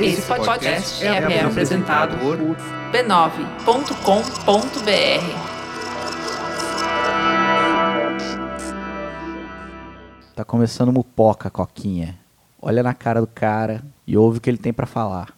[0.00, 2.38] Esse podcast é, é apresentado por
[2.90, 3.60] b9.com.br.
[10.34, 12.18] Tá começando mupoca, Coquinha.
[12.62, 15.34] Olha na cara do cara e ouve o que ele tem pra falar.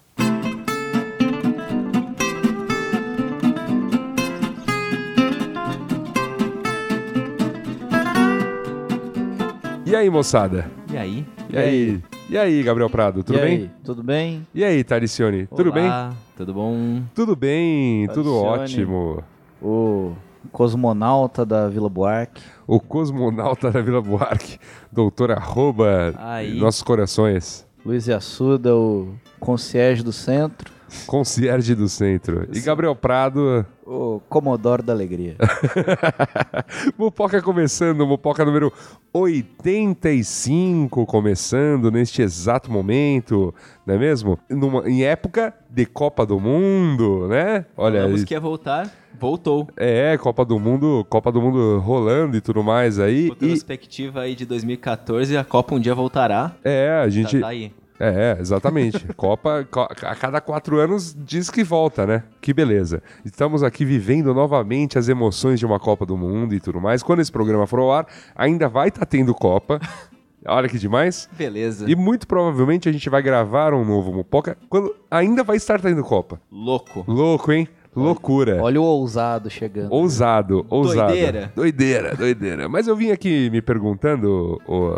[9.85, 10.71] E aí, moçada?
[10.91, 11.25] E aí?
[11.49, 12.03] E aí?
[12.29, 13.57] E aí, Gabriel Prado, tudo E bem?
[13.57, 13.71] aí?
[13.83, 14.47] Tudo bem?
[14.55, 15.89] E aí, Taricione, tudo bem?
[16.35, 17.01] Tudo bom?
[17.13, 18.59] Tudo bem, tudo Taricione.
[18.63, 19.23] ótimo.
[19.61, 20.13] O
[20.51, 22.41] cosmonauta da Vila Buarque.
[22.65, 24.57] O cosmonauta da Vila Buarque,
[24.91, 26.57] doutor arroba Aí.
[26.59, 30.72] nossos corações, Luiz Assuda, o concierge do centro.
[31.07, 32.47] Concierge do centro.
[32.53, 35.35] E Gabriel Prado, O Comodoro da Alegria.
[36.97, 38.71] Mupoca começando, Mupoca número
[39.13, 43.53] 85 começando neste exato momento,
[43.85, 44.37] não é mesmo?
[44.49, 47.65] Numa- em época de Copa do Mundo, né?
[47.77, 49.67] Olha, Falamos que ia voltar, voltou.
[49.77, 53.29] é, Copa do Mundo, Copa do Mundo rolando e tudo mais aí.
[53.29, 56.53] Com E, perspectiva aí de 2014, a Copa um dia voltará.
[56.63, 57.39] é, a Tá, gente...
[57.39, 57.71] tá aí.
[58.05, 59.05] É, exatamente.
[59.15, 62.23] Copa, co- a cada quatro anos diz que volta, né?
[62.41, 63.01] Que beleza.
[63.23, 67.01] Estamos aqui vivendo novamente as emoções de uma Copa do Mundo e tudo mais.
[67.01, 69.79] Quando esse programa for ao ar, ainda vai estar tendo Copa.
[70.45, 71.29] Olha que demais.
[71.37, 71.89] Beleza.
[71.89, 76.03] E muito provavelmente a gente vai gravar um novo Mupoca quando ainda vai estar tendo
[76.03, 76.41] Copa.
[76.51, 77.05] Louco.
[77.07, 77.65] Louco, hein?
[77.95, 78.61] Loucura.
[78.61, 79.93] Olha o ousado chegando.
[79.93, 81.07] Ousado, ousado.
[81.09, 81.51] Doideira.
[81.55, 82.67] Doideira, doideira.
[82.67, 84.91] Mas eu vim aqui me perguntando, ô,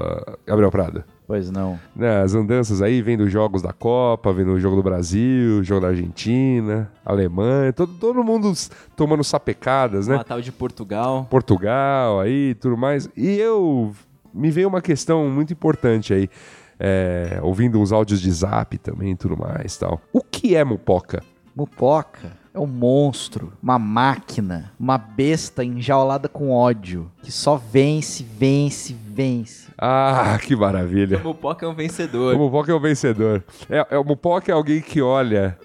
[0.47, 1.03] Gabriel Prado.
[1.27, 1.79] Pois não.
[1.95, 5.87] né, as andanças aí, vendo jogos da Copa, vendo o jogo do Brasil, jogo da
[5.87, 8.53] Argentina, Alemanha, todo, todo mundo
[8.95, 10.17] tomando sapecadas, né?
[10.17, 11.25] Natal de Portugal.
[11.29, 13.09] Portugal aí, tudo mais.
[13.17, 13.91] E eu
[14.33, 16.29] me veio uma questão muito importante aí,
[16.79, 19.99] é, ouvindo uns áudios de Zap também, e tudo mais, tal.
[20.13, 21.23] O que é mupoca?
[21.55, 28.95] Mupoca é um monstro, uma máquina, uma besta enjaulada com ódio, que só vence, vence,
[29.07, 29.67] vence.
[29.77, 31.17] Ah, que maravilha!
[31.17, 32.37] O Mupoca é um O vencedor.
[32.37, 33.43] Mupoca é o vencedor.
[33.69, 35.57] É, é, o Mupoca é alguém que olha.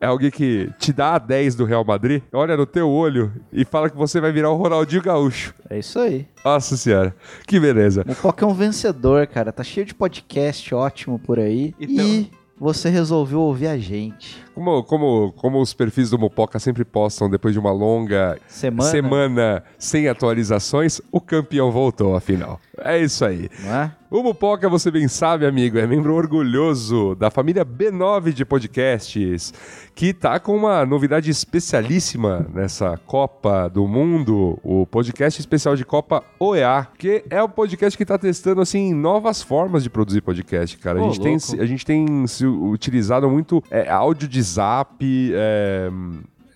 [0.00, 3.64] É alguém que te dá a 10 do Real Madrid, olha no teu olho e
[3.64, 5.54] fala que você vai virar o Ronaldinho Gaúcho.
[5.70, 6.26] É isso aí.
[6.44, 7.14] Nossa senhora,
[7.46, 8.02] que beleza.
[8.04, 9.52] Mupoca é um vencedor, cara.
[9.52, 11.72] Tá cheio de podcast ótimo por aí.
[11.78, 14.42] Então- E você resolveu ouvir a gente.
[14.54, 19.64] Como, como, como os perfis do Mupoca sempre postam depois de uma longa Semana, semana
[19.78, 22.60] sem atualizações, o campeão voltou, afinal.
[22.78, 23.48] É isso aí.
[23.64, 23.96] não é?
[24.12, 29.54] O Mupoca, você bem sabe, amigo, é membro orgulhoso da família B9 de podcasts,
[29.94, 36.22] que tá com uma novidade especialíssima nessa Copa do Mundo, o podcast especial de Copa
[36.38, 41.00] OEA, que é o podcast que tá testando, assim, novas formas de produzir podcast, cara.
[41.00, 41.62] A, gente, tem, louco.
[41.62, 45.02] a gente tem se utilizado muito é, áudio de zap,
[45.34, 45.90] é,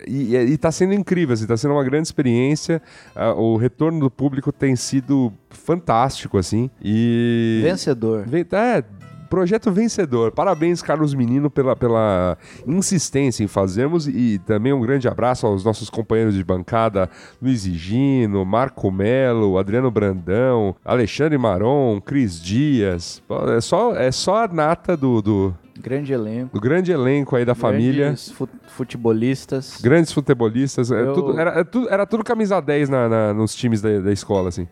[0.06, 2.80] e, e, e tá sendo incrível, assim, tá sendo uma grande experiência.
[3.14, 6.70] Ah, o retorno do público tem sido fantástico, assim.
[6.82, 7.60] E.
[7.62, 8.26] Vencedor.
[8.52, 8.84] É,
[9.26, 10.32] projeto vencedor.
[10.32, 14.06] Parabéns, Carlos Menino, pela, pela insistência em fazermos.
[14.06, 17.10] E também um grande abraço aos nossos companheiros de bancada:
[17.42, 23.22] Luiz Higino, Marco Melo, Adriano Brandão, Alexandre Maron, Cris Dias.
[23.56, 26.54] É só, é só a nata do, do, Grande elenco.
[26.54, 28.04] do grande elenco aí da família.
[28.06, 29.78] Grandes fu- futebolistas.
[29.80, 33.54] Grandes futebolistas, é Eu- tudo- era, é tudo, era tudo camisa 10 na, na- nos
[33.54, 34.66] times da, da escola, assim.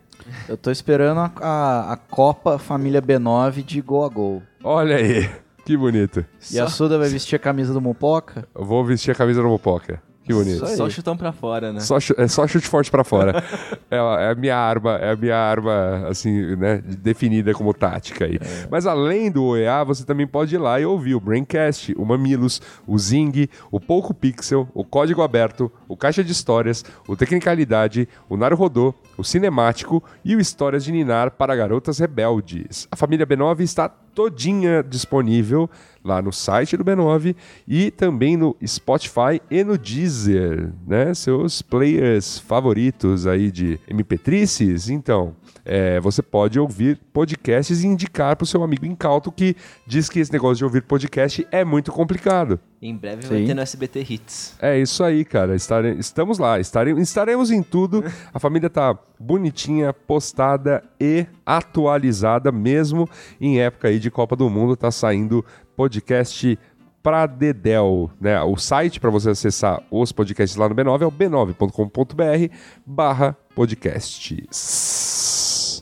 [0.49, 4.41] Eu tô esperando a, a- a Copa Família B9 de gol a gol.
[4.63, 5.29] Olha aí,
[5.65, 6.25] que bonito.
[6.51, 8.47] E a Suda vai vestir a camisa do Mupoca?
[8.55, 10.01] Eu vou vestir a camisa do Mopoca.
[10.25, 10.65] Que bonito.
[10.75, 11.79] Só chutão pra fora, né?
[11.81, 13.43] Só, é só chute forte pra fora.
[13.91, 18.25] é, a- é a minha arma, é a minha arma, assim, né, definida como tática
[18.25, 18.39] aí.
[18.71, 22.59] Mas além do OEA, você também pode ir lá e ouvir o Braincast, o Mamilos,
[22.87, 28.35] o Zing, o Pouco Pixel, o Código Aberto, o Caixa de Histórias, o Tecnicalidade, o
[28.35, 32.87] Naruhodô, o Cinemático e o Histórias de Ninar para Garotas Rebeldes.
[32.91, 35.69] A família B9 está todinha disponível
[36.03, 37.35] lá no site do B9
[37.67, 41.13] e também no Spotify e no Deezer, né?
[41.13, 44.89] Seus players favoritos aí de MP3s.
[44.89, 45.35] Então,
[45.65, 49.55] é, você pode ouvir podcasts e indicar para o seu amigo incauto que
[49.87, 52.59] diz que esse negócio de ouvir podcast é muito complicado.
[52.81, 53.45] Em breve vai Sim.
[53.47, 54.55] ter no SBT Hits.
[54.61, 55.55] É isso aí, cara.
[55.55, 58.03] Estare- estamos lá, estare- estaremos em tudo.
[58.31, 63.09] A família tá bonitinha, postada e atualizada, mesmo
[63.41, 64.75] em época aí de Copa do Mundo.
[64.75, 65.43] Tá saindo
[65.75, 66.59] podcast
[67.01, 68.39] pra Dedel, né?
[68.41, 72.53] O site para você acessar os podcasts lá no B9 é o b9.com.br
[72.85, 75.14] barra podcasts.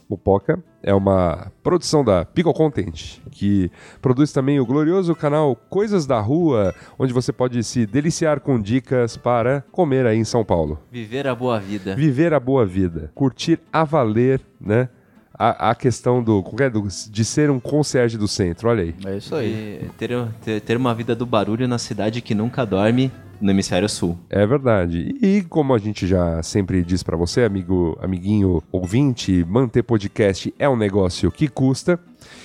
[0.09, 3.71] O Poca é uma produção da Pico Content, que
[4.01, 9.15] produz também o glorioso canal Coisas da Rua, onde você pode se deliciar com dicas
[9.17, 10.79] para comer aí em São Paulo.
[10.91, 11.95] Viver a boa vida.
[11.95, 14.89] Viver a boa vida, curtir a valer, né?
[15.35, 16.69] A, a questão do, como é?
[16.69, 18.95] Do- de ser um concierge do centro, olha aí.
[19.05, 19.79] É isso aí.
[19.83, 20.11] E ter,
[20.43, 23.11] ter, ter uma vida do barulho na cidade que nunca dorme
[23.41, 24.17] no hemisfério sul.
[24.29, 25.15] É verdade.
[25.21, 30.67] E como a gente já sempre diz pra você, amigo, amiguinho ouvinte, manter podcast é
[30.69, 31.99] um negócio que custa.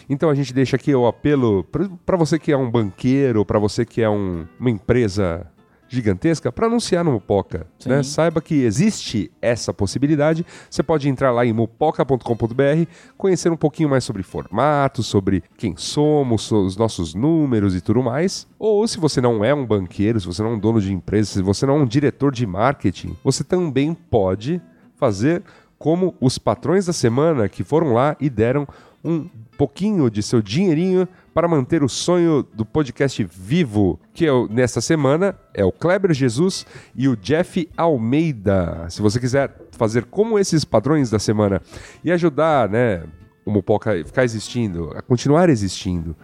[0.09, 1.65] Então a gente deixa aqui o apelo
[2.05, 5.47] pra você que é um banqueiro, pra você que é um- uma empresa
[5.89, 7.67] gigantesca, para anunciar no Mupoca.
[7.87, 8.03] Né?
[8.03, 10.45] Saiba que existe essa possibilidade.
[10.71, 12.87] Você pode entrar lá em mupoca.com.br,
[13.17, 18.03] conhecer um pouquinho mais sobre formato, sobre quem somos, so- os nossos números e tudo
[18.03, 18.47] mais.
[18.59, 21.31] Ou se você não é um banqueiro, se você não é um dono de empresa,
[21.33, 24.61] se você não é um diretor de marketing, você também pode
[24.97, 25.43] fazer
[25.79, 28.67] como os patrões da semana que foram lá e deram
[29.05, 31.07] um pouquinho de seu dinheirinho
[31.39, 36.67] para manter o sonho do podcast vivo, que é nessa semana é o Kleber Jesus
[36.97, 38.91] e o Jeff Almeida.
[38.91, 41.63] Se você quiser fazer como esses padrões da semana
[42.03, 43.05] e ajudar, né,
[43.47, 46.17] o Mupoca ficar existindo, a continuar existindo,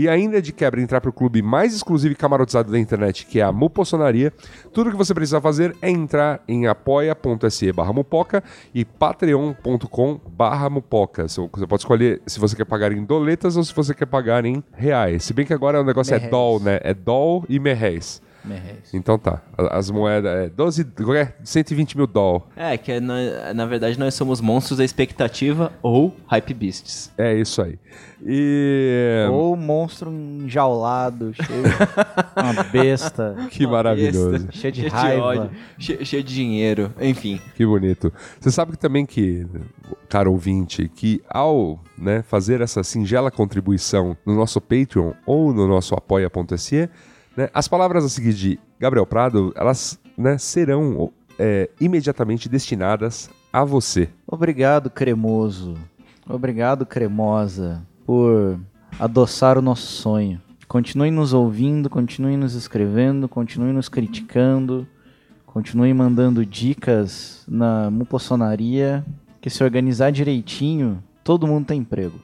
[0.00, 3.38] e ainda de quebra entrar para o clube mais exclusivo e camarotizado da internet, que
[3.38, 4.32] é a Mupossonaria,
[4.72, 8.42] tudo que você precisa fazer é entrar em apoia.se barra mupoca
[8.74, 11.28] e patreon.com barra mupoca.
[11.28, 14.64] Você pode escolher se você quer pagar em doletas ou se você quer pagar em
[14.72, 15.24] reais.
[15.24, 16.30] Se bem que agora o negócio é Merréis.
[16.30, 16.80] doll, né?
[16.82, 18.22] É doll e merréis.
[18.44, 18.92] Merréis.
[18.94, 21.34] Então tá, as moedas é 12, qual é?
[21.44, 22.46] 120 mil doll.
[22.56, 27.12] É, que é, na, na verdade nós somos monstros da expectativa ou hype beasts.
[27.18, 27.78] É isso aí.
[28.24, 29.26] E...
[29.30, 31.62] Ou monstro enjaulado, cheio
[32.36, 34.48] uma besta, Que maravilhoso.
[34.52, 35.22] cheio de Cheio de raiva.
[35.24, 37.40] ódio, cheio, cheio de dinheiro, enfim.
[37.54, 38.12] Que bonito.
[38.38, 39.46] Você sabe que também que,
[40.08, 45.94] caro ouvinte, que ao né, fazer essa singela contribuição no nosso Patreon ou no nosso
[45.94, 46.88] apoia.se,
[47.40, 53.64] né, as palavras a seguir de Gabriel Prado, elas né, serão é, imediatamente destinadas a
[53.64, 54.10] você.
[54.26, 55.74] Obrigado, cremoso.
[56.28, 58.60] Obrigado, cremosa, por
[58.98, 60.40] adoçar o nosso sonho.
[60.68, 64.86] Continue nos ouvindo, continue nos escrevendo, continue nos criticando,
[65.46, 69.04] continue mandando dicas na mupossonaria,
[69.40, 72.20] que se organizar direitinho, todo mundo tem emprego.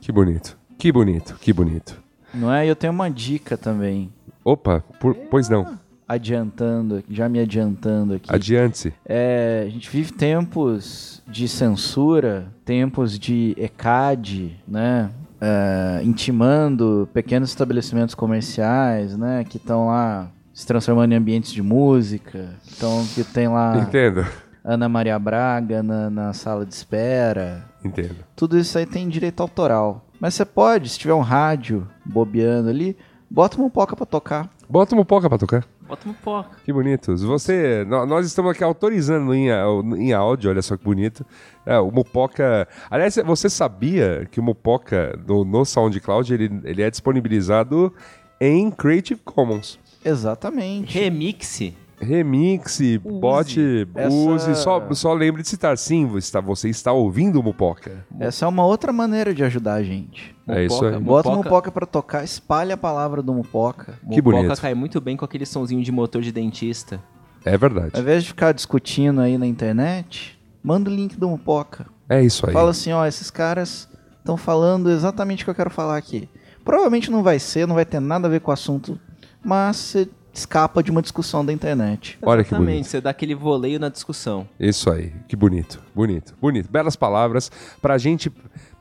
[0.00, 0.58] Que bonito.
[0.76, 2.02] Que bonito, que bonito.
[2.34, 2.66] Não é?
[2.66, 4.12] Eu tenho uma dica também,
[4.48, 5.78] Opa, por- pois não.
[6.08, 8.34] adiantando, já me adiantando aqui.
[8.34, 8.94] Adiante-se.
[9.04, 15.10] É, a gente vive tempos de censura, tempos de ECAD, né?
[15.38, 19.44] É, intimando pequenos estabelecimentos comerciais, né?
[19.44, 24.26] Que estão lá se transformando em ambientes de música, então que tem lá Entendo.
[24.64, 27.66] Ana Maria Braga na, na sala de espera.
[27.84, 28.16] Entendo.
[28.34, 30.06] Tudo isso aí tem direito autoral.
[30.18, 32.96] Mas você pode, se tiver um rádio bobeando ali,
[33.30, 34.48] bota uma poca pra tocar.
[34.68, 35.66] Bota uma poca pra tocar.
[35.88, 36.58] Bota uma poca.
[36.64, 37.16] Que bonito.
[37.16, 39.48] Você, nó- nós estamos aqui autorizando em,
[39.96, 41.24] em áudio, olha só que bonito.
[41.64, 42.68] É, o Mupoca.
[42.90, 47.92] Aliás, você sabia que o Mupoca no, no SoundCloud ele, ele é disponibilizado
[48.38, 49.78] em Creative Commons?
[50.04, 50.92] Exatamente.
[50.98, 51.72] Remix.
[52.00, 58.04] Remix, bote, Essa- use, só, só lembre de citar sim, você está, ouvindo o Mupoca.
[58.18, 60.34] Essa é uma outra maneira de ajudar a gente.
[60.48, 60.92] É isso aí.
[60.92, 63.98] Mupoca- Bota o Mupoca- Mupoca pra tocar, espalha a palavra do Mupoca.
[64.08, 64.60] Que Mupoca bonito.
[64.60, 67.02] cai muito bem com aquele sonzinho de motor de dentista.
[67.44, 67.90] É verdade.
[67.94, 71.86] Ao invés de ficar discutindo aí na internet, manda o link do Mupoca.
[72.08, 72.52] É isso aí.
[72.52, 73.88] Fala assim, ó, esses caras
[74.18, 76.28] estão falando exatamente o que eu quero falar aqui.
[76.64, 78.98] Provavelmente não vai ser, não vai ter nada a ver com o assunto,
[79.44, 80.08] mas você
[80.38, 82.18] escapa de uma discussão da internet.
[82.22, 82.86] Olha que Exatamente, bonito.
[82.88, 84.48] você dá aquele voleio na discussão.
[84.58, 86.70] Isso aí, que bonito, bonito, bonito.
[86.70, 87.50] Belas palavras
[87.82, 88.32] para a gente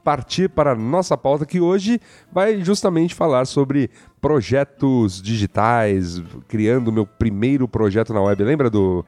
[0.04, 2.00] partir para a nossa pauta que hoje
[2.32, 3.90] vai justamente falar sobre
[4.22, 8.42] projetos digitais, criando o meu primeiro projeto na web.
[8.44, 9.04] Lembra do.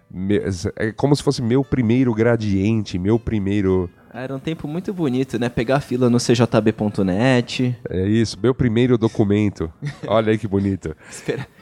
[0.75, 5.47] É como se fosse meu primeiro gradiente, meu primeiro Era um tempo muito bonito, né?
[5.47, 7.77] Pegar a fila no cjb.net.
[7.89, 9.71] É isso, meu primeiro documento.
[10.07, 10.95] Olha aí que bonito.
[11.09, 11.58] Espera, espe- espe-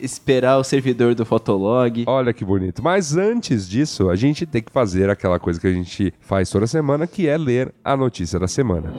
[0.00, 2.04] esperar o servidor do Fotolog.
[2.06, 2.82] Olha que bonito.
[2.82, 6.66] Mas antes disso, a gente tem que fazer aquela coisa que a gente faz toda
[6.66, 8.92] semana, que é ler a notícia da semana.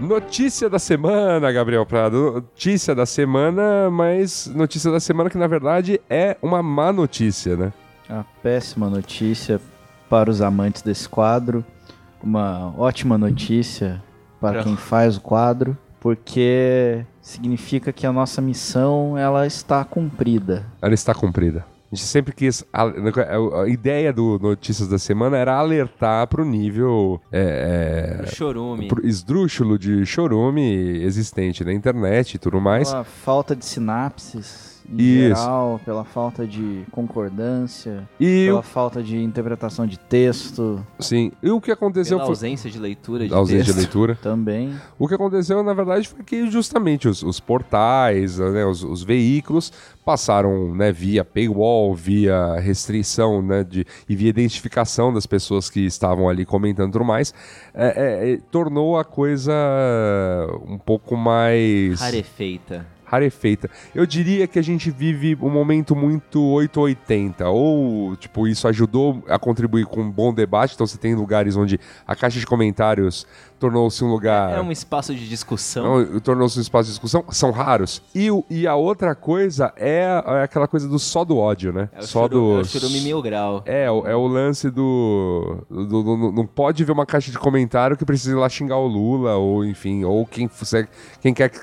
[0.00, 2.34] Notícia da semana, Gabriel Prado.
[2.34, 7.72] Notícia da semana, mas notícia da semana que na verdade é uma má notícia, né?
[8.08, 9.60] Uma péssima notícia
[10.08, 11.64] para os amantes desse quadro.
[12.22, 14.00] Uma ótima notícia
[14.40, 20.64] para quem faz o quadro, porque significa que a nossa missão ela está cumprida.
[20.80, 21.66] Ela está cumprida.
[21.90, 22.62] A gente sempre quis.
[22.70, 22.84] A,
[23.62, 28.88] a ideia do Notícias da Semana era alertar para o nível é, é, Chorume.
[28.88, 32.90] pro esdrúxulo de chorume existente na internet e tudo mais.
[32.90, 35.40] Pela falta de sinapses em Isso.
[35.40, 41.60] geral, pela falta de concordância, E pela falta de interpretação de texto sim, e o
[41.60, 43.78] que aconteceu Pela foi ausência de leitura de ausência de texto.
[43.78, 44.18] leitura.
[44.22, 44.74] também.
[44.98, 49.72] O que aconteceu, na verdade, foi que justamente os, os portais, né, os, os veículos
[50.04, 56.28] passaram né, via paywall, via restrição né, de, e via identificação das pessoas que estavam
[56.28, 57.34] ali comentando e tudo mais,
[57.74, 59.52] é, é, é, tornou a coisa
[60.66, 62.97] um pouco mais Rarefeita.
[63.08, 63.70] Rarefeita.
[63.94, 69.38] Eu diria que a gente vive um momento muito 880, ou tipo, isso ajudou a
[69.38, 73.26] contribuir com um bom debate, então você tem lugares onde a caixa de comentários
[73.58, 74.56] tornou-se um lugar...
[74.56, 75.98] É um espaço de discussão.
[76.04, 78.00] Não, tornou-se um espaço de discussão, são raros.
[78.14, 81.88] E, e a outra coisa é, é aquela coisa do só do ódio, né?
[81.92, 83.62] É só churu, é o churume mil grau.
[83.66, 87.38] É, o- é o lance do, do- do- do- Não pode ver uma caixa de
[87.38, 90.86] comentário que precise ir lá xingar o Lula, ou enfim, ou quem, f-
[91.20, 91.58] quem quer que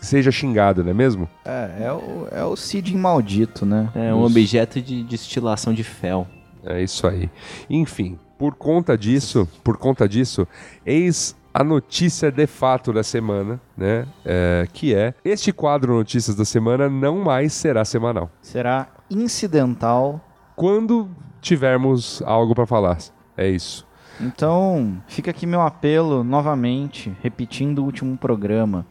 [0.00, 1.28] seja xingado, não é mesmo?
[1.44, 3.90] É, é o, é o Cid maldito, né?
[3.94, 6.26] É um objeto de destilação de fel.
[6.64, 7.30] É isso aí.
[7.68, 10.46] Enfim, por conta disso, por conta disso,
[10.84, 14.06] eis a notícia de fato da semana, né?
[14.24, 18.30] É, que é este quadro Notícias da Semana não mais será semanal.
[18.40, 20.20] Será incidental.
[20.54, 21.08] Quando
[21.40, 22.98] tivermos algo para falar.
[23.36, 23.86] É isso.
[24.20, 28.84] Então, fica aqui meu apelo novamente, repetindo o último programa.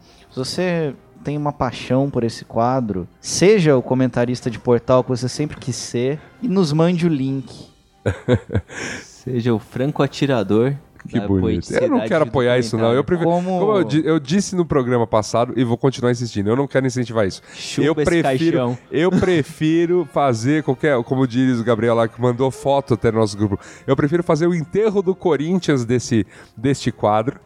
[0.46, 5.28] Se você tem uma paixão por esse quadro, seja o comentarista de portal que você
[5.28, 7.68] sempre quis ser e nos mande o link.
[9.04, 10.74] Seja o franco atirador.
[11.10, 11.72] Que bonito.
[11.74, 12.94] Eu não quero apoiar isso, não.
[12.94, 16.50] Eu, prefiro, Como- como eu, di- eu disse no programa passado e vou continuar insistindo,
[16.50, 17.42] eu não quero incentivar isso.
[17.54, 18.78] Chupa eu esse prefiro, caixão.
[18.92, 23.38] eu prefiro fazer qualquer, como diz o Gabriel lá que mandou foto até no nosso
[23.38, 23.58] grupo.
[23.86, 26.26] Eu prefiro fazer o enterro do Corinthians desse
[26.58, 27.40] deste quadro,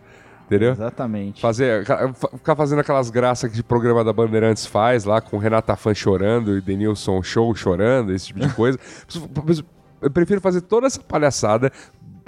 [0.52, 0.72] entendeu?
[0.74, 1.42] Exatamente.
[1.42, 5.38] Fazer, ca- fa- ficar fazendo aquelas graças que o programa da Bandeirantes faz lá, com
[5.38, 8.78] Renata Fã chorando e Denilson Show chorando, esse tipo de coisa.
[10.02, 11.72] Eu prefiro fazer toda essa palhaçada,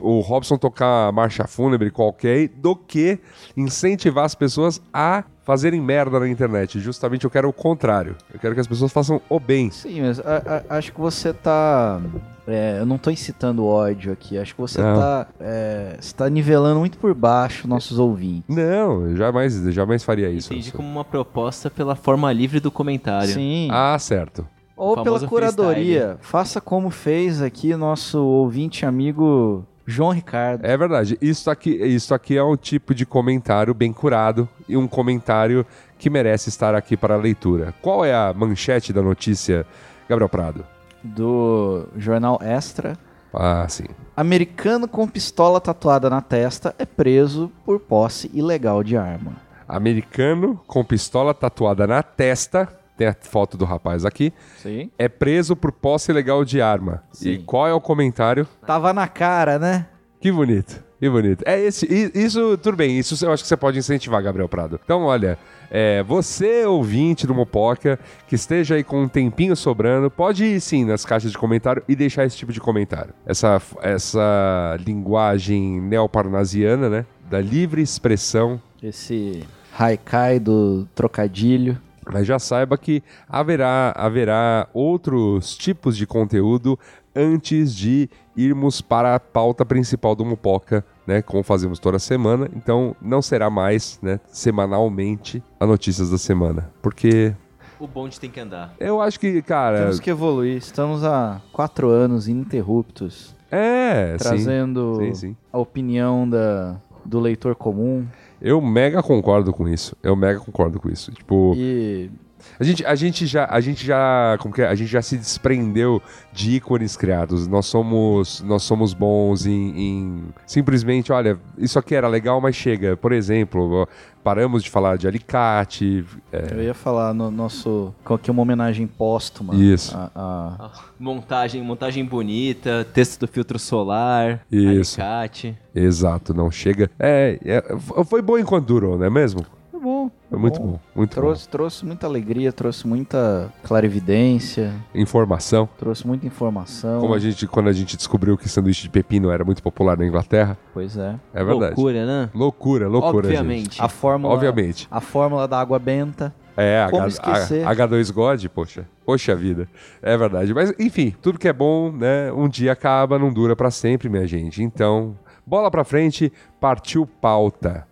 [0.03, 3.19] o Robson tocar a marcha fúnebre qualquer, do que
[3.55, 6.79] incentivar as pessoas a fazerem merda na internet.
[6.79, 8.15] Justamente eu quero o contrário.
[8.33, 9.69] Eu quero que as pessoas façam o bem.
[9.71, 11.99] Sim, mas a- a- acho que você tá.
[12.47, 14.37] é, eu não tô incitando ódio aqui.
[14.37, 14.95] Acho que você Não.
[14.99, 15.27] tá.
[15.39, 18.43] é, você tá nivelando muito por baixo nossos ouvintes.
[18.53, 20.51] Não, eu jamais, eu jamais faria isso.
[20.53, 23.33] Entendi como uma proposta pela forma livre do comentário.
[23.33, 23.67] Sim.
[23.71, 24.45] Ah, certo.
[24.75, 26.17] Ou pela curadoria.
[26.21, 30.65] Faça como fez aqui nosso ouvinte amigo João Ricardo.
[30.65, 31.17] É verdade.
[31.21, 35.65] Isso aqui, isso aqui é um tipo de comentário bem curado e um comentário
[35.97, 37.73] que merece estar aqui para a leitura.
[37.81, 39.65] Qual é a manchete da notícia,
[40.07, 40.65] Gabriel Prado?
[41.03, 42.97] Do jornal Extra.
[43.33, 43.85] Ah, sim.
[44.15, 49.33] Americano com pistola tatuada na testa é preso por posse ilegal de arma.
[49.67, 54.89] Americano com pistola tatuada na testa, tem a foto do rapaz aqui, Sim.
[54.97, 57.03] é preso por posse ilegal de arma.
[57.13, 57.43] E Sim.
[57.45, 58.47] qual é o comentário?
[58.65, 59.87] Tava na cara, né?
[60.19, 60.83] Que bonito.
[61.03, 61.43] Que bonito.
[61.45, 61.85] É esse,
[62.15, 64.79] isso, tudo bem, isso eu acho que você pode incentivar, Gabriel Prado.
[64.81, 65.37] Então, olha,
[65.69, 70.85] é, você, ouvinte do Mopoca, que esteja aí com um tempinho sobrando, pode ir sim
[70.85, 73.13] nas caixas de comentário e deixar esse tipo de comentário.
[73.25, 77.05] Essa, essa linguagem neoparnasiana, né?
[77.29, 78.61] Da livre expressão.
[78.81, 79.43] Esse
[79.77, 81.77] haikai do trocadilho.
[82.11, 86.77] Mas já saiba que haverá, haverá outros tipos de conteúdo
[87.15, 91.21] antes de irmos para a pauta principal do Mupoca, né?
[91.21, 92.49] Como fazemos toda semana.
[92.55, 94.19] Então não será mais, né?
[94.27, 96.71] Semanalmente a notícias da semana.
[96.81, 97.35] Porque
[97.79, 98.73] O bonde tem que andar.
[98.79, 99.79] eu acho que, cara.
[99.81, 100.57] Temos que evoluir.
[100.57, 104.23] Estamos há quatro anos ininterruptos, É, sim.
[104.23, 105.37] trazendo Sim, sim.
[105.51, 108.05] a opinião da, do leitor comum.
[108.43, 109.95] Eu mega concordo com isso.
[110.03, 111.13] Eu mega concordo com isso.
[111.13, 112.11] Tipo, E
[112.59, 114.67] A gente, a gente já, a gente já, como que é?
[114.67, 116.01] A gente já se desprendeu
[116.31, 117.47] de ícones criados.
[117.47, 122.95] Nós somos, nós somos bons em, em simplesmente, olha, isso aqui era legal, mas chega.
[122.95, 123.87] Por exemplo,
[124.23, 126.05] paramos de falar de alicate.
[126.31, 127.93] é, eu ia falar no nosso.
[128.03, 129.55] Qual que é uma homenagem póstuma.
[129.55, 129.95] Isso.
[129.97, 135.01] A, a- Ah, Montagem, montagem bonita, texto do filtro solar, Isso.
[135.01, 135.57] alicate.
[135.75, 136.89] exato, não chega.
[136.99, 137.63] É, é,
[138.05, 139.45] foi bom enquanto durou, não é mesmo?
[139.71, 140.09] Foi bom.
[140.33, 144.99] Foi muito bom, muito Trouxe, trouxe muita alegria, trouxe muita clarividência, bom.
[144.99, 145.69] Informação.
[145.77, 146.99] trouxe muita informação.
[147.01, 150.07] Como a gente, quando a gente descobriu que sanduíche de pepino era muito popular na
[150.07, 150.57] Inglaterra.
[150.73, 151.19] Pois é.
[151.35, 151.75] É verdade.
[151.75, 152.29] Loucura, né?
[152.33, 153.37] Loucura, loucura, gente.
[153.37, 153.79] Obviamente.
[153.79, 154.33] A fórmula.
[154.33, 154.87] Obviamente.
[154.89, 156.33] A fórmula da água benta.
[156.57, 157.67] É, Como H, esquecer?
[157.67, 158.87] H, 2 God, poxa.
[159.05, 159.69] Poxa vida.
[160.01, 160.51] É verdade.
[160.51, 162.31] Mas, enfim, tudo que é bom, né?
[162.31, 164.63] Um dia acaba, não dura pra sempre, minha gente.
[164.63, 165.15] Então,
[165.45, 167.85] bola pra frente, partiu pauta.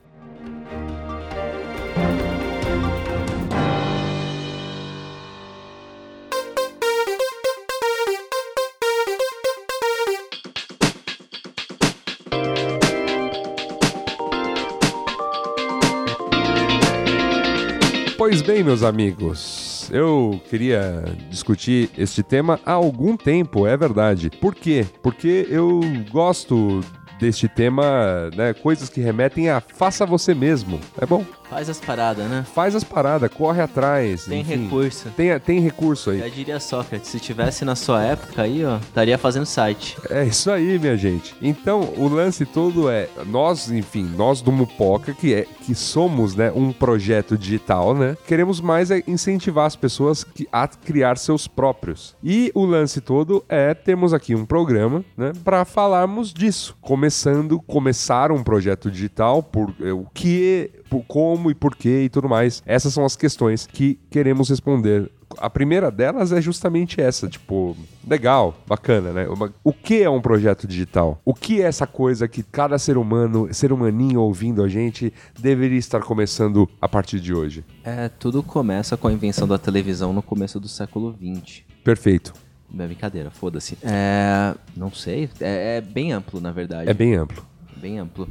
[18.32, 24.30] Pois bem, meus amigos, eu queria discutir este tema há algum tempo, é verdade.
[24.30, 24.86] Por quê?
[25.04, 26.80] Porque eu gosto
[27.20, 30.80] deste tema, né, coisas que remetem a faça você mesmo.
[30.98, 31.26] É bom.
[31.52, 32.46] Faz as paradas, né?
[32.56, 34.24] Faz as paradas, corre atrás.
[34.24, 34.64] Tem enfim.
[34.64, 35.10] recurso.
[35.18, 36.20] Tem, tem recurso aí.
[36.20, 39.98] Já diria Sócrates, se tivesse na sua época aí, ó, estaria fazendo site.
[40.10, 41.36] É isso aí, minha gente.
[41.42, 46.54] Então, o lance todo é nós, enfim, nós do Mupoca, que é que somos, né,
[46.56, 48.16] um projeto digital, né?
[48.26, 52.16] Queremos mais é incentivar as pessoas que- a criar seus próprios.
[52.24, 58.32] E o lance todo é termos aqui um programa, né, para falarmos disso, começando começar
[58.32, 62.62] um projeto digital por é, o que, por como e por quê e tudo mais.
[62.66, 67.76] Essas são as questões que queremos responder a primeira delas é justamente essa, tipo,
[68.06, 69.26] legal, bacana, né?
[69.64, 71.22] O que é um projeto digital?
[71.24, 75.78] O que é essa coisa que cada ser humano, ser humaninho ouvindo a gente, deveria
[75.78, 77.64] estar começando a partir de hoje?
[77.82, 81.62] É, tudo começa com a invenção da televisão no começo do século XX.
[81.82, 82.34] Perfeito.
[82.78, 83.78] É brincadeira, foda-se.
[83.84, 84.54] É.
[84.76, 85.30] Não sei.
[85.40, 86.90] É, é bem amplo, na verdade.
[86.90, 87.46] É bem amplo.
[87.78, 88.28] bem amplo.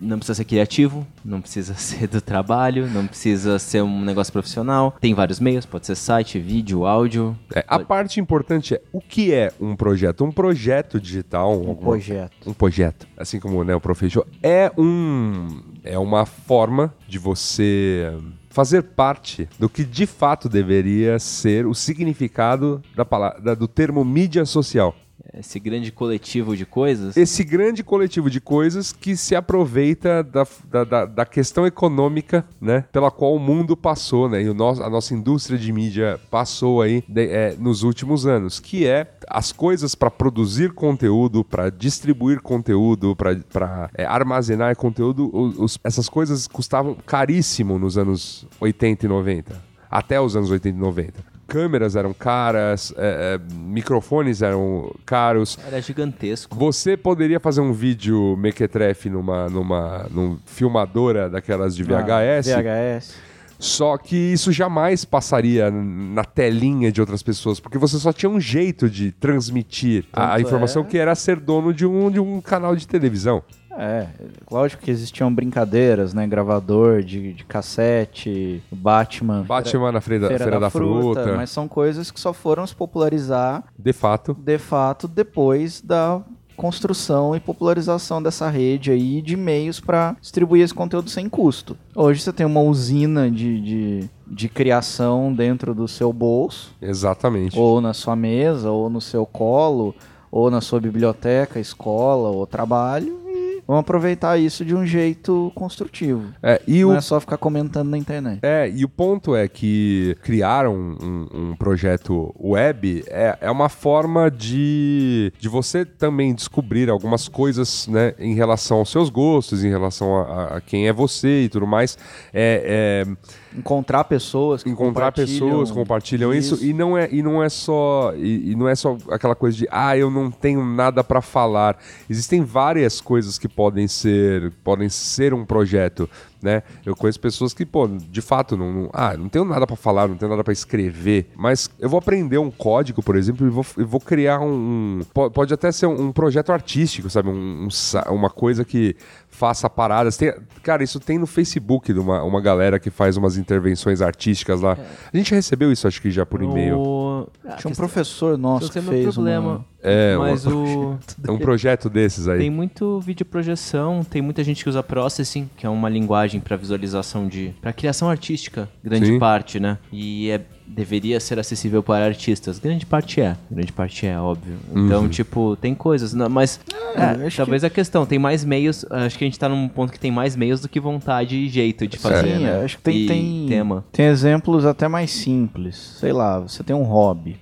[0.00, 4.94] Não precisa ser criativo, não precisa ser do trabalho, não precisa ser um negócio profissional.
[5.00, 7.36] Tem vários meios, pode ser site, vídeo, áudio.
[7.54, 10.24] É, a parte importante é o que é um projeto?
[10.24, 12.32] Um projeto digital, Um alguma- projeto.
[12.50, 18.12] um projeto, assim como né, o Professor, é um é uma forma de você
[18.50, 24.44] fazer parte do que de fato deveria ser o significado da palavra, do termo mídia
[24.44, 24.94] social.
[25.34, 27.16] Esse grande coletivo de coisas.
[27.16, 32.84] Esse grande coletivo de coisas que se aproveita da, da, da- da questão econômica, né,
[32.92, 36.80] pela qual o mundo passou, né, e o nosso, a nossa indústria de mídia passou
[36.80, 42.40] aí de- é, nos últimos anos, que é as coisas para produzir conteúdo, para distribuir
[42.40, 50.20] conteúdo, para armazenar conteúdo, os- essas coisas custavam caríssimo nos anos 80 e 90, até
[50.20, 51.35] os anos 80 e 90.
[51.46, 56.56] Câmeras eram caras, é, é, microfones eram caros, Era gigantesco.
[56.56, 63.14] você poderia fazer um vídeo mequetrefe numa, numa num filmadora daquelas de VHS, Ah, VHS.
[63.58, 68.40] só que isso jamais passaria na telinha de outras pessoas, porque você só tinha um
[68.40, 72.18] jeito de transmitir a, a Tanto informação é- que era ser dono de um, de
[72.18, 73.42] um canal de televisão.
[73.78, 74.06] É,
[74.50, 76.26] lógico que existiam brincadeiras, né?
[76.26, 79.42] Gravador de, de cassete, Batman.
[79.42, 82.74] Batman na Feira, Feira, Feira da, da, Fruta, Mas são coisas que só foram se
[82.74, 84.34] popularizar, de fato.
[84.34, 86.22] de fato, depois da
[86.56, 91.76] construção e popularização dessa rede aí de meios para distribuir esse conteúdo sem custo.
[91.94, 97.58] Hoje você tem uma usina de, de, de criação dentro do seu bolso, Exatamente.
[97.58, 99.94] ou na sua mesa, ou no seu colo,
[100.30, 103.25] ou na sua biblioteca, escola ou trabalho,
[103.66, 106.24] vamos aproveitar isso de um jeito construtivo.
[106.42, 108.38] É, e o Não é só ficar comentando na internet.
[108.42, 113.68] É, e o ponto é que criar um, um- um projeto web é, é uma
[113.68, 119.68] forma de, de você também descobrir algumas coisas né, em relação aos seus gostos, em
[119.68, 121.98] relação a, a- a quem é você e tudo mais.
[122.32, 123.16] É, é
[123.56, 128.12] Encontrar pessoas que encontrar compartilham pessoas compartilham isso, e não é e não é só
[128.16, 131.78] e, e não é só aquela coisa de ah eu não tenho nada para falar.
[132.08, 136.08] Existem várias coisas que podem ser podem ser um projeto
[136.42, 136.62] né?
[136.84, 140.06] Eu conheço pessoas que pô de fato não, não- ah não tenho nada para falar
[140.06, 141.30] não tenho nada para escrever.
[141.34, 145.00] Mas eu vou aprender um código por exemplo e vou, e vou criar um, um-
[145.14, 147.28] po- pode até ser um, um projeto artístico sabe?
[147.30, 148.94] Um, um uma coisa que
[149.36, 150.16] faça paradas.
[150.16, 154.60] Tem- cara, isso tem no Facebook de uma, uma galera que faz umas intervenções artísticas
[154.60, 154.76] lá.
[155.12, 156.78] A gente recebeu isso, acho que já por e-mail.
[156.78, 157.28] O...
[157.58, 159.48] Tinha um professor nosso que fez problema.
[159.48, 159.64] uma...
[159.82, 160.98] É, mas uma- o.
[161.26, 162.38] É um projeto desses aí.
[162.38, 166.56] Tem muito vídeo projeção, tem muita gente que usa processing, que é uma linguagem para
[166.56, 167.54] visualização de.
[167.60, 169.18] para criação artística, grande Sim.
[169.18, 169.78] parte, né?
[169.92, 172.58] E é, deveria ser acessível para artistas.
[172.58, 174.56] Grande parte é, grande parte é, óbvio.
[174.74, 175.08] Então, Uhum.
[175.08, 176.60] tipo, tem coisas, não- mas.
[176.94, 178.84] é, acho talvez a questão, tem mais meios.
[178.90, 181.48] Acho que a gente tá num ponto que tem mais meios do que vontade e
[181.48, 182.36] jeito de fazer.
[182.38, 182.62] Sim, né?
[182.64, 183.84] acho que tem, E tem, tema.
[183.92, 185.76] tem exemplos até mais simples.
[186.00, 187.36] Sei lá, você tem um hobby.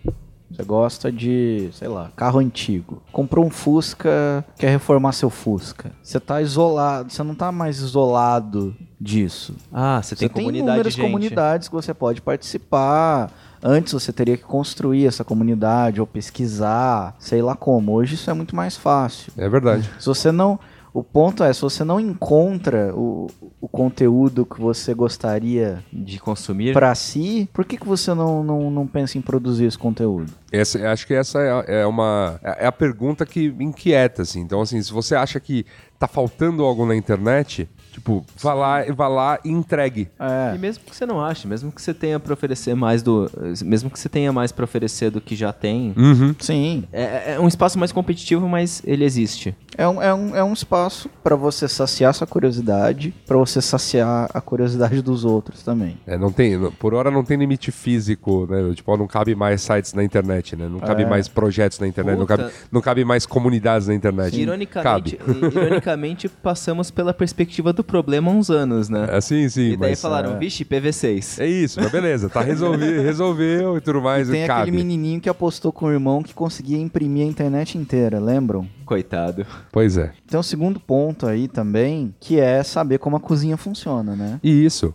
[0.55, 3.03] Você gosta de, sei lá, carro antigo.
[3.11, 5.91] Comprou um Fusca, quer reformar seu Fusca.
[6.03, 9.55] Você tá isolado, você não tá mais isolado disso.
[9.73, 11.11] Ah, você tem Você tem comunidade inúmeras de gente.
[11.11, 13.33] comunidades que você pode participar.
[13.63, 17.93] Antes você teria que construir essa comunidade ou pesquisar, sei lá como.
[17.93, 19.33] Hoje isso é muito mais fácil.
[19.37, 19.91] É verdade.
[19.99, 20.59] Se você não.
[20.95, 23.27] O ponto é, se você não encontra o,
[23.61, 26.73] o conteúdo que você gostaria De consumir.
[26.73, 30.33] pra si, por que, que você não, não, não pensa em produzir esse conteúdo?
[30.53, 34.41] Essa, acho que essa é, é uma é a pergunta que me inquieta, assim.
[34.41, 35.67] Então, assim, se você acha que
[35.99, 40.09] tá faltando algo na internet, tipo, vá lá, vá lá e entregue.
[40.19, 43.29] É, E mesmo que você não ache, mesmo que você tenha pra oferecer mais do.
[43.65, 45.93] Mesmo que você tenha mais pra oferecer do que já tem.
[45.97, 46.35] Uhum.
[46.39, 46.85] sim.
[46.93, 49.57] É, é um espaço mais competitivo, mas ele existe.
[49.77, 54.29] É um, é um, é um espaço pra você saciar sua curiosidade, pra você saciar
[54.33, 55.99] a curiosidade dos outros também.
[56.07, 58.73] É, não tem, por hora não tem limite físico, né?
[58.75, 60.69] Tipo, não cabe mais sites na internet, né?
[60.69, 61.07] Não cabe É.
[61.07, 64.41] mais projetos na internet, não cabe, não cabe mais comunidades na internet.
[64.41, 65.19] Ironicamente,
[65.53, 69.09] ironicamente, passamos pela perspectiva do problema há uns anos, né?
[69.11, 70.01] É, sim, sim, e daí mas...
[70.01, 71.41] falaram, vixe, PV6.
[71.41, 74.63] É isso, mas beleza, tá resolvido, resolveu e tudo mais, Tem cabe.
[74.63, 78.67] aquele menininho que apostou com o irmão que conseguia imprimir a internet inteira, lembram?
[78.85, 79.47] Coitado.
[79.75, 80.13] Pois é.
[80.29, 84.39] Tem um segundo ponto aí também, que é saber como a cozinha funciona, né?
[84.41, 84.95] E isso.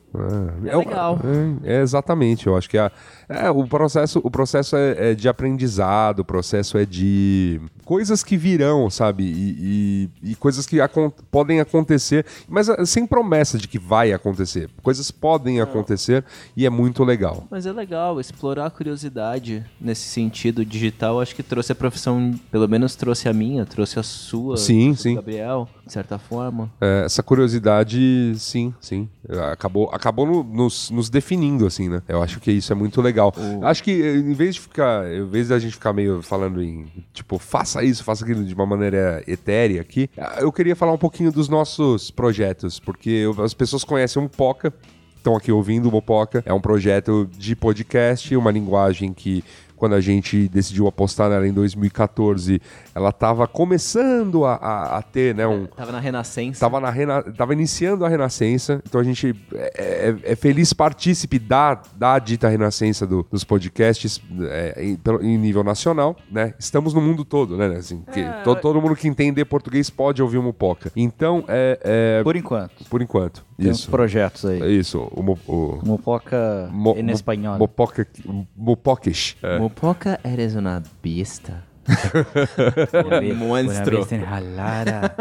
[0.64, 1.20] É legal.
[1.66, 2.48] É, é exatamente.
[2.48, 2.90] Eu acho que a,
[3.30, 8.36] é, o processo, o processo é, é de aprendizado, o processo é de coisas que
[8.38, 9.24] virão, sabe?
[9.24, 14.12] E, e- e coisas que acon- podem acontecer, mas ah, sem promessa de que vai
[14.14, 14.70] acontecer.
[14.84, 16.24] Coisas podem acontecer
[16.58, 17.44] e é muito legal.
[17.50, 21.22] Mas é legal explorar a curiosidade nesse sentido digital.
[21.22, 25.16] Acho que trouxe a profissão, pelo menos trouxe a minha, trouxe a sua, Sim, sim.
[25.16, 26.72] Gabriel, de certa forma.
[26.80, 29.10] É, essa curiosidade, sim, sim.
[29.52, 32.04] Acabou, acabou no- nos, nos definindo, assim, né?
[32.08, 33.34] Eu acho que isso é muito legal.
[33.64, 37.40] Acho que em vez de ficar, em vez da gente ficar meio falando em, tipo,
[37.40, 41.50] faça isso, faça aquilo de uma maneira etérea aqui, eu queria falar um pouquinho dos
[41.50, 44.72] nossos projetos, porque as pessoas conhecem o Mopoca,
[45.18, 46.44] estão aqui ouvindo o Mopoca.
[46.46, 49.44] É um projeto de podcast, uma linguagem que
[49.76, 52.62] quando a gente decidiu apostar nela em 2014,
[52.94, 56.60] ela estava começando a, a- a ter, né, um, Tava na Renascença.
[56.60, 57.22] Tava, na rena...
[57.24, 62.48] Tava iniciando a Renascença, então a gente é, é- é feliz partícipe da, da dita
[62.50, 66.54] Renascença do- dos podcasts é, em, em nível nacional, né?
[66.60, 67.68] Estamos no mundo todo, né?
[67.78, 70.92] Assim, que to- todo mundo que entender português pode ouvir o Mupoca.
[70.96, 71.80] Então, é,
[72.20, 72.84] é, Por enquanto.
[72.90, 73.92] por enquanto, Tem uns isso.
[73.92, 74.62] projetos aí.
[74.62, 77.58] É Isso, o, o Mopoca mo- em espanhol.
[77.58, 78.08] Mopoca,
[78.56, 79.38] Mopoquish.
[79.42, 79.60] É.
[79.60, 81.64] Mopoca, eres una besta.
[83.36, 84.00] Monstro.
[84.00, 85.14] enjalada,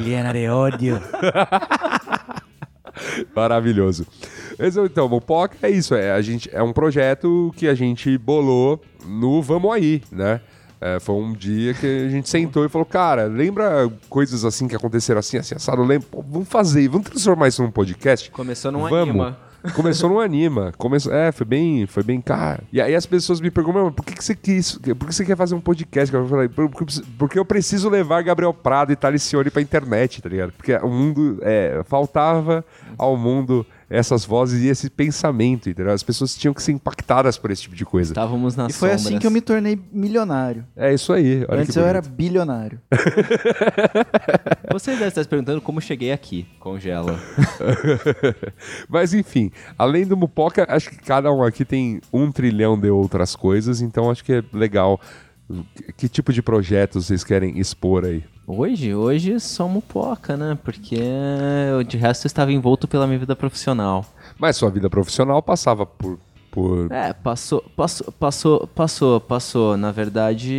[0.00, 1.02] llena de odio.
[3.34, 4.06] Maravilhoso.
[4.58, 5.94] Mas, então, Mopoca é isso.
[5.94, 10.40] É, a gente, é um projeto que a gente bolou no Vamos Aí, né?
[10.80, 14.76] É, foi um dia que a gente sentou e falou, cara, lembra coisas assim que
[14.76, 15.82] aconteceram assim, assim, assado?
[15.82, 16.06] Lembra?
[16.10, 18.30] Pô, vamos fazer, vamos transformar isso num podcast?
[18.30, 19.08] Começou num Vamos.
[19.08, 19.38] anima.
[19.74, 20.72] Começou no Anima.
[20.78, 22.62] Começou, é, foi bem, foi bem cara.
[22.72, 24.76] E aí as pessoas me perguntam, "Mas por que, que você quis?
[24.78, 26.14] Por que você quer fazer um podcast?
[26.14, 30.28] Eu falei, "Por- porque, porque eu preciso levar Gabriel Prado e Talicione pra internet, tá
[30.28, 30.52] ligado?
[30.52, 32.64] Porque o mundo, é, faltava
[32.98, 35.92] ao mundo essas vozes e esse pensamento, entendeu?
[35.92, 38.10] As pessoas tinham que ser impactadas por esse tipo de coisa.
[38.12, 39.20] Estávamos nas E foi assim sombras.
[39.20, 40.64] que eu me tornei milionário.
[40.76, 41.44] É isso aí.
[41.48, 42.80] Olha Antes que eu era bilionário.
[44.72, 46.46] Você deve estar se perguntando como cheguei aqui.
[46.58, 47.18] Congela.
[48.88, 53.34] Mas enfim, além do Mupoca, acho que cada um aqui tem um trilhão de outras
[53.36, 55.00] coisas, então acho que é legal.
[55.74, 58.24] Que- Que tipo de projetos vocês querem expor aí?
[58.48, 60.56] Hoje, hoje só mupoca, né?
[60.62, 64.06] Porque eu, de resto eu estava envolto pela minha vida profissional.
[64.38, 66.16] Mas sua vida profissional passava por.
[66.48, 66.92] por...
[66.92, 69.76] É, passou, passou, passou, passou, passou.
[69.76, 70.54] Na verdade,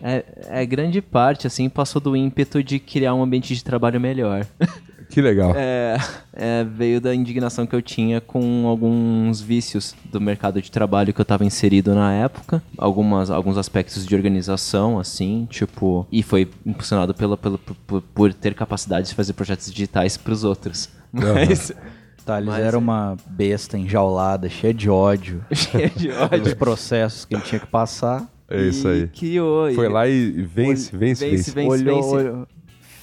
[0.00, 4.46] é, é grande parte, assim, passou do ímpeto de criar um ambiente de trabalho melhor.
[5.16, 5.54] Que legal.
[5.56, 5.96] É,
[6.34, 11.18] é, veio da indignação que eu tinha com alguns vícios do mercado de trabalho que
[11.18, 12.62] eu estava inserido na época.
[12.76, 16.06] Algumas, alguns aspectos de organização, assim, tipo...
[16.12, 20.44] E foi impulsionado pela, pela, por, por ter capacidade de fazer projetos digitais para os
[20.44, 20.90] outros.
[21.10, 21.72] Mas...
[22.26, 22.82] Tá, eles Mas eram é.
[22.82, 25.42] uma besta enjaulada, cheia de ódio.
[25.50, 26.56] cheio de Os ódio.
[26.56, 28.30] processos que ele tinha que passar.
[28.50, 29.08] É isso E aí.
[29.08, 29.72] Criou.
[29.72, 31.50] Foi e- lá e vence, vence, Vence, vence.
[31.52, 31.68] vence.
[31.70, 32.14] olhou, vence.
[32.16, 32.46] olhou-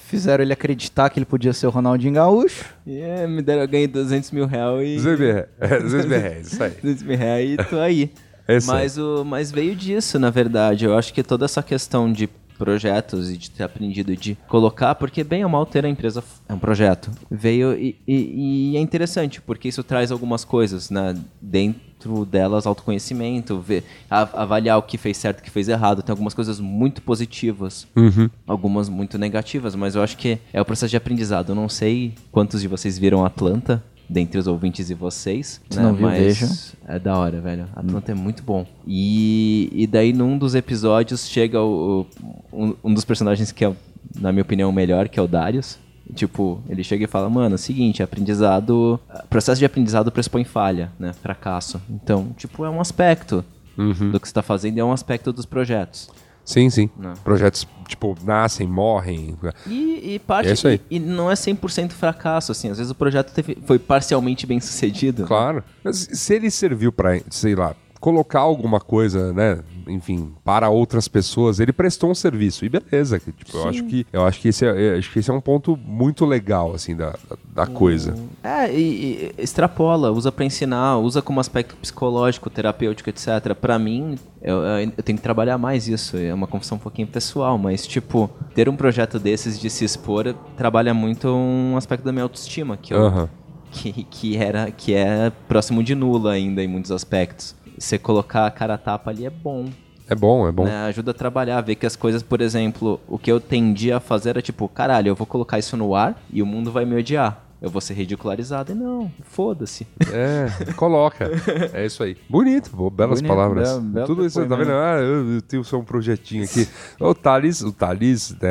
[0.08, 2.64] Fizeram ele acreditar que ele podia ser o Ronaldinho Gaúcho.
[2.86, 4.96] E, é, me deram, eu ganhei 200 mil reais e...
[4.96, 6.70] 200 mil reais, é, 200 mil reais, isso aí.
[6.82, 8.10] 200 mil reais e tô aí.
[8.46, 8.60] É aí.
[8.66, 10.84] mas, o, mas veio disso, na verdade.
[10.84, 15.24] Eu acho que toda essa questão de projetos e de ter aprendido de colocar, porque
[15.24, 17.10] bem ou mal ter a empresa é um projeto.
[17.30, 21.16] Veio e, e- e é interessante, porque isso traz algumas coisas, né?
[21.40, 21.80] Dentro
[22.26, 26.02] delas, autoconhecimento, ver, avaliar o que fez certo e o que fez errado.
[26.02, 28.28] Tem algumas coisas muito positivas, Uhum.
[28.46, 31.50] algumas muito negativas, mas eu acho que é o processo de aprendizado.
[31.50, 35.60] Eu não sei quantos de vocês viram Atlanta, dentre os ouvintes e vocês.
[35.70, 35.82] Se né?
[35.84, 36.48] não viu, mas vejam.
[36.86, 37.66] É da hora, velho.
[37.74, 38.66] Atlanta é muito bom.
[38.86, 42.06] E, e daí, num dos episódios, chega o,
[42.52, 43.72] o- um, um dos personagens que é,
[44.20, 45.78] na minha opinião, o melhor, que é o Darius.
[46.14, 49.00] Tipo, ele chega e fala, mano, é o seguinte, aprendizado...
[49.30, 51.12] Processo de aprendizado pressupõe falha, né?
[51.14, 51.80] Fracasso.
[51.88, 53.44] Então, tipo, é um aspecto
[53.76, 54.10] Uhum.
[54.12, 56.08] do que você tá fazendo e é um aspecto dos projetos.
[56.44, 56.88] Sim, sim.
[56.96, 57.14] Não.
[57.14, 59.34] Projetos, tipo, nascem, morrem.
[59.66, 60.80] E, e parte É isso aí.
[60.90, 62.68] E, e não é 100% fracasso, assim.
[62.68, 65.24] Às vezes o projeto teve- foi parcialmente bem sucedido.
[65.24, 65.64] Claro.
[65.82, 69.60] Mas se ele serviu pra, sei lá, colocar alguma coisa, né?
[69.88, 72.66] Enfim, para outras pessoas, ele prestou um serviço.
[72.66, 73.18] E beleza.
[73.18, 75.32] que, Tipo, eu acho que, eu acho que, esse, é, eu acho que esse é
[75.32, 78.14] um ponto muito legal, assim, da, da, da coisa.
[78.42, 83.54] É, e, e extrapola, usa pra ensinar, usa como aspecto psicológico, terapêutico, etc.
[83.58, 86.18] Pra mim, eu, eu tenho que trabalhar mais isso.
[86.18, 90.34] É uma confissão um pouquinho pessoal, mas, tipo, ter um projeto desses de se expor
[90.58, 93.30] trabalha muito um aspecto da minha autoestima, que eu,
[93.72, 97.56] que, que, era, que é próximo de nula ainda em muitos aspectos.
[97.78, 99.66] Você colocar a cara a tapa ali é bom.
[100.08, 100.64] É bom, é bom.
[100.64, 100.84] né?
[100.86, 104.30] Ajuda a trabalhar, ver que as coisas, por exemplo, o que eu tendia a fazer
[104.30, 107.40] era tipo, caralho, eu vou colocar isso no ar e o mundo vai me odiar.
[107.62, 108.72] Eu vou ser ridicularizado.
[108.72, 109.86] E não, foda-se.
[110.12, 111.30] É, coloca.
[111.72, 112.14] É isso aí.
[112.28, 113.68] Bonito, pô, belas Bonito, palavras.
[113.70, 114.72] belo- belo Tudo isso, tá vendo?
[114.72, 116.68] Ah, eu, eu tenho só um projetinho aqui.
[117.00, 118.48] O Thales, o Thales, né,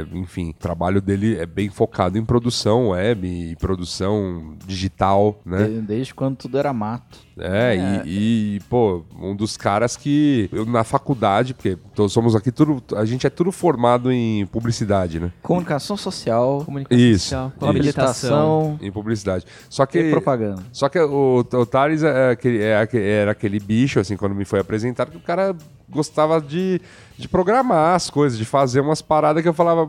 [0.00, 5.64] é, enfim, o trabalho dele é bem focado em produção web e produção digital, né?
[5.68, 7.27] De- Desde quando tudo era mato.
[7.40, 12.50] É, E, e, pô, um dos caras que eu na faculdade, porque todos somos aqui
[12.50, 15.30] tudo, a gente é tudo formado em publicidade, né?
[15.42, 17.66] Comunicação social, Comunicação Isso, social, isso.
[17.68, 19.44] habilitação Em publicidade.
[19.68, 20.62] Só que e propaganda.
[20.72, 24.60] Só que o, o Thales é aquele- é era aquele bicho, assim, quando me foi
[24.60, 25.54] apresentado, que o cara
[25.88, 26.80] gostava de,
[27.16, 29.88] de programar as coisas, de fazer umas paradas que eu falava.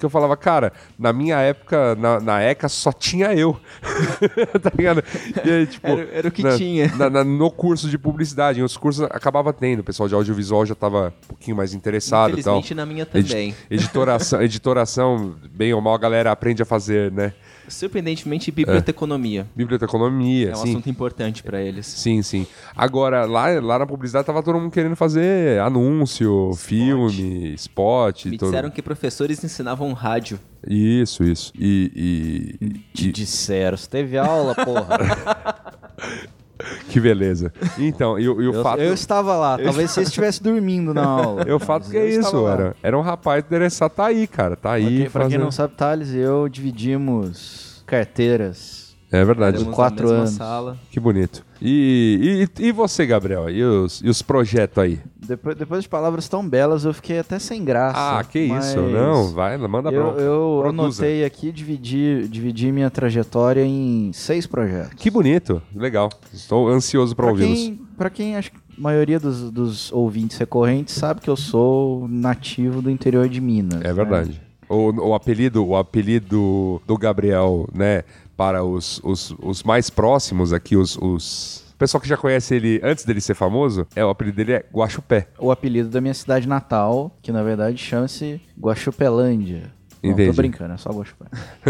[0.00, 3.54] Que eu falava, cara, na minha época, na, na ECA, só tinha eu.
[4.62, 5.04] tá ligado?
[5.44, 6.88] E aí, tipo, Era- era o que na- tinha.
[6.96, 9.80] na- no curso de publicidade, em outros cursos acabava tendo.
[9.80, 12.58] O pessoal de audiovisual já tava um pouquinho mais interessado e tal.
[12.58, 13.54] Infelizmente na minha Edi- também.
[13.70, 17.32] editoração, editoração, bem ou mal, a galera aprende a fazer, né?
[17.70, 19.46] Surpreendentemente, biblioteconomia.
[19.54, 20.70] Biblioteconomia, É um assim.
[20.70, 21.86] assunto importante pra eles.
[21.86, 22.46] Sim, sim.
[22.76, 28.26] Agora, lá, lá na publicidade tava todo mundo querendo fazer anúncio, filme, spot.
[28.26, 30.38] Me todo- disseram que professores ensinavam rádio.
[30.66, 31.52] Isso, isso.
[31.58, 32.58] E.
[32.60, 34.98] e- Te e- disseram, você teve aula, porra.
[36.88, 37.52] que beleza.
[37.78, 38.80] Então, e, o- e o eu, fato.
[38.80, 41.42] eu estava lá, talvez você estivesse dormindo na aula.
[41.48, 42.52] Eu fato que é isso, lá.
[42.52, 44.84] era, era um rapaz interessado, tá aí, cara, tá Pra aí.
[44.84, 48.89] quem, pra quem fazendo- não sabe, Thales e eu dividimos carteiras.
[49.12, 50.30] É verdade, Éramos quatro anos.
[50.30, 50.76] sala.
[50.90, 51.44] que bonito.
[51.60, 53.50] E, e, e você, Gabriel?
[53.50, 55.00] E os, e os projetos aí?
[55.16, 58.18] Depois, depois de palavras tão belas, eu fiquei até sem graça.
[58.18, 60.20] Ah, que isso, não, vai, manda Eu, bronca.
[60.20, 61.02] eu Produza.
[61.02, 64.94] anotei aqui, dividi, dividi minha trajetória em seis projetos.
[64.94, 66.08] Que bonito, legal.
[66.32, 67.78] Estou ansioso pra Pra ouvi-los.
[67.96, 72.80] pra quem acho que a maioria dos, dos ouvintes recorrentes sabe que eu sou nativo
[72.80, 73.80] do interior de Minas.
[73.82, 73.92] É né?
[73.92, 74.40] verdade.
[74.68, 78.04] O, o apelido, o apelido do Gabriel, né,
[78.40, 82.80] para os, os, os mais próximos aqui, os, os o pessoal que já conhece ele
[82.82, 85.28] antes dele ser famoso, é o apelido dele é Guaxupé.
[85.38, 89.70] O apelido da minha cidade natal, que na verdade chama-se Guaxupelândia.
[90.02, 90.30] Não, Entendi.
[90.30, 91.26] tô brincando, é só Guaxupé.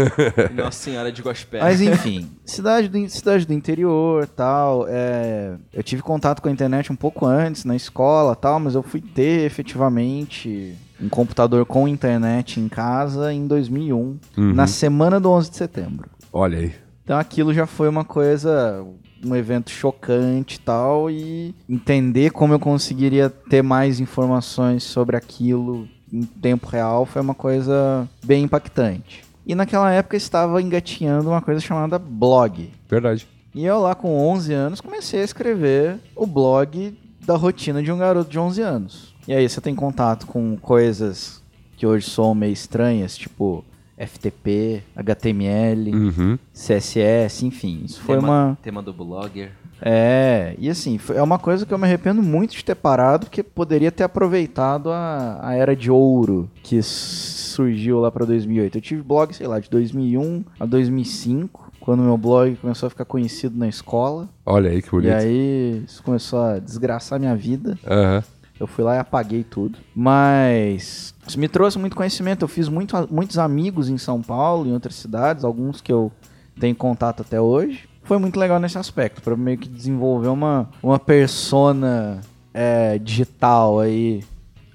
[0.55, 1.59] Nossa Senhora de Gospel.
[1.61, 4.85] Mas enfim, cidade do, cidade do interior tal.
[4.87, 8.83] é, eu tive contato com a internet um pouco antes, na escola tal, mas eu
[8.83, 15.49] fui ter efetivamente um computador com internet em casa em 2001, na semana do 11
[15.49, 16.09] de setembro.
[16.31, 16.73] Olha aí.
[17.03, 18.85] Então aquilo já foi uma coisa,
[19.25, 25.87] um evento chocante e tal, e entender como eu conseguiria ter mais informações sobre aquilo
[26.11, 29.23] em tempo real foi uma coisa bem impactante.
[29.45, 32.69] E naquela época estava engatinhando uma coisa chamada blog.
[32.89, 33.27] Verdade.
[33.53, 37.97] E eu lá com 11 anos comecei a escrever o blog da rotina de um
[37.97, 39.15] garoto de 11 anos.
[39.27, 41.41] E aí você tem contato com coisas
[41.75, 43.65] que hoje são meio estranhas, tipo
[44.05, 46.39] FTP, HTML, Uhum.
[46.53, 47.81] CSS, enfim.
[47.85, 48.57] Isso foi tema, uma.
[48.61, 49.51] tema do blogger.
[49.83, 53.25] É, e assim, foi- é uma coisa que eu me arrependo muito de ter parado,
[53.25, 58.77] porque poderia ter aproveitado a, a era de ouro que surgiu lá pra 2008.
[58.77, 63.05] Eu tive blog, sei lá, de 2001 a 2005, quando meu blog começou a ficar
[63.05, 64.29] conhecido na escola.
[64.45, 65.09] Olha aí que bonito.
[65.09, 67.77] E aí isso começou a desgraçar minha vida.
[67.85, 68.23] Aham.
[68.61, 69.79] Eu fui lá e apaguei tudo.
[69.95, 72.43] Mas isso me trouxe muito conhecimento.
[72.43, 76.11] Eu fiz muito, muitos amigos em São Paulo, em outras cidades, alguns que eu
[76.59, 77.89] tenho contato até hoje.
[78.03, 82.21] Foi muito legal nesse aspecto, para meio que desenvolver uma, uma persona
[82.53, 84.23] é, digital aí,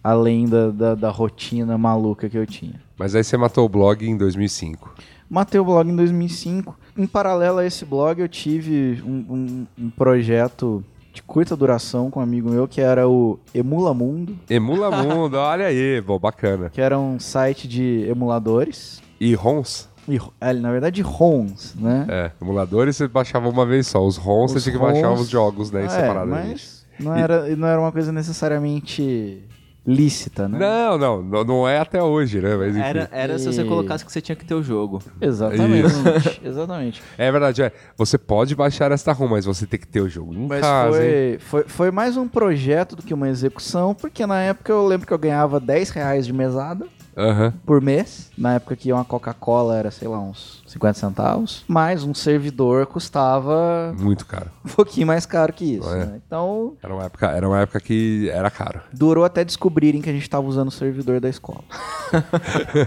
[0.03, 2.81] além da, da, da rotina maluca que eu tinha.
[2.99, 4.95] Mas aí você matou o blog em 2005.
[5.31, 6.77] Matei o blog em 2005.
[6.97, 10.83] Em paralelo a esse blog, eu tive um, um- um projeto
[11.17, 15.67] de curta duração com um amigo meu, que era o Emula Mundo, Emula Mundo, olha
[15.67, 16.69] aí, bom, bacana.
[16.69, 19.01] que era um site de emuladores.
[19.19, 19.89] E ROMs?
[20.07, 22.07] E, é, na verdade, ROMs, né?
[22.09, 24.05] É, emuladores você baixava uma vez só.
[24.07, 26.49] Os ROMs você Os tinha que baixar ROMs, os jogos, né, É, separadamente.
[26.53, 29.43] mas não era, não era uma coisa necessariamente
[29.87, 30.59] lícita, né?
[30.59, 32.57] Não, não, não, não é até hoje, né?
[32.57, 32.77] Mas.
[32.77, 35.01] Era, era se você E- colocasse que você tinha que ter o jogo.
[35.21, 35.89] Exatamente,
[36.45, 37.03] exatamente.
[37.17, 37.73] É verdade, é.
[37.97, 41.05] Você pode baixar esta ROM, mas você tem que ter o jogo em Mas casa,
[41.05, 41.39] hein?
[41.39, 45.07] foi, foi, foi mais um projeto do que uma execução, porque na época eu lembro
[45.07, 47.53] que eu ganhava 10 reais de mesada Aham.
[47.65, 48.31] por mês.
[48.37, 51.65] Na época que uma Coca-Cola era, sei lá, uns 50 centavos.
[51.67, 54.51] Mas um servidor custava Muito caro.
[54.65, 55.89] um pouquinho mais caro que isso.
[55.89, 56.07] É.
[56.07, 56.21] né?
[56.27, 58.81] Então Era uma, época, era uma época que era caro.
[58.93, 61.65] durou até descobrirem que a gente tava usando o servidor da escola.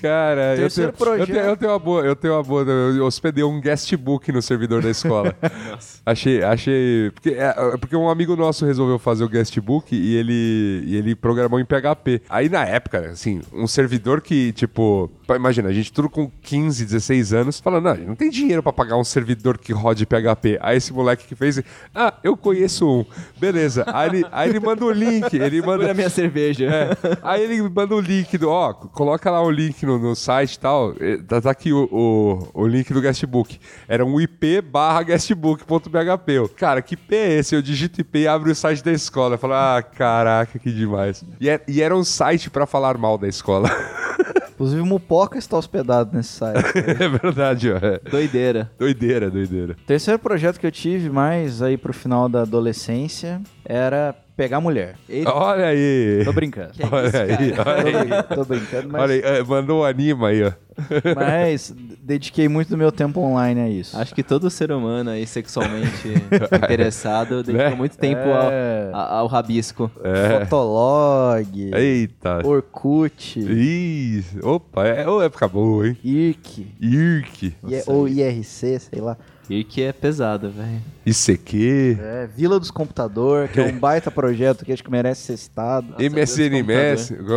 [0.00, 3.44] Cara, eu tenho, eu, tenho, eu tenho uma boa, eu tenho uma boa, eu hospedei
[3.44, 5.34] um guestbook no servidor da escola.
[5.70, 6.00] Nossa.
[6.04, 7.10] Achei, achei.
[7.12, 11.60] Porque, é porque um amigo nosso resolveu fazer o guestbook e ele, e ele programou
[11.60, 12.22] em PHP.
[12.28, 15.10] Aí na época, assim, um servidor que, tipo.
[15.36, 18.62] Imagina, a gente tudo com 15, 16 anos, falando, não, a gente não tem dinheiro
[18.62, 20.58] pra pagar um servidor que rode PHP.
[20.60, 21.62] Aí esse moleque que fez,
[21.94, 23.04] ah, eu conheço um.
[23.38, 23.84] Beleza.
[23.86, 25.90] Aí ele, aí ele manda o link, ele manda.
[25.90, 26.64] A minha cerveja.
[26.66, 26.90] É.
[27.22, 30.58] Aí ele manda o link do, ó, coloca lá o link no, no site e
[30.58, 30.94] tal.
[31.00, 33.58] Eh, Tá, tá aqui o, o, o link do guestbook.
[33.86, 36.32] Era um IP barra guestbook.php.
[36.32, 37.54] Eu, Cara, que IP é esse?
[37.54, 39.34] Eu digito IP e abro o site da escola.
[39.34, 41.24] Eu falo, ah, caraca, que demais.
[41.40, 43.68] E, é- e era um site pra falar mal da escola.
[44.60, 46.62] Inclusive, o Mupoca está hospedado nesse site.
[46.76, 47.78] é verdade, ó.
[47.78, 47.98] É.
[48.10, 48.70] Doideira.
[48.78, 49.74] Doideira, doideira.
[49.86, 54.94] Terceiro projeto que eu tive mais aí pro final da adolescência era pegar mulher.
[55.08, 56.22] Eita, Olha aí.
[56.24, 56.72] Tô brincando.
[56.72, 58.36] que é Olha isso, aí, olha Tô, aí.
[58.36, 60.52] tô brincando, mas, Olha aí, é, mandou um anima aí, ó.
[61.14, 63.98] mas dediquei muito do meu tempo online a isso.
[63.98, 66.08] Acho que todo ser humano aí sexualmente
[66.56, 67.74] interessado dedicou Né?
[67.76, 68.88] muito tempo É.
[68.94, 69.90] ao, ao rabisco.
[70.02, 70.40] É.
[70.46, 72.40] Fotolog, Eita.
[72.46, 75.98] Orkut, Ih, opa, é época boa, hein?
[76.02, 79.18] IRC, IRC, I- ou IRC, sei lá.
[79.50, 80.80] E que é pesado, velho.
[81.04, 85.36] ICQ, É, Vila dos Computador, que é um baita projeto que acho que merece ser
[85.36, 85.88] citado.
[85.90, 86.62] Nossa, MSN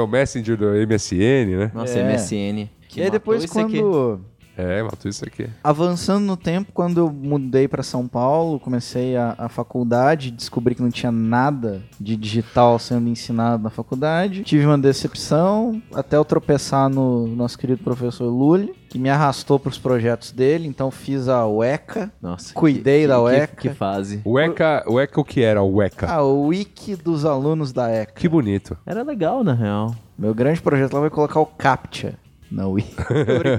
[0.03, 1.71] o Messenger do MSN, né?
[1.73, 2.13] Nossa, É.
[2.13, 2.69] MSN.
[2.87, 4.21] Que e aí depois quando...
[4.57, 5.49] É, matou isso aqui.
[5.63, 10.81] Avançando no tempo, quando eu mudei para São Paulo, comecei a, a faculdade, descobri que
[10.81, 14.43] não tinha nada de digital sendo ensinado na faculdade.
[14.43, 19.69] Tive uma decepção, até eu tropeçar no nosso querido professor Lully, que me arrastou para
[19.69, 20.67] os projetos dele.
[20.67, 23.55] Então fiz a UECA, Nossa, Cuidei que, da que- UECA.
[23.55, 24.21] Que, que fase.
[24.23, 25.63] O ECA, o ECA o que era?
[25.63, 26.07] O ECA.
[26.11, 28.13] ah, o Wiki dos alunos da ECA.
[28.13, 28.77] Que bonito.
[28.85, 29.95] Era legal, na real.
[30.17, 32.13] Meu grande projeto lá vai colocar o CAPTCHA
[32.53, 32.95] na Wiki.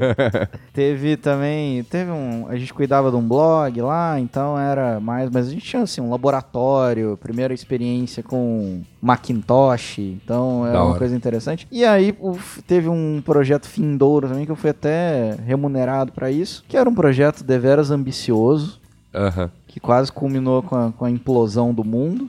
[0.72, 5.48] teve também, teve um, a gente cuidava de um blog lá, então era mais, mas
[5.48, 11.66] a gente tinha assim um laboratório, primeira experiência com Macintosh, então era uma coisa interessante.
[11.70, 16.64] E aí o- teve um projeto Findouro também que eu fui até remunerado para isso,
[16.68, 18.80] que era um projeto deveras ambicioso,
[19.14, 19.50] Aham.
[19.66, 22.28] que quase culminou com a, com a implosão do mundo.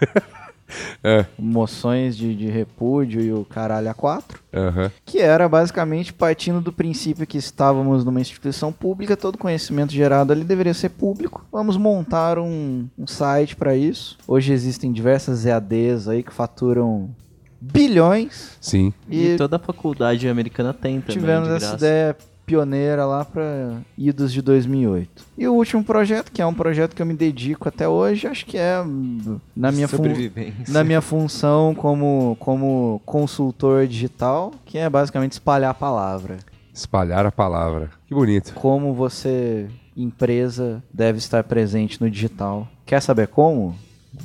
[1.02, 1.24] É.
[1.38, 4.40] Moções de, de repúdio e o caralho a quatro.
[4.52, 4.90] Aham.
[5.04, 10.44] Que era basicamente partindo do princípio que estávamos numa instituição pública, todo conhecimento gerado ali
[10.44, 11.46] deveria ser público.
[11.50, 14.18] Vamos montar um, um site para isso.
[14.28, 17.10] Hoje existem diversas EADs aí que faturam
[17.60, 18.56] bilhões.
[18.60, 18.92] Sim.
[19.08, 22.16] E, E, toda a faculdade americana tem também, tivemos de essa ideia
[22.50, 25.24] pioneira lá para idos de 2008.
[25.38, 28.44] E o último projeto, que é um projeto que eu me dedico até hoje, acho
[28.44, 28.82] que é
[29.54, 30.02] na minha fun-
[30.68, 36.38] na minha função como, como consultor digital, que é basicamente espalhar a palavra.
[36.74, 37.90] Espalhar a palavra.
[38.06, 38.52] Que bonito.
[38.54, 42.66] Como você, empresa, deve estar presente no digital.
[42.84, 43.76] Quer saber como?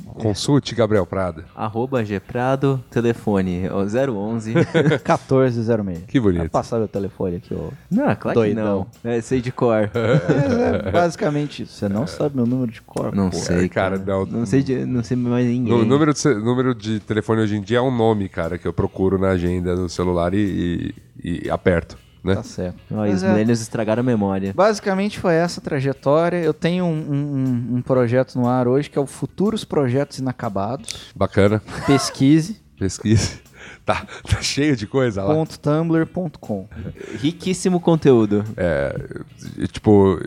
[0.04, 1.44] Consulte Gabriel Prado.
[1.54, 4.54] Arroba Gprado, telefone ó, 011.
[4.54, 6.04] 1406.
[6.08, 6.50] Que bonito.
[6.50, 7.68] passar meu telefone aqui, ó.
[7.90, 8.86] não, claro Doidão.
[9.02, 9.12] que não.
[9.12, 9.74] É, sei de cor.
[9.76, 9.90] É,
[10.88, 11.74] é basicamente isso.
[11.74, 13.14] Você não sabe meu número de cor.
[13.14, 13.36] Não pô.
[13.36, 14.04] sei, cara, cara.
[14.18, 15.72] não- Não, sei de, não sei mais ninguém.
[15.72, 18.72] O número de, número de telefone hoje em dia é um nome, cara, que eu
[18.72, 21.96] procuro na agenda do celular e, e- e aperto,
[22.26, 22.34] né?
[22.34, 22.76] Tá certo.
[22.90, 24.52] Ó, Mas os é, milênios estragaram a memória.
[24.54, 26.36] Basicamente foi essa a trajetória.
[26.38, 30.18] Eu tenho um, um- um- um projeto no ar hoje que é o Futuros Projetos
[30.18, 31.12] Inacabados.
[31.14, 31.62] Bacana.
[31.86, 32.60] Pesquise.
[32.78, 33.40] Pesquise.
[33.84, 35.46] Tá, tá cheio de coisa lá.
[35.46, 36.68] .tumblr.com
[37.20, 38.44] Riquíssimo conteúdo.
[38.56, 38.96] É,
[39.70, 40.18] tipo,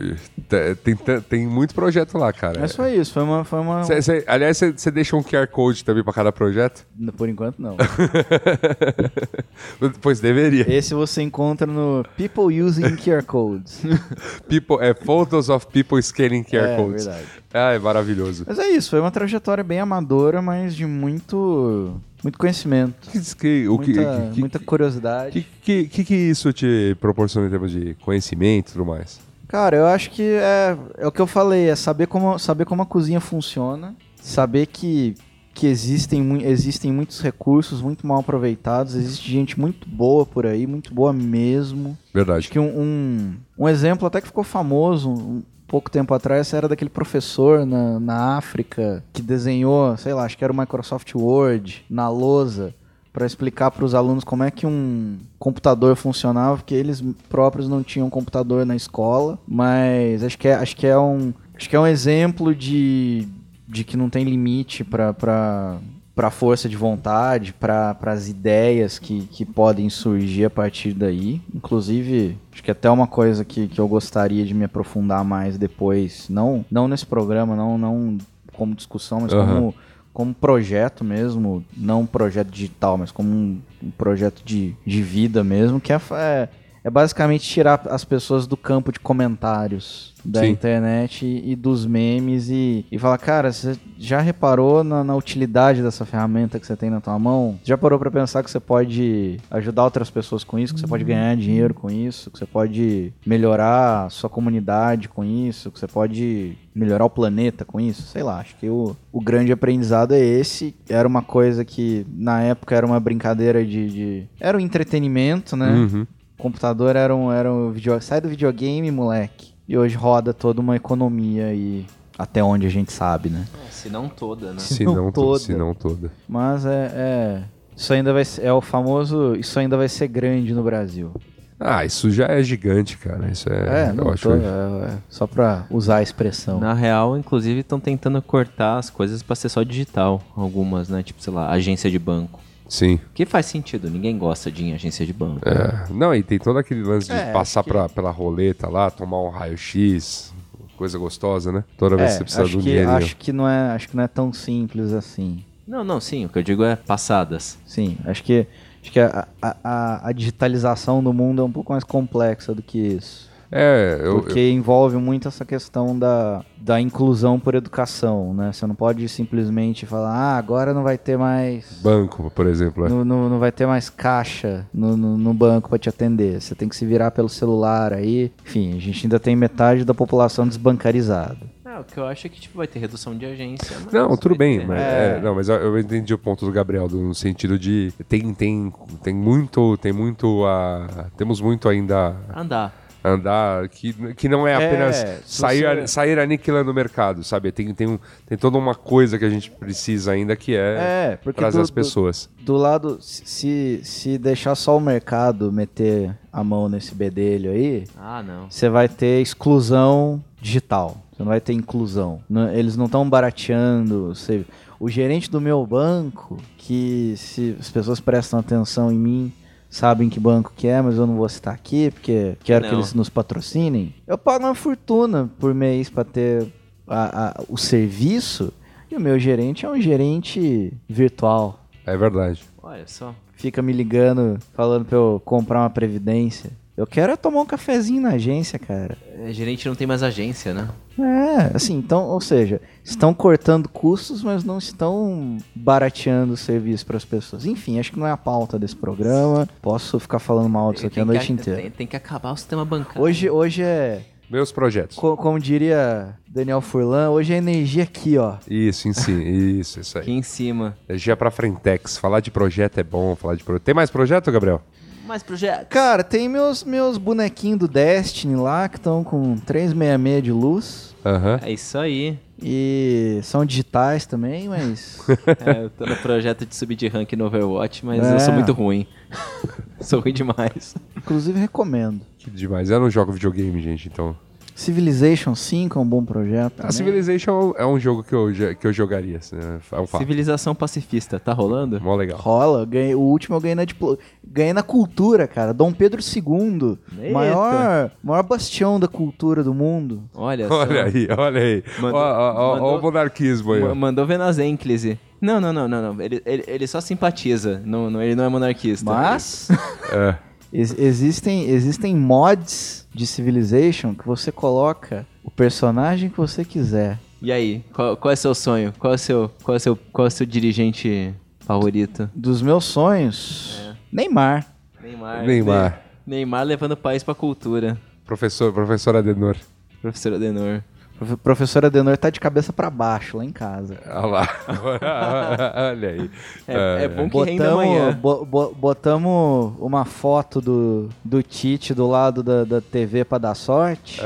[0.48, 2.60] te- tem, tem, muito projeto lá, cara.
[2.60, 3.44] Mas foi isso, foi uma.
[3.44, 6.86] Foi uma Cê- cê- aliás, você deixa um QR Code também pra cada projeto?
[7.16, 7.76] Por enquanto, não.
[10.00, 10.64] pois deveria.
[10.72, 13.82] Esse você encontra no People Using QR Codes.
[14.48, 17.04] People, é Photos of People Scanning QR é, Codes.
[17.06, 17.26] verdade.
[17.52, 18.44] Ah, é maravilhoso.
[18.46, 22.00] Mas é isso, foi uma trajetória bem amadora, mas de muito.
[22.22, 23.08] Muito conhecimento.
[23.10, 25.32] Que, que, o que, muita, que, muita curiosidade.
[25.32, 29.18] que, que, que, que isso te proporciona em termos de conhecimento e tudo mais?
[29.48, 32.82] Cara, eu acho que é, é o que eu falei, é saber como, saber como
[32.82, 35.16] a cozinha funciona, saber que,
[35.54, 40.94] que existem, existem muitos recursos muito mal aproveitados, existe gente muito boa por aí, muito
[40.94, 41.98] boa mesmo.
[42.14, 42.40] Verdade.
[42.40, 46.66] Acho que um, um, um exemplo até que ficou famoso um pouco tempo atrás era
[46.66, 51.86] daquele professor na, na África que desenhou, sei lá, acho que era o Microsoft Word
[51.88, 52.74] na lousa
[53.12, 57.84] para explicar para os alunos como é que um computador funcionava, porque eles próprios não
[57.84, 61.80] tinham computador na escola, mas acho que é, acho que é um acho que é
[61.80, 63.28] um exemplo de,
[63.68, 65.78] de que não tem limite para
[66.20, 71.40] para pra força de vontade, para as ideias que, que podem surgir a partir daí.
[71.54, 76.28] Inclusive, acho que até uma coisa que, que eu gostaria de me aprofundar mais depois,
[76.28, 78.18] não, não nesse programa, não, não
[78.52, 79.46] como discussão, mas Aham.
[79.46, 79.74] como,
[80.12, 85.42] como projeto mesmo, não um projeto digital, mas como um, um projeto de, de vida
[85.42, 86.48] mesmo, que é, é,
[86.82, 90.48] é basicamente tirar as pessoas do campo de comentários da Sim.
[90.50, 95.82] internet e, e dos memes e, e falar, cara, você já reparou na, na utilidade
[95.82, 97.58] dessa ferramenta que você tem na tua mão?
[97.64, 101.04] Já parou pra pensar que você pode ajudar outras pessoas com isso, que você pode
[101.04, 105.86] ganhar dinheiro com isso, que você pode melhorar a sua comunidade com isso, que você
[105.86, 108.02] pode melhorar o planeta com isso?
[108.02, 110.74] Sei lá, acho que o, o grande aprendizado é esse.
[110.88, 113.88] Era uma coisa que na época era uma brincadeira de...
[113.90, 115.70] de- Era um entretenimento, né?
[115.72, 116.06] Uhum.
[116.40, 118.00] Computador era um, era um video...
[118.00, 119.52] sai do videogame, moleque.
[119.68, 121.86] E hoje roda toda uma economia e
[122.18, 123.46] até onde a gente sabe, né?
[123.66, 124.58] É, se não toda, né?
[124.58, 125.26] Se não não, toda.
[125.26, 125.38] toda.
[125.38, 126.10] Se não toda.
[126.28, 127.42] Mas é, é-
[127.76, 131.12] isso ainda vai ser, é o famoso, isso ainda vai ser grande no Brasil.
[131.58, 133.28] Ah, isso já é gigante, cara.
[133.30, 134.22] Isso é, É, não eu acho.
[134.28, 136.58] tô, é, é, só pra usar a expressão.
[136.58, 140.22] Na real, inclusive, estão tentando cortar as coisas pra ser só digital.
[140.34, 141.02] Algumas, né?
[141.02, 142.40] Tipo, sei lá, agência de banco.
[142.70, 143.00] Sim.
[143.12, 145.40] Que faz sentido, ninguém gosta de ir em agência de banco.
[145.46, 145.92] É.
[145.92, 148.88] Não, e tem todo aquele lance de É, passar acho que- pra, pela roleta lá,
[148.90, 150.32] tomar um raio-x,
[150.76, 151.64] coisa gostosa, né?
[151.76, 152.96] Toda vez É, que você precisa acho de um que, dinheirinho.
[152.96, 155.44] acho que não é, acho que não é tão simples assim.
[155.66, 157.58] Não, não, sim, o que eu digo é passadas.
[157.66, 158.46] Sim, acho que
[158.82, 162.62] acho que a, a, a- a digitalização do mundo é um pouco mais complexa do
[162.62, 163.28] que isso.
[163.52, 168.52] É, eu, Porque envolve muito essa questão da, da inclusão por educação, né?
[168.52, 171.80] Você não pode simplesmente falar, ah, agora não vai ter mais.
[171.82, 172.86] banco, por exemplo.
[172.86, 172.88] é.
[172.88, 176.40] Não, não, não vai ter mais caixa no, no, no banco para te atender.
[176.40, 178.30] Você tem que se virar pelo celular aí.
[178.44, 181.38] Enfim, a gente ainda tem metade da população desbancarizada.
[181.64, 183.76] Ah, o que eu acho é que tipo, vai ter redução de agência.
[183.92, 184.66] Não, tudo bem, ter.
[184.66, 185.16] mas, É.
[185.16, 188.72] é, não, mas eu, entendi o ponto do Gabriel no sentido de tem tem
[189.04, 192.74] tem muito tem muito a temos muito ainda Andar.
[193.02, 197.50] Andar que, que não é É, apenas se sair você- sair aniquilando o mercado, sabe?
[197.52, 201.32] Tem tem um, tem toda uma coisa que a gente precisa ainda que é, É,
[201.32, 202.28] trazer do- as pessoas.
[202.40, 208.22] Do lado, se, se deixar só o mercado meter a mão nesse bedelho aí, Ah,
[208.22, 208.50] não.
[208.50, 210.96] você vai ter exclusão digital.
[211.12, 212.20] Você não vai ter inclusão.
[212.54, 214.08] Eles não estão barateando.
[214.14, 214.44] Você,
[214.78, 219.32] o gerente do meu banco, que se as pessoas prestam atenção em mim,
[219.70, 222.78] sabem que banco que é, mas eu não vou citar aqui, porque quero que Não.
[222.78, 223.94] eles nos patrocinem.
[224.06, 226.52] Eu pago uma fortuna por mês para ter
[226.86, 228.52] a- a- o serviço.
[228.90, 231.60] E o meu gerente é um gerente virtual.
[231.86, 232.42] É verdade.
[232.62, 233.14] Olha só.
[233.34, 236.50] Fica me ligando, falando pra eu comprar uma previdência.
[236.80, 238.96] Eu quero é tomar um cafezinho na agência, cara.
[239.18, 240.66] É, gerente não tem mais agência, né?
[240.98, 246.96] É, assim, então, ou seja, estão cortando custos, mas não estão barateando o serviço para
[246.96, 247.44] as pessoas.
[247.44, 249.46] Enfim, acho que não é a pauta desse programa.
[249.60, 251.60] Posso ficar falando mal disso aqui a noite que, inteira.
[251.60, 253.02] Tem, tem que acabar o sistema bancário.
[253.02, 254.00] Hoje, hoje é,
[254.30, 254.96] Meus projetos.
[254.96, 258.36] co- como diria Daniel Furlan, hoje é energia aqui, ó.
[258.48, 260.02] Isso, em si, isso, isso aí.
[260.02, 260.76] Aqui em cima.
[260.88, 261.98] Energia pra Frentex.
[261.98, 263.64] Falar de projeto é bom, falar de projeto.
[263.64, 264.62] Tem mais projeto, Gabriel?
[265.10, 265.66] Mais projetos.
[265.70, 270.94] Cara, tem meus, meus bonequinhos do Destiny lá, que estão com 366 de luz.
[271.04, 271.40] Aham.
[271.42, 272.16] É isso aí.
[272.40, 275.00] E são digitais também, mas.
[275.44, 278.14] É, eu tô no projeto de subir de rank no Overwatch, mas É.
[278.14, 278.86] eu sou muito ruim.
[279.80, 280.76] sou ruim demais.
[280.96, 282.02] inclusive recomendo.
[282.16, 282.70] Que demais.
[282.70, 284.16] Eu não jogo videogame, gente, então.
[284.60, 286.52] Civilization 5 é um bom projeto.
[286.60, 286.72] A também.
[286.72, 289.16] Civilization é um jogo que eu, que eu jogaria.
[289.16, 289.58] assim, né?
[289.72, 289.86] É um.
[289.86, 291.80] Civilização pacifista, tá rolando?
[291.80, 292.18] Mó legal.
[292.18, 295.54] Rola, ganhei, o último eu ganhei na, diplo, ganhei na cultura, cara.
[295.54, 297.12] Dom Pedro II, Eita.
[297.14, 300.02] maior, maior bastião da cultura do mundo.
[300.14, 300.60] Olha só.
[300.60, 301.64] Olha aí, olha aí.
[301.80, 303.74] Mandou- Ó, ó, ó, ó mandou- o monarquismo aí.
[303.74, 304.98] Mandou ver nas ênclise.
[305.20, 306.02] Não, não, não, não, não.
[306.02, 307.62] Ele, ele, ele só simpatiza.
[307.64, 308.84] Não, não, ele não é monarquista.
[308.84, 309.48] Mas
[309.92, 310.16] É.
[310.52, 316.98] ex- existem, existem mods de Civilization que você coloca o personagem que você quiser.
[317.22, 318.72] E aí, qual, qual é seu sonho?
[318.78, 322.08] Qual é seu, qual é seu, qual é seu dirigente favorito?
[322.14, 323.60] Dos meus sonhos,
[323.92, 324.46] Neymar.
[324.82, 325.24] Neymar.
[325.26, 325.82] Neymar.
[326.06, 327.78] Ne- Neymar levando o país pra cultura.
[328.06, 329.36] Professor, professor Adenor.
[329.82, 330.62] Professor Adenor.
[331.00, 333.78] Profe- Professora Adenor tá de cabeça pra baixo lá em casa.
[333.86, 334.28] Olha lá.
[335.72, 336.10] olha aí.
[336.46, 337.92] É, é bom que renda amanhã.
[337.98, 343.34] bo- bo- botamos uma foto do, do Tite do lado da, da TV pra dar
[343.34, 343.98] sorte.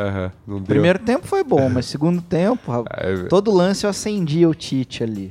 [0.47, 0.61] Deu.
[0.63, 2.71] Primeiro tempo foi bom, mas segundo tempo,
[3.29, 5.29] todo lance eu acendia o Tite ali.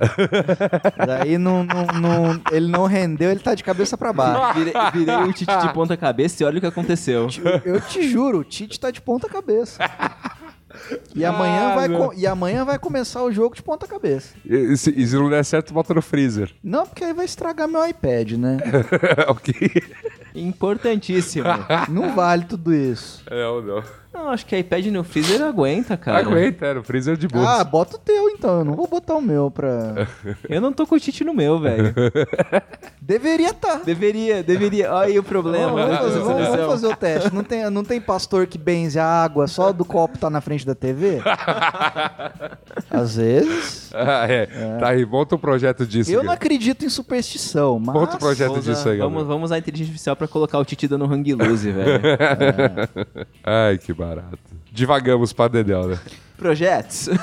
[1.08, 4.60] Daí não, não- não- ele não rendeu, ele tá de cabeça pra baixo.
[4.60, 7.28] Virei, virei o Tite de ponta cabeça e olha o que aconteceu.
[7.64, 9.80] Eu te juro, o Tite tá de ponta cabeça.
[11.16, 14.34] E amanhã, Ah, vai e amanhã vai começar o jogo de ponta cabeça.
[14.46, 16.52] E se, e se não der certo, bota no freezer.
[16.64, 18.58] Não, porque aí vai estragar meu iPad, né?
[19.28, 19.54] ok.
[20.36, 21.46] Importantíssimo.
[21.90, 23.24] Não vale tudo isso.
[23.30, 23.84] Não, não.
[24.14, 26.20] Não, acho que iPad no freezer aguenta, cara.
[26.20, 27.60] Aguenta, é, no freezer de boa.
[27.60, 28.60] Ah, bota o teu então.
[28.60, 30.08] Eu não vou botar o meu pra.
[30.48, 31.94] Eu não tô com tite no meu, velho.
[33.02, 33.80] Deveria estar.
[33.80, 33.82] Tá.
[33.84, 34.92] deveria, deveria.
[34.94, 35.72] Olha aí o problema.
[35.74, 37.34] Vamos, né, fazer, vamos- vamos fazer o teste.
[37.34, 40.66] Não tem, não tem pastor que benze a água só do copo tá na frente
[40.66, 41.20] da TV?
[42.90, 43.92] Às vezes.
[43.94, 44.46] Ah, é.
[44.80, 46.12] Tá aí, monta um projeto disso.
[46.12, 46.36] Eu não cara.
[46.36, 47.94] acredito em superstição, mas.
[47.94, 49.28] Monta um projeto Vamos, disso aí, usar, vamos, galera.
[49.34, 52.02] vamos usar a inteligência artificial pra colocar o Titi dando hang loose, velho.
[53.44, 54.38] Ai, que barato.
[54.72, 56.00] Divagamos pra Dedel, né?
[56.38, 57.10] Projetos.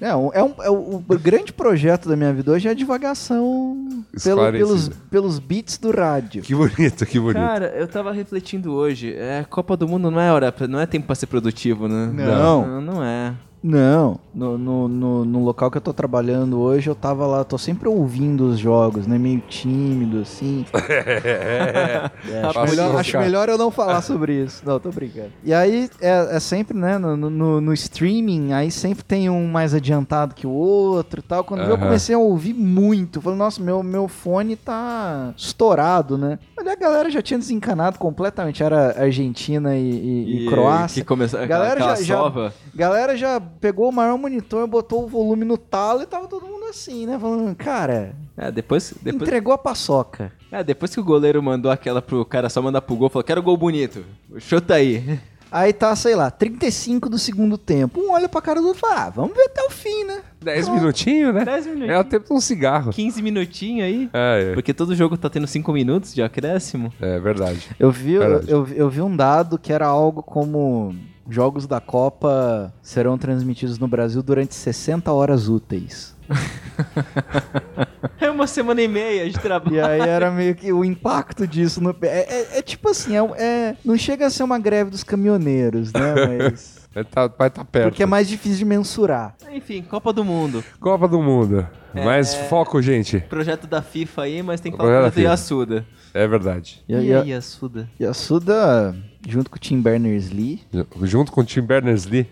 [0.00, 2.74] É, um- é um, é o, o grande projeto da minha vida hoje é a
[2.74, 6.40] divagação pelo- pelos, pelos beats do rádio.
[6.42, 7.34] Que bonito, que bonito.
[7.36, 9.14] Cara, eu tava refletindo hoje.
[9.14, 12.06] É, Copa do Mundo não é hora, pra- não é tempo pra ser produtivo, né?
[12.14, 12.66] Não.
[12.66, 13.34] Não, não é.
[13.62, 17.58] Não, no, no, no, no local que eu tô trabalhando hoje, eu tava lá, tô
[17.58, 19.18] sempre ouvindo os jogos, né?
[19.18, 20.64] Meio tímido, assim.
[22.30, 24.62] É, acho, melhor, acho melhor eu não falar sobre isso.
[24.64, 25.30] Não, tô brincando.
[25.44, 29.74] E aí, é, é sempre, né, no, no, no streaming, aí sempre tem um mais
[29.74, 31.44] adiantado que o outro e tal.
[31.44, 36.38] Quando eu comecei a ouvir muito, falei, nossa, meu, meu fone tá estourado, né?
[36.56, 38.62] Mas a galera já tinha desencanado completamente.
[38.62, 41.02] Era Argentina e, e- e Croácia.
[41.02, 42.52] Que começou, Galera aquela já- já-.
[42.74, 46.66] Galera já pegou o maior monitor, botou o volume no talo e tava todo mundo
[46.66, 47.18] assim, né?
[47.18, 50.32] Falando, cara, É, depois, depois, entregou a paçoca.
[50.52, 53.42] é, depois que o goleiro mandou aquela pro cara só mandar pro gol, falou, quero
[53.42, 54.04] gol bonito.
[54.38, 55.18] Chuta aí.
[55.52, 57.98] Aí tá, sei lá, 35 do segundo tempo.
[58.00, 60.20] Um olha pra cara do outro e fala, ah, vamos ver até o fim, né?
[60.40, 61.44] 10 minutinhos, né?
[61.44, 61.90] 10 minutinhos.
[61.90, 62.92] É o tempo de um cigarro.
[62.92, 64.08] 15 minutinhos aí.
[64.12, 66.92] É, Porque todo jogo tá tendo 5 minutos de acréscimo.
[67.02, 67.68] é, é verdade.
[67.80, 68.48] Eu vi, eu, Verdade.
[68.48, 70.94] eu, eu vi um dado que era algo como
[71.28, 76.14] jogos da Copa serão transmitidos no Brasil durante 60 horas úteis.
[78.20, 79.76] É uma semana e meia de trabalho.
[79.76, 81.80] E aí era meio que o impacto disso.
[81.82, 85.02] No, é, é- é tipo assim, é, é- não chega a ser uma greve dos
[85.02, 86.14] caminhoneiros, né?
[86.38, 86.80] Mas.
[86.92, 87.90] Vai tá, vai tá perto.
[87.90, 89.36] Porque é mais difícil de mensurar.
[89.52, 90.62] Enfim, Copa do Mundo.
[90.80, 91.66] Copa do Mundo.
[91.94, 93.20] Mais foco, gente.
[93.20, 95.20] Projeto da FIFA aí, mas tem que Projeto falar do.
[95.20, 95.86] Yasuda.
[96.12, 96.82] É verdade.
[96.88, 97.88] E, E, e, aí, Yasuda?
[97.98, 98.94] e a Suda,
[99.26, 100.60] junto com o Tim Berners-Lee,
[101.02, 102.26] Junto com o Tim Berners-Lee.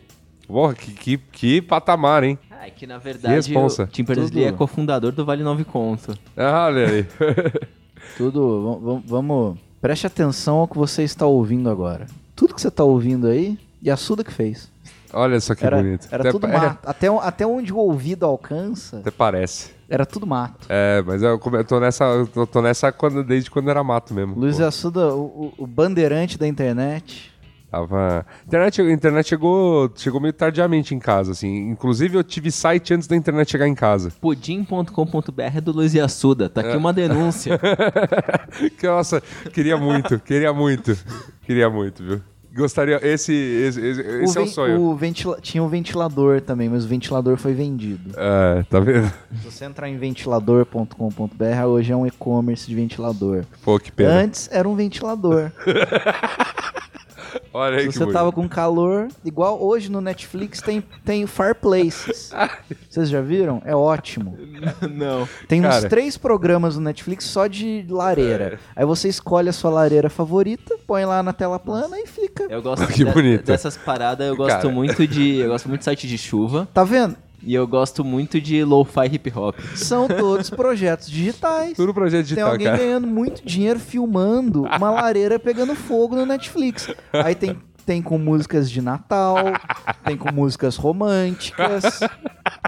[0.47, 2.39] Porra, que, que, que patamar, hein?
[2.51, 3.85] Ah, é que na verdade responsa.
[3.85, 6.17] o Tim Berners-Lee é cofundador do Vale Nove Conto.
[6.37, 7.07] Ah, olha aí.
[8.17, 8.63] tudo.
[8.63, 9.59] vam- vam- Vamos.
[9.81, 12.07] Preste atenção ao que você está ouvindo agora.
[12.35, 14.71] Tudo que você está ouvindo aí, e a Suda que fez.
[15.13, 16.07] Olha só que Era, bonito.
[16.11, 16.79] era até, tudo é, mato.
[16.89, 19.71] Até, até onde o ouvido alcança, até parece.
[19.89, 20.67] era tudo mato.
[20.69, 24.35] É, mas eu, eu tô nessa, eu tô, nessa quando, desde quando era mato mesmo.
[24.35, 24.61] Luiz.
[24.61, 27.33] Assuda, o, o- bandeirante da internet.
[27.71, 28.25] Tava...
[28.47, 31.69] Internet, a internet chegou, chegou meio tardiamente em casa, assim.
[31.69, 34.11] Inclusive, eu tive site antes da internet chegar em casa.
[34.23, 36.49] Pudim.com.br é do Luiz Yasuda.
[36.49, 37.61] Tá aqui uma denúncia.
[38.79, 39.21] Que, Nossa,
[39.53, 40.97] queria muito, queria muito.
[41.45, 42.21] Queria muito, viu?
[42.59, 42.99] Gostaria...
[43.07, 44.81] Esse, esse, esse, esse é o sonho.
[44.83, 48.11] o ventila- tinha um ventilador também, mas o ventilador foi vendido.
[48.17, 49.07] É, tá vendo?
[49.41, 53.45] Se você entrar em ventilador.com.br, hoje é um e-commerce de ventilador.
[53.63, 54.11] Pô, que pena.
[54.13, 55.53] Antes era um ventilador.
[57.53, 58.13] Olha aí Se que você bonito.
[58.15, 62.31] tava com calor, igual hoje no Netflix tem, tem Fireplaces.
[62.89, 63.63] Vocês já viram?
[63.65, 64.37] É ótimo.
[64.91, 65.29] Não.
[65.47, 65.87] Tem uns Cara.
[65.87, 65.89] É.
[65.89, 68.59] três programas no Netflix só de lareira.
[68.75, 72.45] Aí você escolhe a sua lareira favorita, põe lá na tela plana e fica.
[72.49, 73.45] Eu gosto Que de- bonito.
[73.45, 74.69] dessas paradas, eu gosto Cara.
[74.69, 75.37] muito de.
[75.39, 76.69] Eu gosto muito de site de chuva.
[76.73, 77.17] Tá vendo?
[77.43, 79.57] E eu gosto muito de lo-fi hip hop.
[79.77, 81.75] São todos projetos digitais.
[81.77, 82.79] Tudo projeto Tem digital, alguém cara.
[82.79, 86.89] ganhando muito dinheiro filmando uma lareira pegando fogo no Netflix.
[87.13, 89.37] Aí tem, tem com músicas de Natal,
[90.05, 92.01] tem com músicas românticas,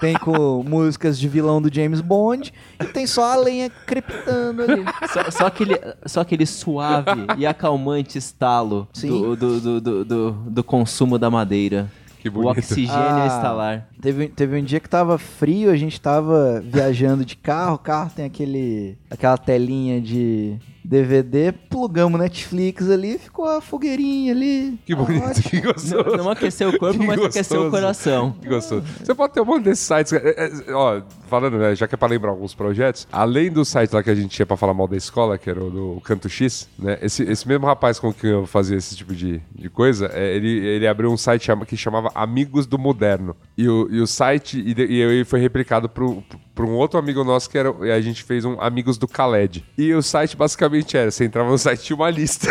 [0.00, 4.84] tem com músicas de vilão do James Bond, e tem só a lenha crepitando ali.
[5.12, 11.18] Só, só aquele, só aquele suave e acalmante estalo do, do, do, do- do consumo
[11.18, 11.90] da madeira.
[12.20, 13.24] Que O oxigênio Ah.
[13.24, 13.88] a instalar.
[14.00, 18.10] Teve, teve um dia que tava frio, a gente tava viajando de carro, o carro
[18.14, 20.56] tem aquele aquela telinha de
[20.90, 24.76] DVD, plugamos Netflix ali, ficou a fogueirinha ali.
[24.84, 25.48] Que bonito, Ótimo.
[25.48, 26.16] que gostoso.
[26.16, 28.32] Não, não aqueceu o corpo, Que mas aqueceu o coração.
[28.42, 28.84] Que gostoso.
[29.00, 30.12] Você pode ter um monte desses sites.
[30.12, 33.92] é, é, ó, falando, né, já que é pra lembrar alguns projetos, além do site
[33.94, 36.28] lá que a gente tinha pra falar mal da escola, que era o do Canto
[36.28, 36.98] X, né?
[37.00, 40.48] Esse, esse mesmo rapaz com quem eu fazia esse tipo de, de coisa, é, ele,
[40.66, 43.36] ele abriu um site que chamava Amigos do Moderno.
[43.56, 46.20] E o, e o site, e, e aí foi replicado pro.
[46.60, 47.74] Pra um outro amigo nosso que era.
[47.86, 49.64] E a gente fez um Amigos do Khaled.
[49.78, 52.48] E o site basicamente era: você entrava no site tinha uma lista.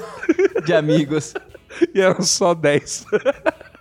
[0.66, 1.32] De amigos.
[1.94, 3.06] e eram só 10.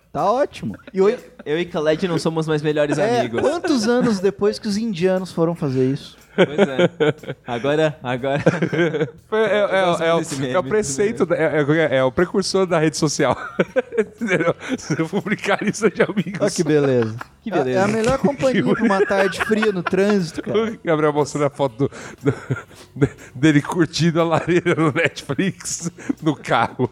[0.10, 0.76] Tá ótimo.
[0.92, 3.40] E hoje, Eu e Khaled não somos mais melhores é, amigos.
[3.40, 6.18] quantos anos depois que os indianos foram fazer isso?
[6.46, 7.36] Pois é.
[7.46, 8.44] Agora, agora.
[9.32, 12.80] É, é- é- é o, é o preceito, da- é, é- é o precursor da
[12.80, 13.36] rede social.
[13.98, 14.56] Entendeu?
[14.78, 16.40] Se eu publicar isso de amigos.
[16.42, 17.16] Olha que beleza.
[17.44, 17.80] Que beleza.
[17.80, 20.72] É a melhor companhia pra uma tarde fria no trânsito, cara.
[20.72, 22.32] O Gabriel mostrando a foto do-
[22.96, 25.90] do- dele curtindo a lareira no Netflix
[26.22, 26.90] no carro.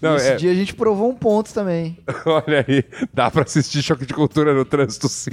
[0.00, 1.98] Não, Esse é, dia a gente provou um ponto também.
[2.24, 2.82] olha aí,
[3.12, 5.30] dá pra assistir choque de cultura no trânsito sim.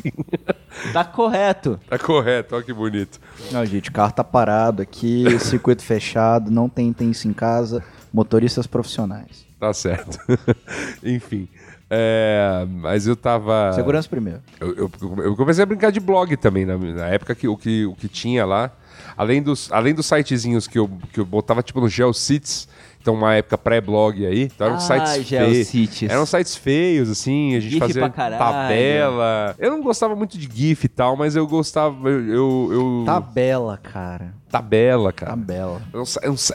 [0.92, 1.80] Tá correto.
[1.90, 3.07] Tá correto, olha que bonito.
[3.52, 7.84] Não, gente, carro tá parado aqui, circuito fechado, não tem isso em casa,
[8.14, 9.46] motoristas profissionais.
[9.60, 10.18] Tá certo.
[11.04, 11.48] Enfim.
[11.90, 13.72] é, mas eu tava.
[13.74, 14.42] Segurança primeiro.
[14.60, 14.92] Eu, eu-
[15.24, 18.08] eu comecei a brincar de blog também, na, na época que o, que o que
[18.08, 18.72] tinha lá,
[19.16, 22.68] além dos, além dos sitezinhos que eu, que eu botava tipo no GeoCities,
[23.08, 26.04] então uma época pré-blog aí, então eram Ah, sites feios.
[26.12, 29.56] Eram sites feios, assim, a gente GIF fazia tabela.
[29.58, 32.10] Eu não gostava muito de GIF e tal, mas eu gostava.
[32.10, 32.28] Eu.
[32.30, 34.34] eu, eu- Tabela, cara.
[34.52, 35.32] Tabela, cara.
[35.32, 35.82] Tabela.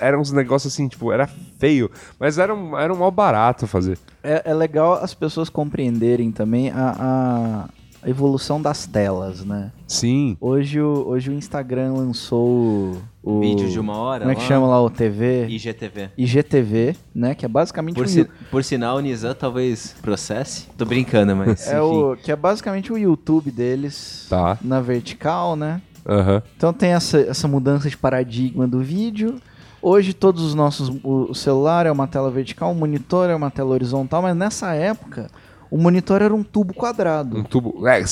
[0.00, 1.26] Eram uns negócios assim, tipo, era
[1.58, 1.90] feio,
[2.20, 3.98] mas era um, era um mal barato fazer.
[4.22, 7.68] É, é legal as pessoas compreenderem também a, a-
[8.02, 9.70] a evolução das telas, né?
[9.86, 10.36] Sim.
[10.40, 13.02] Hoje o, hoje o Instagram lançou o...
[13.22, 14.20] o- Vídeo de uma hora.
[14.20, 14.48] Como é que lá.
[14.48, 15.46] chama lá o TV?
[15.48, 16.10] IGTV.
[16.18, 17.34] IGTV, né?
[17.34, 20.66] Que é basicamente Por, o, si- por sinal, o Nizam talvez processe.
[20.76, 21.68] Tô brincando, mas.
[21.68, 21.80] é enfim.
[21.80, 24.58] o que é basicamente o YouTube deles Tá.
[24.60, 25.80] na vertical, né?
[26.04, 26.42] Aham.
[26.56, 29.36] Então tem essa, essa mudança de paradigma do vídeo.
[29.80, 30.88] Hoje todos os nossos.
[31.04, 34.74] O, o celular é uma tela vertical, o monitor é uma tela horizontal, mas nessa
[34.74, 35.28] época
[35.72, 37.38] o monitor era um tubo quadrado.
[37.38, 37.88] Um tubo.
[37.88, 38.04] É,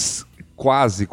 [0.61, 1.07] quase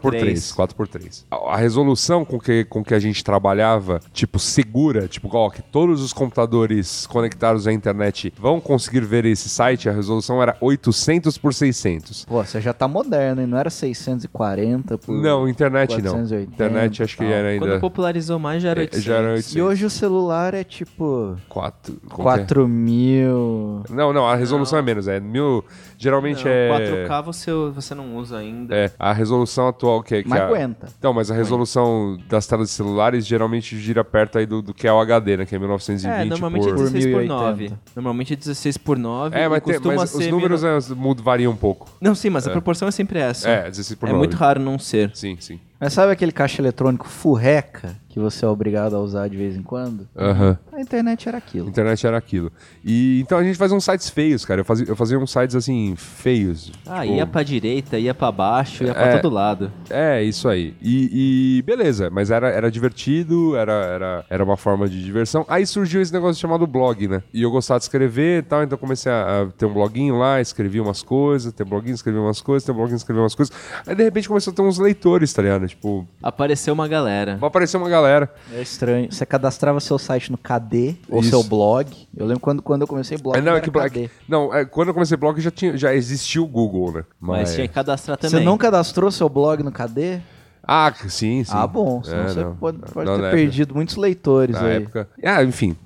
[0.00, 0.52] por três.
[0.52, 1.24] 4x3.
[1.30, 5.60] A, a resolução com que, com que a gente trabalhava, tipo, segura, tipo, ó, que
[5.60, 11.36] todos os computadores conectados à internet vão conseguir ver esse site, a resolução era 800
[11.36, 12.24] por 600.
[12.24, 13.46] Pô, você já tá moderno, hein?
[13.46, 15.14] Não era 640 por.
[15.14, 16.12] Não, internet não.
[16.12, 17.32] 480 Internet acho que tal.
[17.32, 17.66] era ainda.
[17.66, 19.04] Quando popularizou mais já era É, 800.
[19.04, 19.56] já era 800.
[19.56, 21.36] E hoje o celular é tipo.
[21.48, 22.38] 4, como que é?
[22.38, 23.82] 4 mil.
[23.90, 25.06] Não, não, a resolução é menos.
[25.08, 25.64] É mil.
[26.00, 27.06] Geralmente Não, é.
[27.06, 28.74] 4K você, você não usa ainda.
[28.74, 30.22] É, a resolução atual que é.
[30.22, 30.88] Que Mas a- aguenta.
[30.98, 34.88] Então, mas a resolução das telas de celulares geralmente gira perto aí do, do que
[34.88, 35.44] é o HD, né?
[35.46, 36.78] Que é 1920 É, normalmente é por...
[36.90, 37.34] 16 por 1080.
[37.34, 37.72] 9.
[37.94, 39.36] Normalmente é 16 por 9.
[39.38, 41.86] É, e mas, tem- costuma mas os ser números mil- é, variam um pouco.
[42.00, 43.46] Não, sim, mas a proporção é sempre essa.
[43.48, 44.18] É, 16 por É 9.
[44.18, 45.10] muito raro não ser.
[45.14, 45.60] Sim, sim.
[45.78, 49.62] Mas sabe aquele caixa eletrônico furreca que você é obrigado a usar de vez em
[49.62, 50.06] quando?
[50.16, 50.58] Aham.
[50.80, 51.68] A internet era aquilo.
[51.68, 52.50] Internet era aquilo.
[52.84, 54.60] E então a gente fazia uns sites feios, cara.
[54.62, 56.72] Eu fazia, eu fazia uns sites assim, feios.
[56.86, 59.18] Ah, Tipo, ia pra direita, ia pra baixo, ia pra É.
[59.18, 59.70] todo lado.
[59.90, 60.74] É, isso aí.
[60.80, 65.44] E, e beleza, mas era, era divertido, era, era, era uma forma de diversão.
[65.48, 67.22] Aí surgiu esse negócio chamado blog, né?
[67.32, 70.40] E eu gostava de escrever e tal, então comecei a, a ter um bloguinho lá,
[70.40, 73.54] escrevi umas coisas, ter um bloguinho, escrevi umas coisas, ter um bloguinho, escrevi umas coisas.
[73.86, 75.68] Aí de repente começou a ter uns leitores, tá ligado?
[75.68, 77.36] Tipo, Apareceu uma galera.
[77.36, 78.32] vai aparecer uma galera.
[78.54, 79.10] É estranho.
[79.12, 80.38] Você cadastrava seu site no
[80.70, 81.30] KD ou Isso.
[81.30, 81.90] seu blog.
[82.16, 83.36] Eu lembro quando, quando eu comecei blog.
[83.36, 84.04] É, não, é era que, KD.
[84.04, 87.04] é que- não, é, quando eu comecei blog já, tinha, já existia o Google, né?
[87.20, 88.38] Mas tinha que cadastrar também.
[88.38, 90.20] Você não cadastrou seu blog no KD?
[90.62, 91.50] Ah, sim, sim.
[91.52, 92.02] Ah, bom.
[92.04, 92.54] Senão É, você não.
[92.54, 94.76] pode, pode Não, ter época- perdido muitos leitores Na aí.
[94.76, 95.08] época.
[95.24, 95.76] Ah, enfim.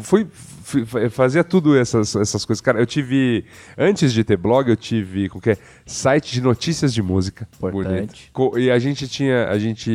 [0.00, 2.60] Fui, fui- fazia tudo essas, essas coisas.
[2.60, 3.44] Cara, eu tive.
[3.76, 7.48] Antes de ter blog, eu tive que é, site de notícias de música.
[7.56, 8.30] Importante.
[8.34, 8.58] Bonito.
[8.60, 9.48] E a gente tinha.
[9.48, 9.90] A gente.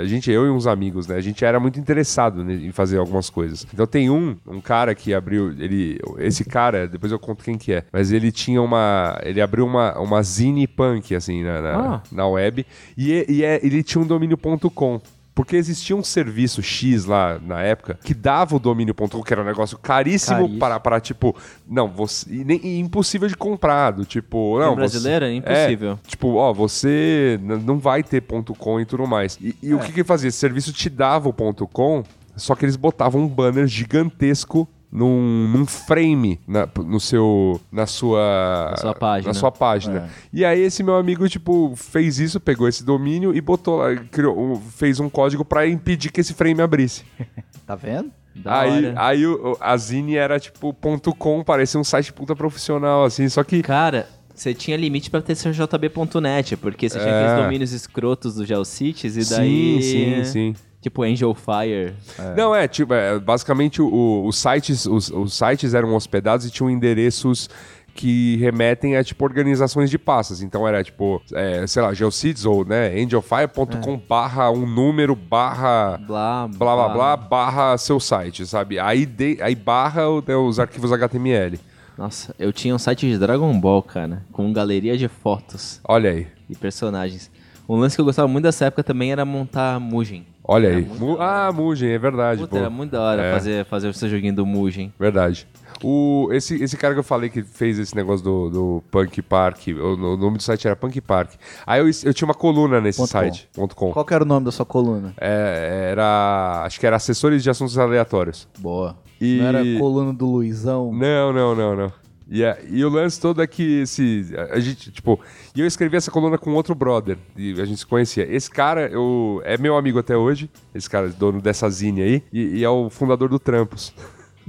[0.00, 1.16] A gente, eu e uns amigos, né?
[1.16, 3.66] A gente era muito interessado né, em fazer algumas coisas.
[3.74, 5.50] Então tem um, um cara que abriu.
[5.58, 5.98] Ele.
[6.18, 7.84] Esse cara, depois eu conto quem que é.
[7.92, 9.18] Mas ele tinha uma.
[9.24, 12.02] Ele abriu uma, uma zine punk, assim, na, na, Ah.
[12.12, 12.64] na web.
[12.96, 15.00] E, e- e é- ele tinha um domínio.com.
[15.38, 19.44] Porque existia um serviço X lá na época que dava o domínio.com, que era um
[19.44, 20.58] negócio caríssimo, Caríssimo.
[20.58, 21.32] para, para, tipo,
[21.64, 22.28] não, você.
[22.28, 23.92] E, nem, e impossível de comprar.
[23.92, 24.74] Do, tipo, não.
[24.74, 25.92] Brasileiro é impossível.
[25.92, 29.38] É, tipo, ó, você não vai ter ponto .com e tudo mais.
[29.40, 30.26] E, e o que que ele fazia?
[30.26, 32.02] Esse serviço te dava o ponto .com,
[32.34, 38.68] só que eles botavam um banner gigantesco num, num frame na, no seu, na sua,
[38.70, 39.28] Na sua página.
[39.28, 40.10] na sua página.
[40.32, 44.38] E aí esse meu amigo, tipo, fez isso, pegou esse domínio e botou lá, criou,
[44.38, 47.04] um- fez um código pra impedir que esse frame abrisse.
[47.66, 48.10] Tá vendo?
[48.34, 48.94] Da aí hora.
[48.96, 53.44] aí o, a Zine era tipo ponto .com, parecia um site puta profissional, assim, só
[53.44, 53.60] que...
[53.62, 57.24] Cara, você tinha limite pra ter seu jb.net, porque você tinha É.
[57.26, 59.82] aqueles domínios escrotos do GeoCities e Sim, daí...
[59.82, 60.54] sim, sim.
[60.80, 61.94] Tipo Angel Fire.
[62.36, 66.70] Não, é, tipo, é, basicamente o- os, sites, os, os sites eram hospedados e tinham
[66.70, 67.50] endereços
[67.94, 70.40] que remetem a, tipo, organizações de pastas.
[70.40, 76.46] Então era, tipo, é, sei lá, geocities ou, né, angelfire.com barra um número barra Blá,
[76.46, 78.78] blá, blá, blá, barra seu site, sabe?
[78.78, 81.58] Aí, de, aí barra né, os arquivos HTML.
[81.96, 86.28] Nossa, eu tinha um site de Dragon Ball, cara, com galeria de fotos Olha aí.
[86.48, 87.28] e personagens.
[87.68, 90.24] Um lance que eu gostava muito dessa época também era montar Mugen.
[90.50, 90.84] Olha Era aí.
[90.98, 92.40] Mu- ah, Mugen, é verdade.
[92.40, 92.56] Puta, pô.
[92.56, 93.32] era muito da hora É.
[93.34, 94.90] fazer, fazer o seu joguinho do Mugen.
[94.98, 95.46] Verdade.
[95.84, 99.68] O, esse, esse cara que eu falei que fez esse negócio do, do Punk Park,
[99.68, 101.32] o, o nome do site era Punk Park.
[101.66, 103.12] Aí eu, eu tinha uma coluna nesse Ponto com.
[103.18, 103.92] site, ponto .com.
[103.92, 105.12] Qual que era o nome da sua coluna?
[105.20, 106.62] É, era.
[106.64, 108.48] Acho que era assessores de assuntos aleatórios.
[108.58, 108.96] Boa.
[109.20, 110.92] E- Não era coluna do Luizão?
[110.92, 111.92] Não, não, não, não.
[112.30, 114.26] E, a- e o lance todo é que esse.
[114.36, 115.18] A, a gente, tipo.
[115.56, 117.16] E eu escrevi essa coluna com outro brother.
[117.36, 118.26] E a gente se conhecia.
[118.30, 120.50] Esse cara eu, é meu amigo até hoje.
[120.74, 122.22] Esse cara, dono dessa zine aí.
[122.32, 123.94] E, e é o fundador do Trampos.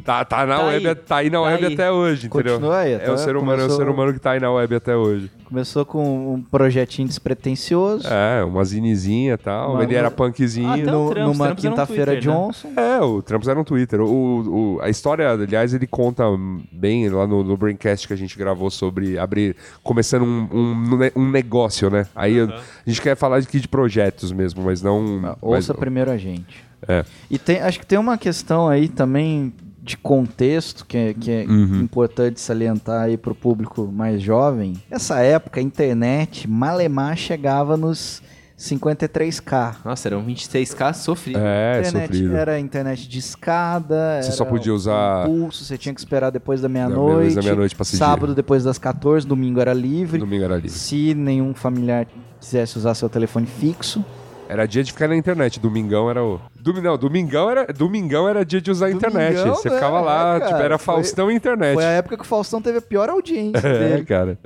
[0.04, 0.96] Tá, tá na Tá web, aí.
[0.96, 1.74] tá aí na Tá web aí.
[1.74, 2.54] até hoje, entendeu?
[2.56, 3.14] Continua aí, é tá?
[3.14, 5.32] o ser humano, é o Começou- ser humano que tá aí na web até hoje.
[5.46, 8.08] Começou com um projetinho despretensioso.
[8.08, 9.74] É, uma zinezinha e tal.
[9.74, 10.70] Uma- Ele era punkzinho.
[10.70, 12.36] Ah, Até o no- numa um quinta-feira Twitter, né?
[12.38, 12.68] Johnson.
[12.78, 14.00] É, o Trampos era um Twitter.
[14.02, 16.24] O, o- a história, aliás, ele conta
[16.72, 21.30] bem lá no, no Braincast que a gente gravou sobre abrir, começando um, um, um
[21.32, 22.06] negócio, né?
[22.16, 25.22] Aí a gente quer falar aqui de projetos mesmo, mas não.
[25.24, 26.64] Ah, Ouça mas- primeiro a gente.
[26.88, 27.04] É.
[27.30, 29.52] E tem, acho que tem uma questão aí também
[29.90, 31.82] de contexto que é, que é Uhum.
[31.82, 34.74] importante salientar aí pro público mais jovem.
[34.90, 38.22] Nessa época, a internet, malemar, chegava nos
[38.58, 39.78] 53k.
[39.86, 41.40] Nossa, era um 26k sofrido.
[41.40, 42.36] É, A internet sofrido.
[42.36, 44.22] era internet de escada.
[44.22, 47.76] Você só era podia usar- Pulso, você tinha que esperar depois da meia-noite da meia-noite
[47.76, 47.98] pra seguir.
[47.98, 50.20] Sábado depois das 14, domingo era livre.
[50.20, 50.70] Domingo era livre.
[50.70, 52.06] Se nenhum familiar
[52.40, 54.04] quisesse usar seu telefone fixo.
[54.50, 55.60] Era dia de ficar na internet.
[55.60, 56.40] Domingão era o.
[56.60, 59.36] Domi- não, domingão era, domingão era dia de usar a internet.
[59.36, 61.76] Domingão, Você ficava lá, É, cara, tipo, era foi- Faustão e internet.
[61.76, 64.06] Foi a época que o Faustão teve a pior audiência É, dele.
[64.06, 64.40] cara.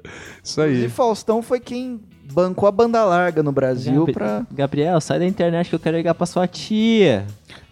[0.43, 0.69] Isso aí.
[0.71, 2.01] Inclusive, Faustão foi quem
[2.33, 4.45] bancou a banda larga no Brasil Gabri- pra...
[4.51, 7.25] Gabriel, sai da internet que eu quero ligar pra sua tia.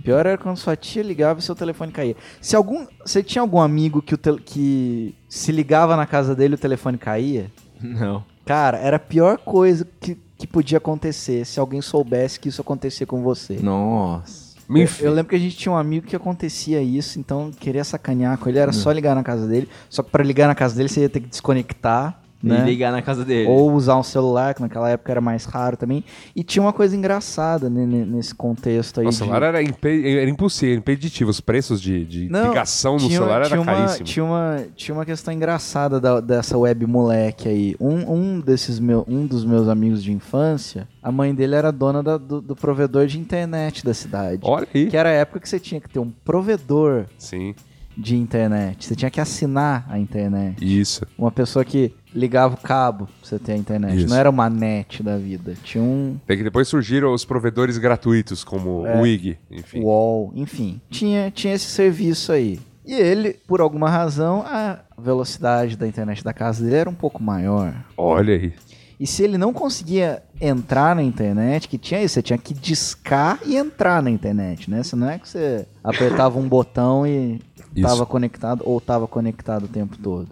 [0.03, 2.15] Pior era quando sua tia ligava e seu telefone caía.
[2.39, 2.85] Se algum...
[3.05, 6.59] Você tinha algum amigo que, o tel- que se ligava na casa dele e o
[6.59, 7.47] telefone caía?
[7.81, 8.23] Não.
[8.45, 13.05] Cara, era a pior coisa que, que podia acontecer se alguém soubesse que isso acontecia
[13.05, 13.59] com você.
[13.61, 14.51] Nossa.
[15.01, 18.37] Eu, eu lembro que a gente tinha um amigo que acontecia isso, então queria sacanear
[18.37, 19.67] com ele, era só ligar na casa dele.
[19.89, 22.61] Só que pra ligar na casa dele você ia ter que desconectar, né?
[22.61, 23.47] E ligar na casa dele.
[23.49, 26.03] Ou usar um celular, que naquela época era mais raro também.
[26.35, 29.07] E tinha uma coisa engraçada né, ne- nesse contexto aí.
[29.07, 31.29] O de- celular era, impe- era impossível, impeditivo.
[31.29, 34.05] Os preços de, de Não, ligação no tinha- celular tinha era uma, caríssimo.
[34.05, 37.75] Tinha uma, tinha uma questão engraçada da- dessa web moleque aí.
[37.79, 42.01] Um, um, desses meu, um dos meus amigos de infância, a mãe dele era dona
[42.03, 44.41] da- do, do provedor de internet da cidade.
[44.43, 44.87] Olha aí.
[44.87, 47.53] Que era a época que você tinha que ter um provedor Sim,
[47.97, 48.85] de internet.
[48.85, 50.57] Você tinha que assinar a internet.
[50.61, 51.05] isso.
[51.17, 53.97] Uma pessoa que ligava o cabo pra você ter a internet.
[53.99, 54.07] Isso.
[54.09, 55.53] Não era uma net da vida.
[55.63, 58.99] Tinha um Tem que depois surgiram os provedores gratuitos, como É.
[58.99, 59.81] o IG, enfim.
[59.81, 60.81] wall, enfim.
[60.89, 62.59] Tinha, tinha esse serviço aí.
[62.85, 67.21] E ele, por alguma razão, a velocidade da internet da casa dele era um pouco
[67.23, 67.73] maior.
[67.95, 68.53] Olha aí.
[69.01, 73.39] E se ele não conseguia entrar na internet, que tinha isso, você tinha que discar
[73.43, 74.83] e entrar na internet, né?
[74.83, 77.41] Você não é que você apertava um botão e
[77.75, 80.29] estava conectado ou estava conectado o tempo todo.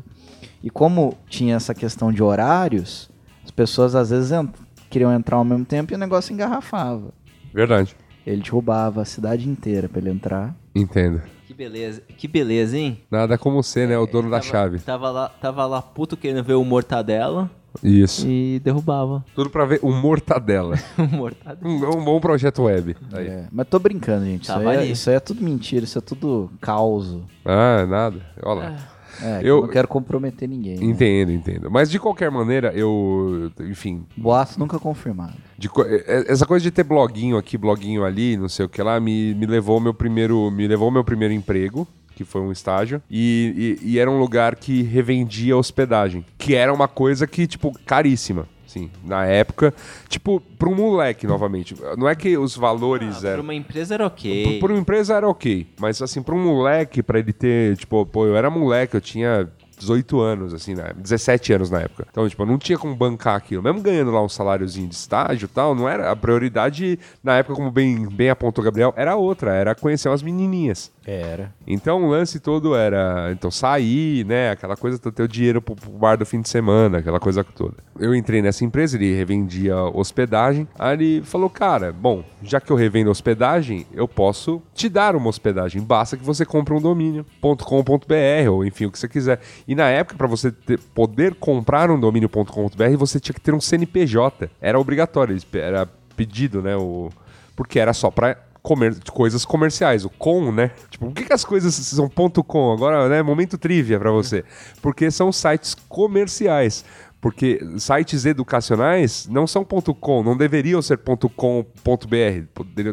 [0.64, 3.10] E como tinha essa questão de horários,
[3.44, 4.54] as pessoas às vezes ent-
[4.88, 7.12] queriam entrar ao mesmo tempo e o negócio engarrafava.
[7.52, 7.96] Verdade.
[8.24, 10.54] Ele derrubava a cidade inteira para ele entrar.
[10.76, 11.24] Entendo.
[11.48, 12.04] Que beleza.
[12.16, 13.00] Que beleza, hein?
[13.10, 13.98] Nada como ser, né?
[13.98, 14.80] O dono da Tava- chave.
[14.80, 17.50] Tava lá, tava lá puto querendo ver o Mortadela
[17.84, 18.28] Isso.
[18.28, 20.76] e derrubava Tudo pra ver o Mortadela.
[20.98, 21.68] o Mortadela.
[21.68, 22.96] um, um bom projeto web.
[23.14, 23.28] Aí.
[23.28, 24.44] É, mas tô brincando, gente.
[24.44, 27.24] Isso, Tava aí é, isso aí é tudo mentira, isso é tudo causo.
[27.46, 28.18] Ah, nada.
[28.44, 28.76] Olha lá.
[29.22, 30.78] É, Eu- eu não quero comprometer ninguém.
[30.78, 30.86] né?
[30.86, 31.70] Entendo, entendo.
[31.70, 33.52] Mas de qualquer maneira, eu.
[33.62, 34.06] Enfim.
[34.16, 35.34] Boato nunca confirmado.
[35.58, 38.82] de é- é- essa coisa de ter bloguinho aqui, bloguinho ali, não sei o que
[38.82, 40.50] lá, me, me levou ao meu primeiro.
[40.52, 41.86] Me levou ao meu primeiro emprego.
[42.20, 43.02] Que foi um estágio.
[43.10, 46.26] E, e- e era um lugar que revendia hospedagem.
[46.38, 48.46] Que era uma coisa que, tipo, caríssima.
[48.68, 49.74] Sim, na época.
[50.10, 51.74] Tipo, pra um moleque, novamente.
[51.98, 53.44] Não é que os valores Ah, pra eram.
[53.44, 54.60] uma empresa era ok.
[54.60, 58.26] Por uma empresa era ok, mas assim, pra um moleque, pra ele ter, tipo, pô,
[58.26, 59.50] eu era moleque, eu tinha
[59.80, 62.06] 18 anos, assim, na, 17 anos na época.
[62.12, 63.64] Então, tipo, eu não tinha como bancar aquilo.
[63.64, 66.12] Mesmo ganhando lá um saláriozinho de estágio e tal, não era.
[66.12, 70.22] A prioridade, na época, como bem, bem apontou o Gabriel, era outra, era conhecer umas
[70.22, 70.92] menininhas.
[71.12, 71.52] Era.
[71.66, 74.52] Então o lance todo era então sair, né?
[74.52, 77.78] Aquela coisa, ter o dinheiro pro, pro bar do fim de semana, aquela coisa toda.
[78.00, 80.68] Eu entrei nessa empresa, ele revendia hospedagem.
[80.78, 85.30] Aí ele falou, cara, bom, já que eu revendo hospedagem, eu posso te dar uma
[85.30, 85.82] hospedagem.
[85.82, 89.40] Basta que você compre um domínio.com.br ou enfim, o que você quiser.
[89.68, 93.60] E na época, para você ter- poder comprar um domínio.com.br, você tinha que ter um
[93.62, 94.48] CNPJ.
[94.62, 96.76] Era obrigatório, era pedido, né?
[96.76, 97.10] O,
[97.56, 100.06] porque era só para comer, coisas comerciais.
[100.06, 100.72] O com, né?
[100.90, 102.72] Tipo, por que, que as coisas são ponto .com?
[102.72, 104.44] Agora, né, momento trivia pra você.
[104.82, 106.84] Porque são sites comerciais.
[107.22, 111.64] Porque sites educacionais não são .com, não deveriam ser .com.br,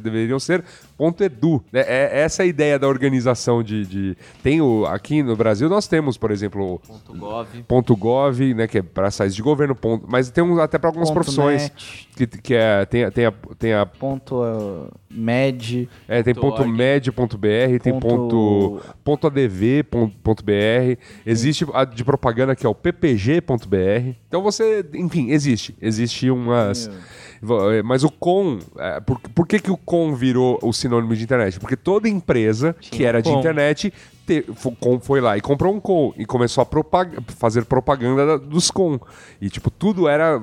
[0.02, 0.64] deveriam ser
[0.98, 1.62] .edu.
[1.72, 3.84] É, é- essa é a ideia da organização de...
[3.86, 4.84] de- Tem o...
[4.86, 7.48] Aqui no Brasil nós temos, por exemplo, Ponto .gov.
[7.68, 10.88] ponto .gov, né, que é para sites de governo, ponto, mas tem um, até para
[10.90, 15.88] algumas Ponto profissões net, que, que é, tem, tem, a, tem, a, ponto uh, med,
[16.08, 16.70] é, tem Ponto ponto org.
[16.76, 17.46] med, ponto .br,
[17.82, 22.74] tem Ponto- ponto, ponto .adv, ponto, ponto .br, existe a de propaganda que é o
[22.74, 26.86] ppg.br, então você, enfim, existe, existe umas...
[26.86, 26.94] Va-
[27.84, 31.58] Mas o com, é, por, por que, que o com virou o sinônimo de internet?
[31.60, 33.38] Porque toda empresa que era de com.
[33.38, 33.92] internet
[34.26, 34.44] te-
[35.00, 38.98] foi lá e comprou um com e começou a propag- fazer propaganda da- dos com.
[39.40, 40.42] E tipo, tudo era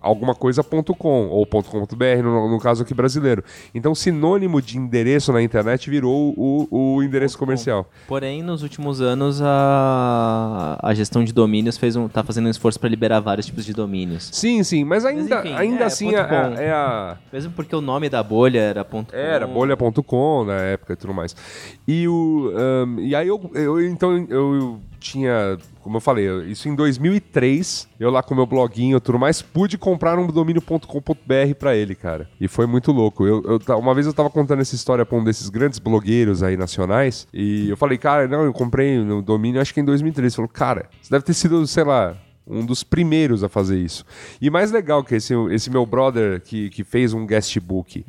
[0.00, 3.42] alguma coisa ponto .com ou .com.br no, no caso aqui brasileiro.
[3.74, 7.88] Então, sinônimo de endereço na internet virou o, o endereço comercial.
[8.06, 12.78] Porém, nos últimos anos, a, a gestão de domínios fez um, tá fazendo um esforço
[12.78, 14.28] para liberar vários tipos de domínios.
[14.32, 16.34] Sim, sim, mas ainda, enfim, ainda é, assim é, com.
[16.34, 19.16] é a Mesmo porque o nome da bolha era ponto .com.
[19.16, 21.34] Era, bolha.com na época e tudo mais.
[21.86, 26.74] E, o, ahn, e aí eu, eu então eu tinha, como eu falei, isso em
[26.74, 31.94] 2003, eu lá com meu bloguinho e tudo mais, pude comprar um domínio.com.br pra ele,
[31.94, 32.28] cara.
[32.40, 33.26] E foi muito louco.
[33.26, 36.56] Eu, eu uma vez eu tava contando essa história pra um desses grandes blogueiros aí
[36.56, 40.26] nacionais, e eu falei, cara, não, eu comprei no domínio acho que em 2003.
[40.26, 42.16] Ele falou, cara, você deve ter sido, sei lá,
[42.46, 44.04] um dos primeiros a fazer isso.
[44.40, 48.04] E mais legal que esse, esse meu brother que, que fez um guestbook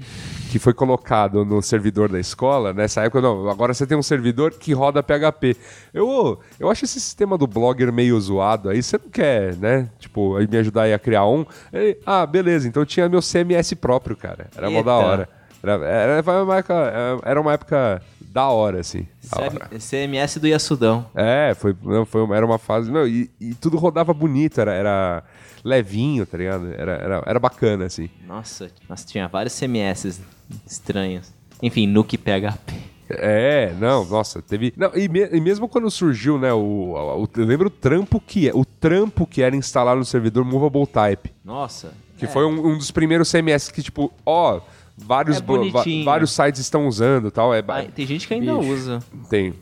[0.51, 4.51] que foi colocado no servidor da escola, nessa época, não, agora você tem um servidor
[4.53, 5.57] que roda PHP.
[5.93, 9.89] Eu, eu acho esse sistema do blogger meio zoado, aí você não quer, né?
[9.99, 11.45] Tipo, aí me ajudar aí a criar um.
[11.73, 14.47] Ele, ah, beleza, então eu tinha meu CMS próprio, cara.
[14.55, 15.36] Era mó da hora.
[15.71, 19.07] Era, era, uma época, era uma época da hora, assim.
[19.31, 19.67] Da hora.
[19.69, 21.05] CM CMS do Iasudão.
[21.15, 22.91] É, foi, não, foi, uma- era uma fase.
[22.91, 25.23] Não, e, e tudo rodava bonito, era, era
[25.63, 26.71] levinho, tá ligado?
[26.73, 28.09] Era, era, era bacana, assim.
[28.27, 30.21] Nossa, nossa, tinha vários CMS
[30.65, 31.31] estranhos.
[31.61, 32.73] Enfim, Nuke PHP.
[33.09, 34.73] É, não, nossa, teve.
[34.75, 38.49] Não, e, me- e mesmo quando surgiu, né, o, o- eu lembro o trampo que
[38.49, 41.93] é, o trampo que era instalar no servidor Movable Type, Nossa.
[42.17, 42.27] que é.
[42.27, 44.59] foi um, um dos primeiros CMS que tipo, ó,
[44.97, 48.71] vários É vários sites estão usando, tal, é, Ah, tem gente que ainda Bicho.
[48.73, 48.99] usa.
[49.29, 49.53] tem.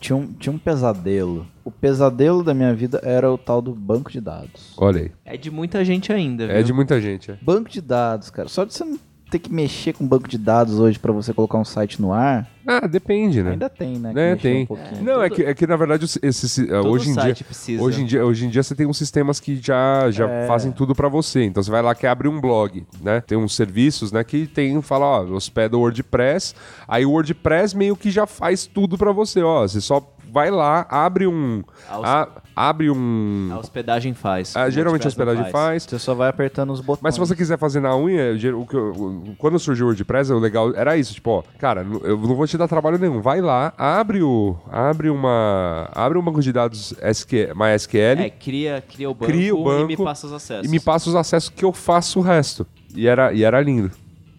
[0.00, 1.46] tinha um, tinha um pesadelo.
[1.64, 4.74] O pesadelo da minha vida era o tal do banco de dados.
[4.76, 5.12] Olha aí.
[5.24, 6.56] É de muita gente ainda, viu?
[6.56, 7.38] É de muita gente, é.
[7.40, 8.48] Banco de dados, cara.
[8.48, 8.98] Só de você não
[9.30, 12.46] ter que mexer com banco de dados hoje pra você colocar um site no ar,
[12.66, 13.52] Ah, depende, né?
[13.52, 14.12] ainda tem, né?
[14.12, 14.68] que É, tem.
[14.70, 15.02] Um.
[15.04, 17.82] Não, é Todo- que, é que na verdade esse, esse- Todo hoje em dia, precisa.
[17.82, 20.46] hoje em dia, hoje em dia você tem uns sistemas que já, já É.
[20.46, 21.44] fazem tudo pra você.
[21.44, 23.20] Então você vai lá que abre um blog, né?
[23.26, 26.54] Tem uns serviços, né, que tem fala, ó, hospeda o WordPress,
[26.86, 30.00] aí o WordPress meio que já faz tudo pra você, ó, você só
[30.32, 34.54] vai lá, abre um A abre um A hospedagem faz.
[34.56, 35.84] ah, geralmente a hospedagem faz.
[35.84, 37.02] Você só vai apertando os botões.
[37.02, 40.38] Mas se você quiser fazer na unha, o que eu- quando surgiu o WordPress, o
[40.38, 43.20] legal era isso, tipo, ó, cara, eu não vou te dar trabalho nenhum.
[43.20, 48.82] Vai lá, abre o abre uma abre um banco de dados SQ, MySQL É, cria,
[48.86, 50.66] cria o banco, Cria o banco e me passa os acessos.
[50.66, 52.66] e me passa os acessos que eu faço o resto.
[52.94, 53.90] E era e era lindo.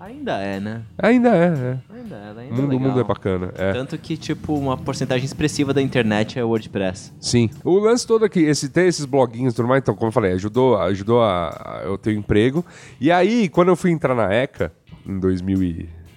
[0.02, 0.82] Ainda é, né?
[0.98, 1.78] Ainda é, é.
[1.96, 2.80] Ainda é, ainda O mundo, o é legal.
[2.80, 3.72] mundo é bacana, é.
[3.72, 7.14] Tanto que, tipo, uma porcentagem expressiva da internet é o WordPress.
[7.20, 7.52] Sim.
[7.64, 10.32] O lance todo aqui, esse, ter esses bloguinhos e tudo mais, então, como eu falei,
[10.32, 12.66] ajudou, ajudou a, a eu ter um emprego.
[13.00, 14.74] E aí, quando eu fui entrar na ECA,
[15.06, 15.20] em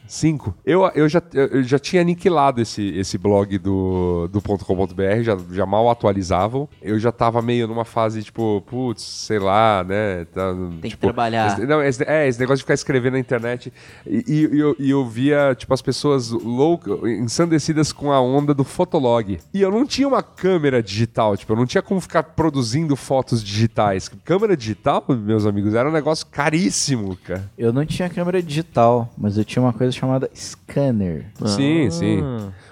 [0.09, 5.37] 2005, eu, eu, já, eu já tinha aniquilado esse, esse blog do, do .com.br, já,
[5.53, 6.69] já mal atualizavam.
[6.83, 10.25] Eu já tava meio numa fase, tipo, putz, sei lá, né?
[10.27, 11.47] tá, Tem que tipo, trabalhar.
[11.53, 13.73] esse- não, esse, é, esse negócio de ficar escrevendo na internet.
[14.07, 18.53] E, e- e eu, e eu via, tipo, as pessoas loucas, ensandecidas com a onda
[18.53, 19.39] do Fotolog.
[19.53, 23.43] E eu não tinha uma câmera digital, tipo, eu não tinha como ficar produzindo fotos
[23.43, 24.11] digitais.
[24.25, 27.51] Câmera digital, meus amigos, era um negócio caríssimo, cara.
[27.57, 31.27] Eu não tinha câmera digital, mas eu tinha uma coisa chamada scanner.
[31.47, 32.21] Sim, sim.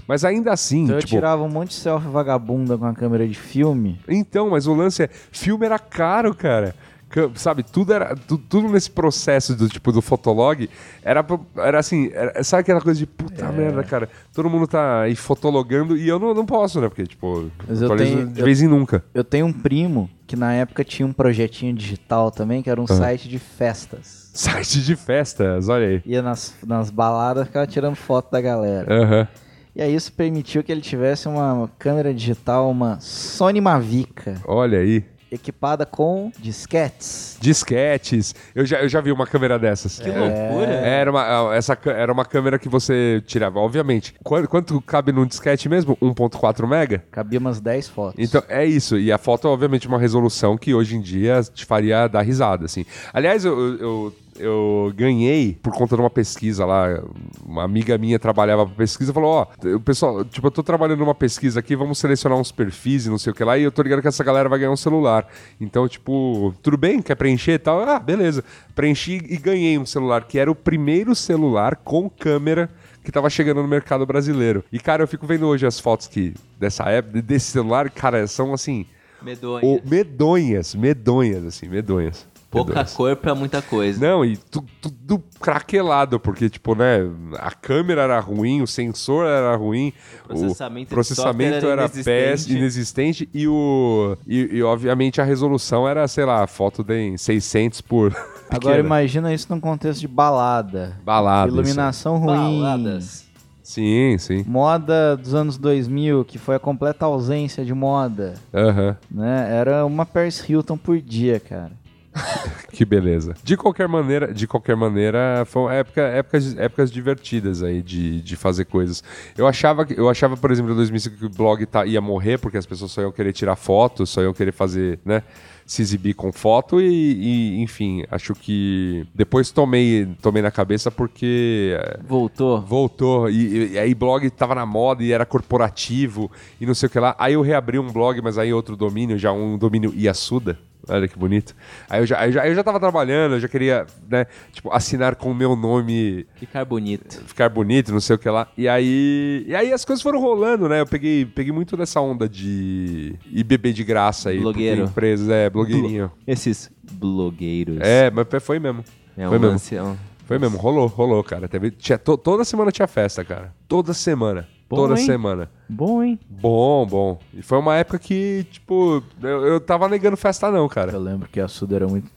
[0.06, 1.10] Mas ainda assim, Então eu tipo.
[1.10, 3.98] tirava um monte de selfie vagabunda com a câmera de filme.
[4.08, 6.74] Então, mas o lance é, filme era caro, cara.
[7.08, 10.66] Ca- Sabe, tudo era tu- tudo nesse processo do tipo do fotolog
[11.02, 11.22] era
[11.56, 13.52] era assim, era- sabe aquela coisa de puta É.
[13.52, 14.08] merda, cara.
[14.32, 16.88] Todo mundo tá aí fotologando e eu não, não posso, né?
[16.88, 19.04] Porque tipo, Mas eu tenho- de eu- vez em nunca.
[19.12, 22.86] Eu tenho um primo que na época tinha um projetinho digital também, que era um
[22.86, 24.21] site de festas.
[24.32, 26.02] Site de festas, olha aí.
[26.06, 28.92] Ia nas, nas baladas, ficava tirando foto da galera.
[28.92, 29.28] Aham.
[29.74, 34.34] E aí isso permitiu que ele tivesse uma câmera digital, uma Sony Mavica.
[34.46, 35.04] Olha aí.
[35.32, 37.38] Equipada com disquetes.
[37.40, 38.34] Disquetes.
[38.54, 39.98] Eu já, eu já vi uma câmera dessas.
[39.98, 40.70] Que loucura.
[40.70, 44.14] Era uma, essa, era uma câmera que você tirava, obviamente.
[44.22, 45.96] Quanto, quanto cabe num disquete mesmo?
[45.96, 47.02] 1.4 mega?
[47.10, 48.14] Cabia umas 10 fotos.
[48.22, 48.98] Então, é isso.
[48.98, 52.84] E a foto, obviamente, uma resolução que hoje em dia te faria dar risada, assim.
[53.12, 57.02] Aliás, eu, eu, eu, ganhei por conta de uma pesquisa lá.
[57.44, 60.98] Uma amiga minha trabalhava pra pesquisa e falou: Ó, o pessoal, tipo, eu tô trabalhando
[61.00, 63.72] numa pesquisa aqui, vamos selecionar uns perfis e não sei o que lá, e eu
[63.72, 65.26] tô ligado que essa galera vai ganhar um celular.
[65.60, 67.00] Então, tipo, tudo bem?
[67.02, 67.80] Quer preencher e tal?
[67.80, 68.44] Ah, beleza.
[68.74, 72.70] Preenchi e ganhei um celular, que era o primeiro celular com câmera
[73.04, 74.64] que tava chegando no mercado brasileiro.
[74.72, 78.52] E, cara, eu fico vendo hoje as fotos que dessa época, desse celular, cara, são
[78.54, 78.86] assim.
[79.20, 79.64] Medonha.
[79.64, 82.26] o- medonhas, medonhas, assim, medonhas.
[82.52, 82.92] Pouca Medonhas.
[82.92, 83.98] cor pra muita coisa.
[83.98, 86.98] Não, e tu- tudo craquelado, porque, tipo, né,
[87.38, 89.90] a câmera era ruim, o sensor era ruim,
[90.26, 94.16] Processamento o processamento era era péssimo, inexistente, e o.
[94.26, 98.14] E, e, obviamente a resolução era, sei lá, foto de 600 por.
[98.50, 100.96] Agora imagina isso num contexto de balada.
[101.04, 102.60] Balada, Iluminação ruim.
[102.60, 103.24] Baladas.
[103.62, 104.44] Sim, sim.
[104.46, 108.96] Moda dos anos 2000, que foi a completa ausência de moda, Aham.
[109.10, 109.48] né?
[109.56, 111.70] Era uma Paris Hilton por dia, cara.
[112.72, 113.34] Que beleza.
[113.44, 118.64] De qualquer maneira, de qualquer maneira, foram época, épocas, épocas divertidas aí de, de fazer
[118.64, 119.04] coisas.
[119.36, 122.56] Eu achava, eu achava, por exemplo, em 2005 que o blog tá, ia morrer porque
[122.56, 125.22] as pessoas só iam querer tirar fotos, só iam querer fazer, né?
[125.66, 131.76] Se exibir com foto e, e, enfim, acho que depois tomei, tomei na cabeça porque
[131.78, 132.60] é, Voltou.
[132.60, 136.90] voltou e, e aí blog tava na moda e era corporativo e não sei o
[136.90, 137.14] que lá.
[137.18, 140.58] Aí eu reabri um blog, mas aí outro domínio, já um domínio Iassuda.
[140.88, 141.54] Olha que bonito.
[141.88, 144.26] Aí eu já, aí eu já, aí eu já tava trabalhando, eu já queria, né,
[144.52, 147.22] tipo, assinar com o meu nome, Ficar bonito.
[147.26, 148.48] ficar bonito, não sei o que lá.
[148.58, 150.80] E aí, e aí as coisas foram rolando, né?
[150.80, 154.40] Eu peguei, peguei muito dessa onda de ir beber de graça aí.
[154.40, 154.84] Blogueiro.
[154.84, 156.10] Empresas, é, blogueirinho.
[156.26, 157.78] Esses blogueiros.
[157.80, 158.84] É, mas foi mesmo.
[159.16, 159.52] É foi um mesmo.
[159.52, 159.76] lance.
[159.76, 159.82] é
[160.24, 161.46] Foi mesmo, rolou, rolou, cara.
[161.48, 163.54] Teve, tinha, to- toda semana tinha festa, cara.
[163.68, 164.48] Toda semana.
[164.72, 165.04] Bom, toda hein?
[165.04, 165.50] semana.
[165.68, 166.18] Bom, hein?
[166.30, 167.18] Bom, bom.
[167.34, 170.92] E foi uma época que, tipo, eu, eu tava negando festa não, cara.
[170.92, 172.10] Eu lembro que a Suda era muito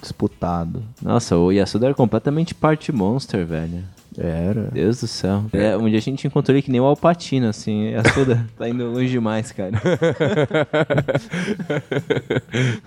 [0.00, 0.80] disputado.
[1.02, 3.82] Nossa, o Yasuda era completamente party monster, velho.
[4.18, 4.68] Era.
[4.72, 5.44] Deus do céu.
[5.52, 7.90] É, um dia a gente encontrou ele que nem o Alpatino, assim.
[7.90, 9.72] Yasuda tá indo longe demais, cara.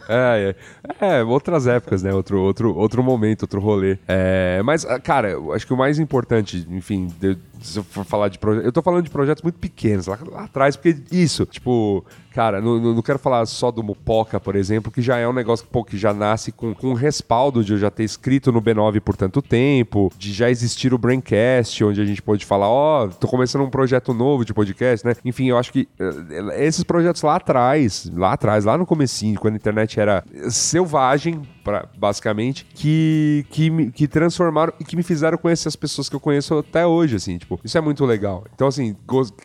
[0.08, 0.56] é,
[1.00, 2.14] é, é, outras épocas, né?
[2.14, 3.98] Outro, outro, outro momento, outro rolê.
[4.08, 8.06] É, mas, ah, cara, eu acho que o mais importante, enfim, de- se eu for
[8.06, 8.66] falar de projetos.
[8.66, 12.06] Eu tô falando de projetos muito pequenos lá, lá atrás, porque isso, tipo,
[12.36, 15.66] cara, não, não quero falar só do Mupoca, por exemplo, que já é um negócio
[15.72, 19.16] pô, que já nasce com, com respaldo de eu já ter escrito no B9 por
[19.16, 23.62] tanto tempo, de já existir o Braincast, onde a gente pode falar, ó, tô começando
[23.62, 25.16] um projeto novo de podcast, né?
[25.24, 29.54] Enfim, eu acho que eh, esses projetos lá atrás, lá atrás, lá no comecinho, quando
[29.54, 35.38] a internet era selvagem, pra, basicamente, que, que, me- que transformaram e que me fizeram
[35.38, 38.46] conhecer as pessoas que eu conheço até hoje, assim, tipo, isso é muito legal.
[38.54, 38.96] Então, assim,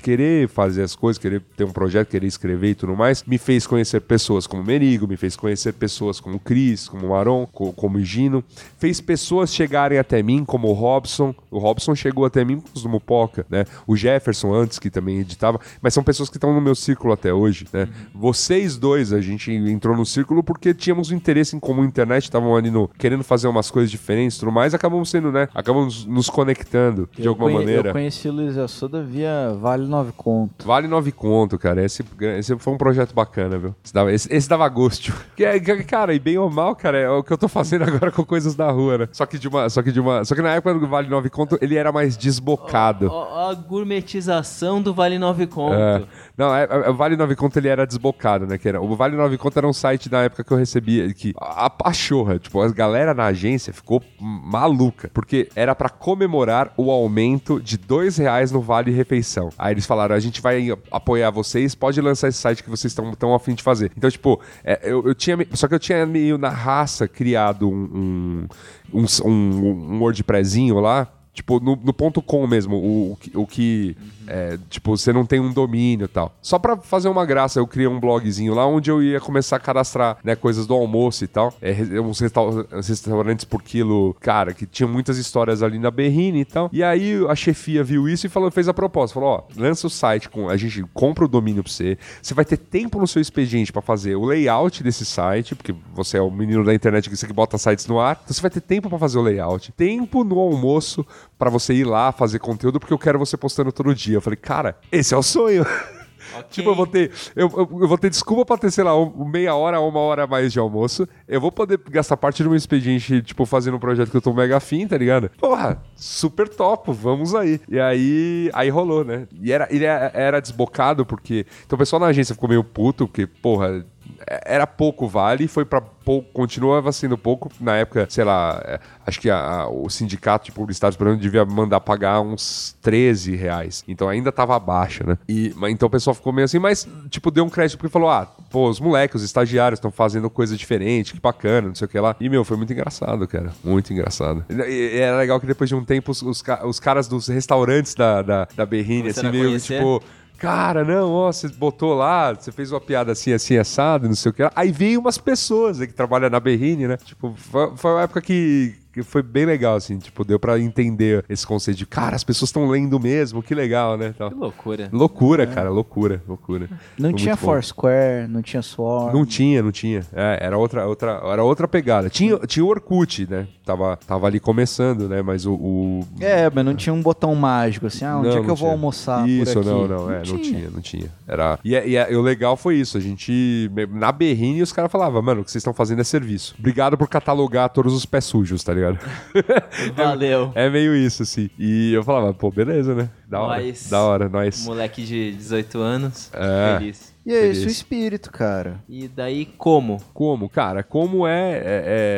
[0.03, 3.67] querer fazer as coisas, querer ter um projeto, querer escrever e tudo mais, me fez
[3.67, 7.09] conhecer pessoas como o Merigo, me fez conhecer pessoas como o Cris, como
[7.53, 8.45] co- como o Gino,
[8.79, 11.35] fez pessoas chegarem até mim, como o Robson.
[11.51, 13.65] O Robson chegou até mim com os do Mupoca, né?
[13.87, 17.33] O Jefferson antes, que também editava, mas são pessoas que estão no meu círculo até
[17.33, 17.89] hoje, né?
[18.15, 22.57] Vocês dois, a gente entrou no círculo porque tínhamos um interesse em comum internet, estavam
[22.57, 25.49] ali no, querendo fazer umas coisas diferentes e tudo mais, acabamos sendo, né?
[25.55, 27.89] Acabamos nos conectando de Eu alguma conhe- maneira.
[27.91, 30.67] Eu conheci o Luiz Assuda via Vale Nove Conto.
[30.67, 31.85] Vale nove conto, cara.
[31.85, 32.05] Esse,
[32.37, 33.75] esse foi um projeto bacana, viu?
[33.85, 35.13] Esse dava, esse, esse dava gosto.
[35.41, 38.11] É- que- cara, e bem ou mal, cara, é o que eu tô fazendo agora
[38.13, 39.09] com coisas da rua, né?
[39.13, 39.69] Só que de uma.
[39.71, 40.25] Só que de uma.
[40.25, 43.07] Só que na época do Vale nove conto, ele era mais desbocado.
[43.11, 45.75] Ó, ó a gourmetização do Vale Nove Conto.
[45.75, 46.03] É.
[46.41, 48.57] Não, é, é, o Vale 9 Conto ele era desbocado, né?
[48.57, 51.35] Que era, o Vale 9 Conto era um site da época que eu recebia que
[51.39, 56.91] a, a pachorra, tipo, a galera na agência ficou maluca, porque era pra comemorar o
[56.91, 59.51] aumento de dois reais no Vale Refeição.
[59.59, 63.13] Aí eles falaram, a gente vai apoiar vocês, pode lançar esse site que vocês estão
[63.13, 63.93] tão afim de fazer.
[63.95, 68.49] Então, tipo, é, eu, eu tinha, só que eu tinha meio na raça criado um,
[68.95, 73.97] um, um, um, WordPressinho lá, Tipo, no, no ponto com mesmo, o, o o que.
[74.31, 76.33] É, tipo, você não tem um domínio e tal.
[76.41, 79.61] Só pra fazer uma graça, eu criei um blogzinho lá onde eu ia começar a
[79.61, 81.53] cadastrar, né, coisas do almoço e tal.
[81.61, 86.41] É, uns restau- uns restaurantes por quilo, cara, que tinha muitas histórias ali na Berrine
[86.41, 86.71] e tal.
[86.73, 89.15] E aí a chefia viu isso e falou, fez a proposta.
[89.15, 90.49] Falou, ó, lança o site com.
[90.49, 91.99] A gente compra o domínio pra você.
[92.23, 96.19] Você vai ter tempo no seu expediente pra fazer o layout desse site, porque você
[96.19, 98.19] é o menino da internet que você que bota sites no ar.
[98.23, 99.73] Então você vai ter tempo pra fazer o layout.
[99.73, 101.05] Tempo no almoço
[101.39, 104.20] pra você ir lá fazer conteúdo, porque eu quero você postando todo dia.
[104.21, 105.65] Eu falei, cara, esse é o sonho.
[106.49, 107.11] Tipo, eu vou ter.
[107.35, 110.25] Eu, eu, eu vou ter desculpa pra ter, sei lá, um- meia hora, uma hora
[110.25, 111.09] a mais de almoço.
[111.27, 114.33] Eu vou poder gastar parte do meu expediente, tipo, fazendo um projeto que eu tô
[114.33, 115.29] mega afim, tá ligado?
[115.41, 117.61] Porra, super topo, vamos aí.
[117.69, 119.27] E aí, aí rolou, né?
[119.43, 121.45] E era, ele era desbocado, porque.
[121.67, 123.85] Então o pessoal na agência ficou meio puto, porque, porra.
[124.27, 127.51] É- Era pouco vale, foi pra pouco, continuava sendo pouco.
[127.61, 131.23] Na época, sei lá, é, acho que a- a- o sindicato de publicidade por exemplo,
[131.23, 133.85] devia mandar pagar uns 13 reais.
[133.87, 135.17] Então ainda tava abaixo, né?
[135.29, 138.11] E, mas, então o pessoal ficou meio assim, mas, tipo, deu um crédito porque falou:
[138.11, 141.89] ah, pô, os moleques, os estagiários estão fazendo coisa diferente, que bacana, não sei o
[141.89, 142.17] que lá.
[142.21, 143.53] E, meu, foi muito engraçado, cara.
[143.63, 144.45] Muito engraçado.
[144.51, 147.95] E, e era legal que depois de um tempo, os, os, os caras dos restaurantes
[147.95, 149.77] da, da, da Berrine, assim, meio conhecer?
[149.79, 150.03] tipo.
[150.41, 154.31] Cara, não, ó, você botou lá, você fez uma piada assim, assim, assado, não sei
[154.31, 154.51] o que lá.
[154.57, 156.97] Aí veio umas pessoas né, que trabalham na Berrine, né?
[156.97, 161.25] Tipo, foi, foi uma época que, que foi bem legal, assim, tipo, deu pra entender
[161.29, 164.15] esse conceito de, cara, as pessoas estão lendo mesmo, que legal, né?
[164.19, 164.31] Tal.
[164.31, 164.89] Que loucura.
[164.93, 166.69] Loucura, cara, loucura, loucura.
[166.99, 167.37] Não Foi tinha.
[167.37, 169.13] Foursquare, não tinha Swarm.
[169.15, 170.01] Não tinha, não tinha.
[170.13, 172.11] É, era outra, outra, era outra pegada.
[172.11, 173.47] Tinha, tinha o Orkut, né?
[173.65, 175.23] Tava, tava ali começando, né?
[175.23, 175.53] Mas o.
[175.55, 178.53] o- É, mas não tinha um botão mágico assim, ah, onde Não, é que não
[178.53, 178.73] eu vou tinha.
[178.73, 179.69] almoçar Isso, por aqui?
[179.69, 181.11] não, não, é, não tinha, não tinha.
[181.29, 181.59] Era...
[181.65, 184.91] E, é- e é- e o legal foi isso, a gente, na Berrine, os caras
[184.91, 186.55] falavam, mano, o que vocês estão fazendo é serviço.
[186.59, 188.80] Obrigado por catalogar todos os pés sujos, tá ligado?
[189.95, 190.53] Valeu.
[190.55, 191.51] é meio isso, assim.
[191.59, 193.11] E eu falava, pô, beleza, né?
[193.29, 193.89] Da hora, Nós.
[193.89, 194.65] da hora, nós.
[194.67, 196.31] Moleque de 18 anos.
[196.33, 196.79] É.
[196.79, 197.11] Feliz.
[197.25, 198.83] E é esse o espírito, cara.
[198.89, 199.99] E daí como?
[200.15, 201.63] Como, cara, como é, é,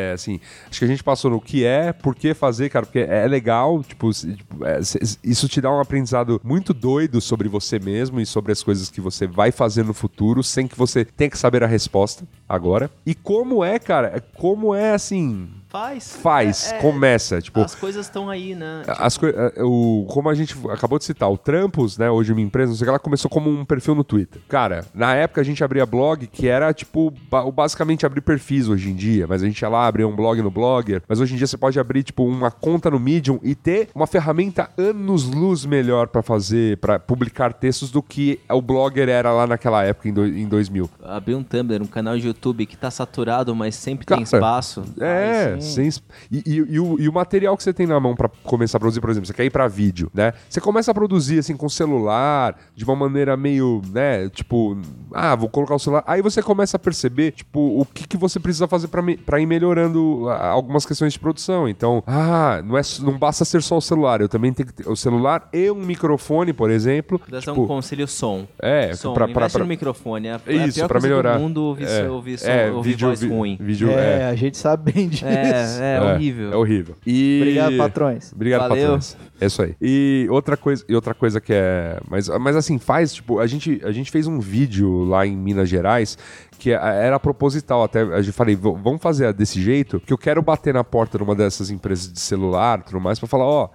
[0.08, 0.40] é, assim,
[0.70, 3.82] acho que a gente passou no que é, por que fazer, cara, porque é legal,
[3.82, 4.78] tipo, tipo, é,
[5.24, 9.00] isso te dá um aprendizado muito doido sobre você mesmo e sobre as coisas que
[9.00, 12.88] você vai fazer no futuro, sem que você tenha que saber a resposta agora.
[13.04, 16.16] E como é, cara, é- como é, assim, Faz.
[16.22, 17.58] faz, É, é, começa, tipo...
[17.60, 18.82] As coisas estão aí, né?
[18.86, 22.42] As coi- eh, o, como a gente acabou de citar, o Trampos, né, hoje uma
[22.42, 24.42] empresa, não sei o que, ela começou como um perfil no Twitter.
[24.48, 27.10] Cara, na época a gente abria blog, que era tipo,
[27.54, 30.50] basicamente abrir perfis hoje em dia, mas a gente ia lá, abria um blog no
[30.50, 33.88] Blogger, mas hoje em dia você pode abrir, tipo, uma conta no Medium e ter
[33.94, 39.46] uma ferramenta anos-luz melhor pra fazer, pra publicar textos do que o Blogger era lá
[39.46, 40.90] naquela época, em, do- em 2000.
[41.02, 44.82] Abrir um Tumblr, um canal de YouTube que tá saturado, mas sempre Cara, tem espaço.
[45.00, 45.88] É, sem
[46.30, 48.80] e, e- e o, e o material que você tem na mão pra começar a
[48.80, 50.32] produzir, por exemplo, você quer ir pra vídeo, né?
[50.48, 54.28] Você começa a produzir assim com celular, de uma maneira meio, né?
[54.30, 54.76] Tipo,
[55.12, 56.04] ah, vou colocar o celular.
[56.06, 59.40] Aí você começa a perceber, tipo, o que, que você precisa fazer pra, me- pra
[59.40, 61.68] ir melhorando ah, algumas questões de produção.
[61.68, 64.88] Então, ah, não, é, não basta ser só o celular, eu também tenho que ter
[64.88, 67.20] o celular e um microfone, por exemplo.
[67.28, 68.46] Dá Tipo, um conselho som.
[68.60, 69.12] é, som.
[69.14, 70.28] pra- pra- pra- no microfone.
[70.28, 71.34] É é a isso, pior pra coisa melhorar.
[71.36, 73.56] do mundo ouvir, é, ouvir, som, é, ouvir vídeo, voz vi- ruim.
[73.60, 75.24] Vídeo, é, é, a gente sabe bem disso.
[75.26, 76.52] É, é, horrível.
[76.52, 76.94] É horrível.
[77.06, 77.38] E...
[77.42, 78.32] Obrigado, patrões.
[78.32, 78.82] Obrigado, Valeu.
[78.82, 79.16] patrões.
[79.40, 79.74] É isso aí.
[79.80, 81.98] E outra coisa, e outra coisa que é.
[82.08, 85.68] Mas, mas assim, faz, tipo, a gente, a gente fez um vídeo lá em Minas
[85.68, 86.16] Gerais
[86.58, 87.82] que é- era proposital.
[87.82, 91.18] Até a gente falei, "V- vamos fazer desse jeito, que eu quero bater na porta
[91.18, 93.66] de uma dessas empresas de celular e tudo mais pra falar, ó.
[93.66, 93.72] fi-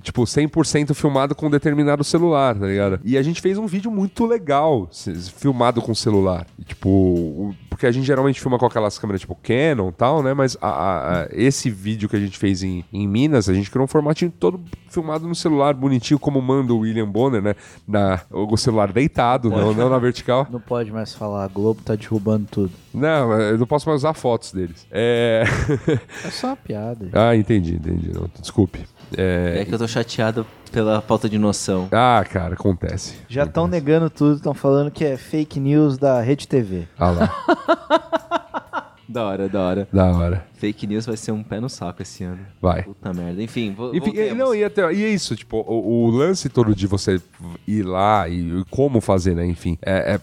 [0.00, 3.00] Tipo, 100% filmado com determinado celular, tá ligado?
[3.04, 4.88] E a gente fez um vídeo muito legal,
[5.36, 6.46] filmado com celular.
[6.58, 10.32] E, tipo, porque a gente geralmente filma com aquelas câmeras tipo Canon e tal, né?
[10.34, 13.70] Mas a- a- a- esse vídeo que a gente fez em, em Minas, a gente
[13.70, 17.54] criou um formatinho todo filmado no celular, bonitinho, como manda o William Bonner, né?
[17.86, 20.46] Na, o celular deitado, não, não na vertical.
[20.50, 22.72] Não pode mais falar, a Globo tá derrubando tudo.
[22.94, 24.86] Não, eu não posso mais usar fotos deles.
[24.90, 25.44] É.
[26.24, 27.10] É só uma piada.
[27.12, 28.10] ah, entendi, entendi.
[28.14, 28.80] Não, desculpe.
[29.16, 29.58] É...
[29.60, 31.88] É que eu tô chateado pela falta de noção.
[31.92, 33.14] Ah, cara, acontece.
[33.28, 36.86] Já estão negando tudo, estão falando que é fake news da Rede TV.
[36.98, 37.34] Ah lá,
[39.08, 39.88] Da hora, da hora.
[39.92, 40.46] da hora.
[40.54, 42.40] Fake news vai ser um pé no saco esse ano.
[42.60, 42.82] Vai.
[42.82, 43.40] Puta merda.
[43.40, 44.36] Enfim, vo Enfim, voltemos.
[44.36, 47.20] não, e, até, e é isso, tipo, o, o lance todo de você
[47.68, 49.46] ir lá e, e como fazer, né?
[49.46, 50.20] Enfim, é, é-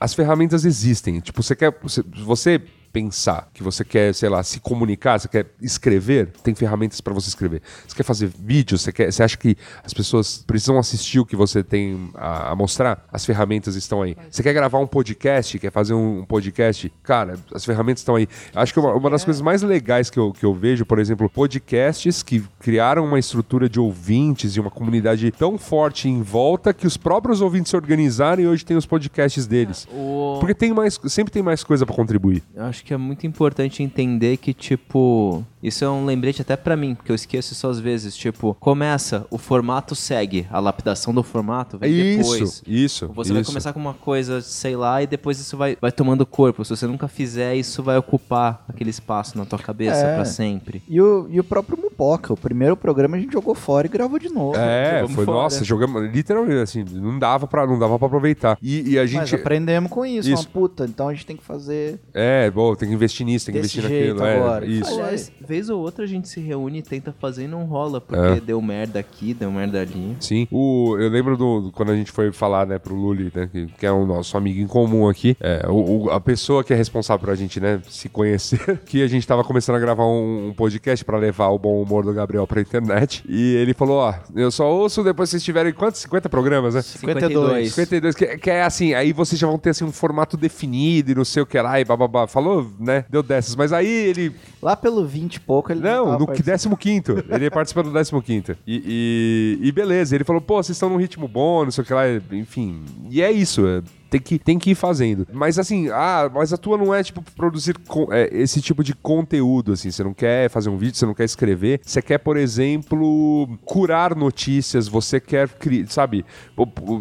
[0.00, 1.20] as ferramentas existem.
[1.20, 1.74] Tipo, você quer.
[1.82, 2.60] Você, você
[2.94, 7.28] pensar que você quer, sei lá, se comunicar, você quer escrever, tem ferramentas para você
[7.28, 7.60] escrever.
[7.86, 11.34] Você quer fazer vídeo, você, quer, você acha que as pessoas precisam assistir o que
[11.34, 13.04] você tem a, a mostrar?
[13.12, 14.16] As ferramentas estão aí.
[14.30, 16.92] Você quer gravar um podcast, quer fazer um, um podcast?
[17.02, 18.28] Cara, as ferramentas estão aí.
[18.54, 21.28] Acho que uma, uma das coisas mais legais que eu, que eu vejo, por exemplo,
[21.28, 26.86] podcasts que criaram uma estrutura de ouvintes e uma comunidade tão forte em volta que
[26.86, 29.88] os próprios ouvintes se organizaram e hoje tem os podcasts deles.
[29.92, 32.42] O- Porque tem mais, sempre tem mais coisa para contribuir.
[32.54, 36.76] Eu acho que é muito importante entender que, tipo, Isso é um lembrete até pra
[36.76, 38.14] mim, porque eu esqueço isso às vezes.
[38.14, 42.40] Tipo, começa, o formato segue, a lapidação do formato vem depois.
[42.42, 43.10] Isso, isso.
[43.14, 43.50] Você vai isso.
[43.50, 46.62] começar com uma coisa, sei lá, e depois isso vai, vai tomando corpo.
[46.64, 50.14] Se você nunca fizer, isso vai ocupar aquele espaço na tua cabeça É.
[50.14, 50.82] pra sempre.
[50.86, 54.18] E o, e o próprio Mupoca, o primeiro programa a gente jogou fora e gravou
[54.18, 54.58] de novo.
[54.58, 55.38] É, foi, fora.
[55.38, 58.58] nossa, jogamos, literalmente, assim, não dava pra, não dava pra aproveitar.
[58.60, 60.42] E, e a Mas gente, aprendemos com isso, Isso.
[60.42, 63.54] uma puta, então a gente tem que fazer é, bom, tem que investir nisso, tem
[63.54, 64.66] que Desse investir jeito naquilo, é, agora.
[64.66, 64.92] isso.
[64.92, 68.20] Aliás, vez ou outra a gente se reúne e tenta fazer e não rola, porque
[68.38, 68.40] É.
[68.40, 70.16] deu merda aqui, deu merda ali.
[70.20, 70.48] Sim.
[70.50, 73.66] O, eu lembro do, do- quando a gente foi falar, né, pro Luli, né, que,
[73.66, 76.76] que é o nosso amigo em comum aqui, é, o, o- a pessoa que é
[76.76, 80.52] responsável pra gente, né, se conhecer, que a gente tava começando a gravar um, um
[80.52, 84.50] podcast pra levar o bom humor do Gabriel pra internet, e ele falou, ó, eu
[84.50, 86.00] só ouço depois vocês tiverem, quantos?
[86.00, 86.82] 50 programas, né?
[86.82, 87.68] 52.
[87.74, 91.14] 52, que, que é assim, aí vocês já vão ter assim um formato definido e
[91.14, 92.26] não sei o que lá, e bababá.
[92.26, 93.04] Falou, né?
[93.08, 93.54] Deu dessas.
[93.54, 94.34] Mas aí ele.
[94.62, 96.76] Lá pelo 20 e pouco ele Não, tava no participando.
[96.76, 97.24] 15.
[97.30, 98.56] Ele participa do 15.
[98.66, 101.86] E, e, e beleza, ele falou, pô, vocês estão num ritmo bom, não sei o
[101.86, 102.84] que lá, enfim.
[103.10, 103.82] E é isso, é,
[104.14, 105.26] tem que, tem que ir fazendo.
[105.32, 108.94] Mas assim, ah, mas a tua não é tipo produzir co- é, esse tipo de
[108.94, 109.90] conteúdo, assim.
[109.90, 111.80] Você não quer fazer um vídeo, você não quer escrever.
[111.84, 116.24] Você quer, por exemplo, curar notícias, você quer, cri- sabe?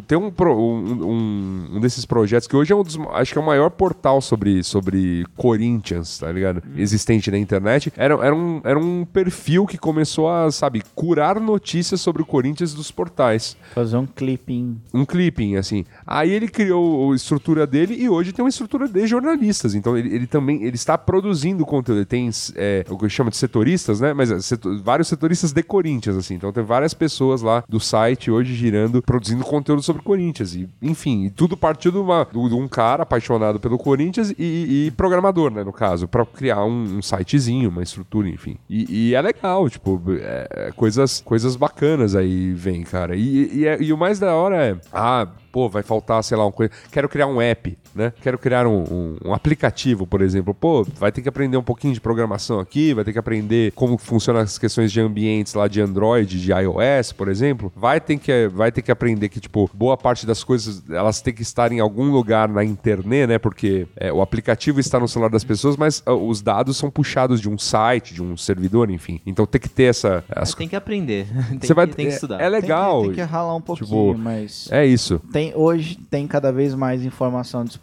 [0.07, 2.97] Tem um, um, um- um desses projetos que hoje é um dos.
[3.13, 6.63] Acho que é o maior portal sobre, sobre Corinthians, tá ligado?
[6.75, 7.91] Existente na internet.
[7.95, 12.73] Era, era, um, era um perfil que começou a, sabe, curar notícias sobre o Corinthians
[12.73, 14.79] dos portais Fazer um clipping.
[14.93, 15.85] um clipping, assim.
[16.05, 19.73] Aí ele criou estrutura dele e hoje tem uma estrutura de jornalistas.
[19.73, 21.99] Então ele, ele também ele está produzindo conteúdo.
[21.99, 24.13] Ele tem é, o que chama de setoristas, né?
[24.13, 26.35] Mas é, setor- vários setoristas de Corinthians, assim.
[26.35, 30.55] Então tem várias pessoas lá do site hoje girando, produzindo conteúdo sobre Corinthians.
[30.55, 35.49] E, enfim, tudo partiu de, uma, de um cara apaixonado pelo Corinthians e, e programador,
[35.51, 35.63] né?
[35.63, 38.57] No caso, para criar um, um sitezinho, uma estrutura, enfim.
[38.69, 43.15] E, e é legal, tipo, é, coisas, coisas bacanas aí vem, cara.
[43.15, 46.43] E, e, é- e o mais da hora é, ah, pô, vai faltar, sei lá,
[46.43, 46.73] uma coisa.
[46.91, 48.13] Quero criar um app, né?
[48.21, 50.53] Quero criar um, um- um aplicativo, por exemplo.
[50.53, 53.97] Pô, vai ter que aprender um pouquinho de programação aqui, vai ter que aprender como
[53.97, 57.71] funcionam as questões de ambientes lá de Android, de iOS, por exemplo.
[57.75, 61.33] Vai ter que, vai ter que aprender que, tipo, boa parte das coisas elas têm
[61.33, 63.37] que estar em algum lugar na internet, né?
[63.39, 67.39] Porque é, o aplicativo está no celular das pessoas, mas ah, os dados são puxados
[67.41, 69.19] de um site, de um servidor, enfim.
[69.25, 70.23] Então tem que ter essa.
[70.29, 71.27] Mas as- tem que aprender.
[71.49, 72.41] tem, Você vai, tem que é- estudar.
[72.41, 73.01] É legal.
[73.01, 74.67] Tem que, tem que ralar um pouquinho, Tipo, mas.
[74.71, 75.19] É isso.
[75.31, 77.82] Tem, hoje tem cada vez mais informação disponível.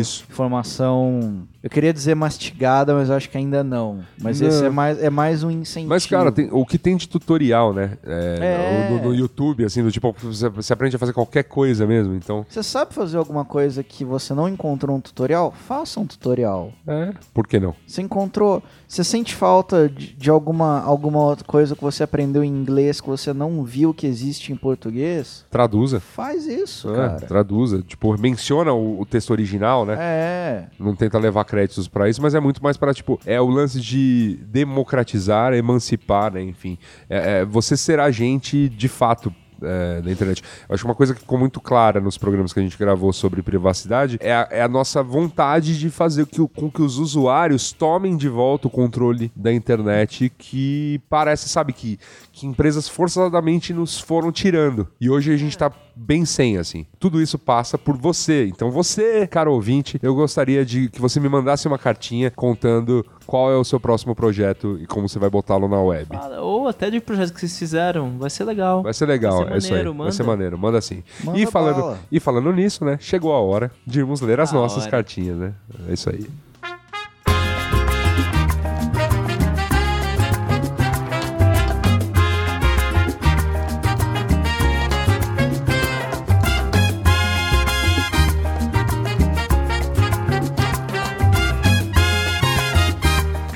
[0.00, 0.26] Isso.
[0.30, 1.46] Informação.
[1.60, 4.00] Eu queria dizer mastigada, mas acho que ainda não.
[4.22, 4.66] Mas esse Não.
[4.66, 5.88] é mais, é mais um incentivo.
[5.90, 7.98] Mas, cara, tem- o que tem de tutorial, né?
[8.06, 8.90] É, É.
[8.90, 12.46] No, no YouTube, assim, do tipo, você, você aprende a fazer qualquer coisa mesmo, então.
[12.48, 15.52] Você sabe fazer alguma coisa que você não encontrou um tutorial?
[15.52, 16.72] Faça um tutorial.
[16.86, 17.12] É.
[17.34, 17.74] Por que não?
[17.86, 18.62] Você encontrou.
[18.86, 23.08] Você sente falta de, de alguma, alguma outra coisa que você aprendeu em inglês que
[23.08, 25.44] você não viu que existe em português?
[25.50, 25.98] Traduza.
[26.00, 27.20] Faz isso, É, cara.
[27.20, 27.82] traduza.
[27.82, 29.96] Tipo, menciona o, o texto original, né?
[29.98, 30.64] É.
[30.78, 33.80] Não tenta levar créditos pra isso, mas é muito mais para tipo, é o lance
[33.80, 36.42] de democratizar, emancipar, né?
[36.42, 36.78] Enfim,
[37.10, 39.34] é, é você ser agente de fato.
[39.60, 40.40] é, da internet.
[40.68, 43.12] Eu acho que uma coisa que ficou muito clara nos programas que a gente gravou
[43.12, 47.72] sobre privacidade é a, é a nossa vontade de fazer que, com que os usuários
[47.72, 51.98] tomem de volta o controle da internet que parece, sabe, que,
[52.38, 54.86] que empresas forçadamente nos foram tirando.
[55.00, 56.86] E hoje a gente tá bem sem, assim.
[57.00, 58.46] Tudo isso passa por você.
[58.46, 63.50] Então você, cara ouvinte, eu gostaria de que você me mandasse uma cartinha contando qual
[63.50, 66.06] é o seu próximo projeto e como você vai botá-lo na web.
[66.16, 68.16] Fala, Ou até de projetos que vocês fizeram.
[68.18, 68.82] Vai ser legal.
[68.82, 69.72] Vai ser legal, Vai ser é isso aí.
[69.72, 70.32] maneiro, Vai ser manda.
[70.32, 71.02] maneiro, manda sim.
[71.24, 71.98] Manda E falando, bala.
[72.12, 72.96] e falando nisso, né?
[73.00, 74.90] Chegou a hora de irmos ler as A nossas hora.
[74.92, 75.54] cartinhas, né?
[75.88, 76.26] É isso aí.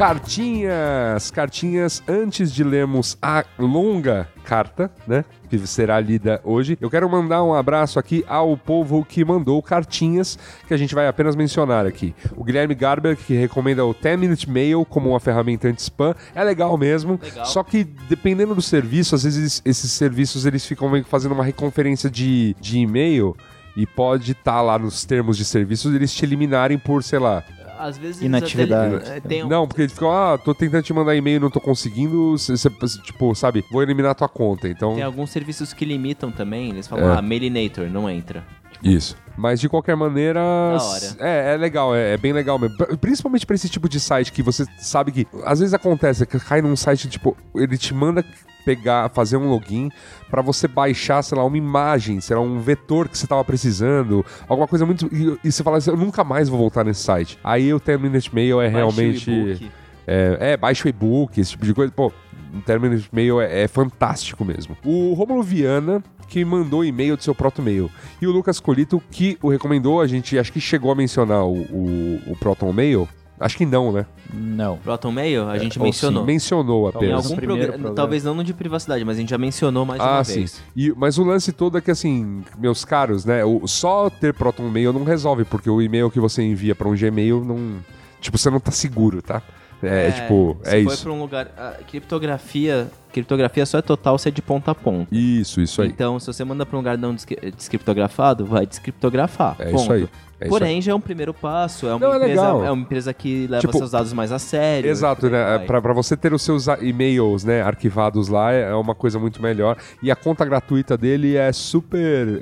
[0.02, 5.24] Cartinhas, cartinhas antes de lermos a longa carta, né?
[5.48, 6.76] Que será lida hoje.
[6.80, 11.06] Eu quero mandar um abraço aqui ao povo que mandou cartinhas que a gente vai
[11.06, 12.16] apenas mencionar aqui.
[12.36, 16.16] O Guilherme Garber, que recomenda o 10 Minute Mail como uma ferramenta anti-spam.
[16.34, 17.20] É legal mesmo.
[17.22, 17.46] Legal.
[17.46, 22.56] Só que dependendo do serviço, às vezes esses serviços eles ficam fazendo uma reconferência de,
[22.60, 23.36] de e-mail
[23.76, 27.44] e pode estar lá nos termos de serviços eles te eliminarem por, sei lá,
[27.82, 28.94] Às vezes eles Inatividade.
[28.96, 31.50] até- tem um- não, porque eles ficam, ah, tô tentando te mandar e-mail e não
[31.50, 32.36] tô conseguindo.
[32.38, 32.70] Cê, cê-
[33.02, 34.68] tipo, sabe, vou eliminar tua conta.
[34.68, 34.94] Então.
[34.94, 36.70] Tem alguns serviços que limitam também.
[36.70, 37.18] Eles falam, É.
[37.18, 38.44] ah, Mailinator, não entra.
[38.82, 39.16] Isso.
[39.36, 40.40] Mas de qualquer maneira.
[40.42, 41.16] hora.
[41.20, 42.76] É, é legal, é, é bem legal mesmo.
[42.76, 45.26] Pr- Principalmente pra esse tipo de site que você sabe que.
[45.44, 48.24] Às vezes acontece, que cai num site, tipo, ele te manda
[48.64, 49.90] pegar, fazer um login
[50.30, 54.24] pra você baixar, sei lá, uma imagem, sei lá, um vetor que você tava precisando,
[54.48, 55.08] alguma coisa muito.
[55.12, 57.38] E, e você fala assim, eu nunca mais vou voltar nesse site.
[57.42, 59.72] Aí o 10 Minute Mail é Baixe o realmente.
[60.06, 61.92] É, é, baixa o e-book, esse tipo de coisa.
[61.92, 62.12] Pô,
[62.52, 64.76] um término de e-mail é, é fantástico mesmo.
[64.84, 67.90] O Romulo Viana, que mandou e-mail do seu Proto Mail.
[68.20, 71.60] E o Lucas Colito, que o recomendou, a gente acho que chegou a mencionar o,
[71.70, 73.08] o, o Proton Mail.
[73.44, 74.06] Acho que não, né?
[74.32, 74.76] Não.
[74.78, 76.22] Proton Mail, a gente Ou mencionou.
[76.22, 77.24] sim, mencionou Em apenas.
[77.24, 77.94] algum primeiro programa, programa.
[77.96, 80.34] talvez não no de privacidade, mas a gente já mencionou mais Ah, uma sim.
[80.40, 80.62] vez.
[80.76, 83.44] E, mas o lance todo é que, assim, meus caros, né?
[83.44, 86.94] O, só ter Proton Mail não resolve, porque o e-mail que você envia pra um
[86.96, 87.78] Gmail não.
[88.20, 89.42] Tipo, você não tá seguro, tá?
[89.82, 91.02] É, tipo, se é for isso.
[91.02, 91.48] pra um lugar.
[91.58, 92.88] A criptografia.
[93.12, 95.08] Criptografia só é total se é de ponta a ponta.
[95.14, 95.88] Isso, isso aí.
[95.88, 99.56] Então, se você manda pra um lugar não descri- descriptografado, vai descriptografar.
[99.58, 99.82] É ponto.
[99.82, 100.08] isso aí.
[100.42, 101.86] É Porém, já é um primeiro passo.
[101.86, 102.64] É uma, Não, é empresa, legal.
[102.64, 104.90] é uma empresa que leva Tipo, seus dados mais a sério.
[104.90, 105.58] Exato, né?
[105.60, 109.40] Pra, pra você ter os seus e-mails, né, arquivados lá é é uma coisa muito
[109.42, 109.76] melhor.
[110.02, 112.40] E a conta gratuita dele é super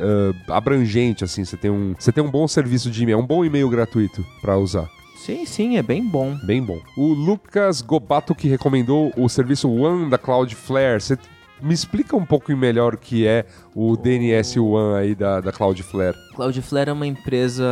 [0.48, 1.44] ah, abrangente, assim.
[1.44, 4.56] Você tem, um, você tem um bom serviço de e-mail, um bom e-mail gratuito pra
[4.56, 4.88] usar.
[5.16, 6.36] Sim, sim, é bem bom.
[6.44, 6.78] Bem bom.
[6.96, 11.00] O Lucas Gobato que recomendou o serviço One da Cloudflare.
[11.00, 11.18] Você
[11.62, 16.16] me explica um pouco melhor o que é o DNS One aí da, da Cloudflare.
[16.34, 17.64] Cloudflare é uma empresa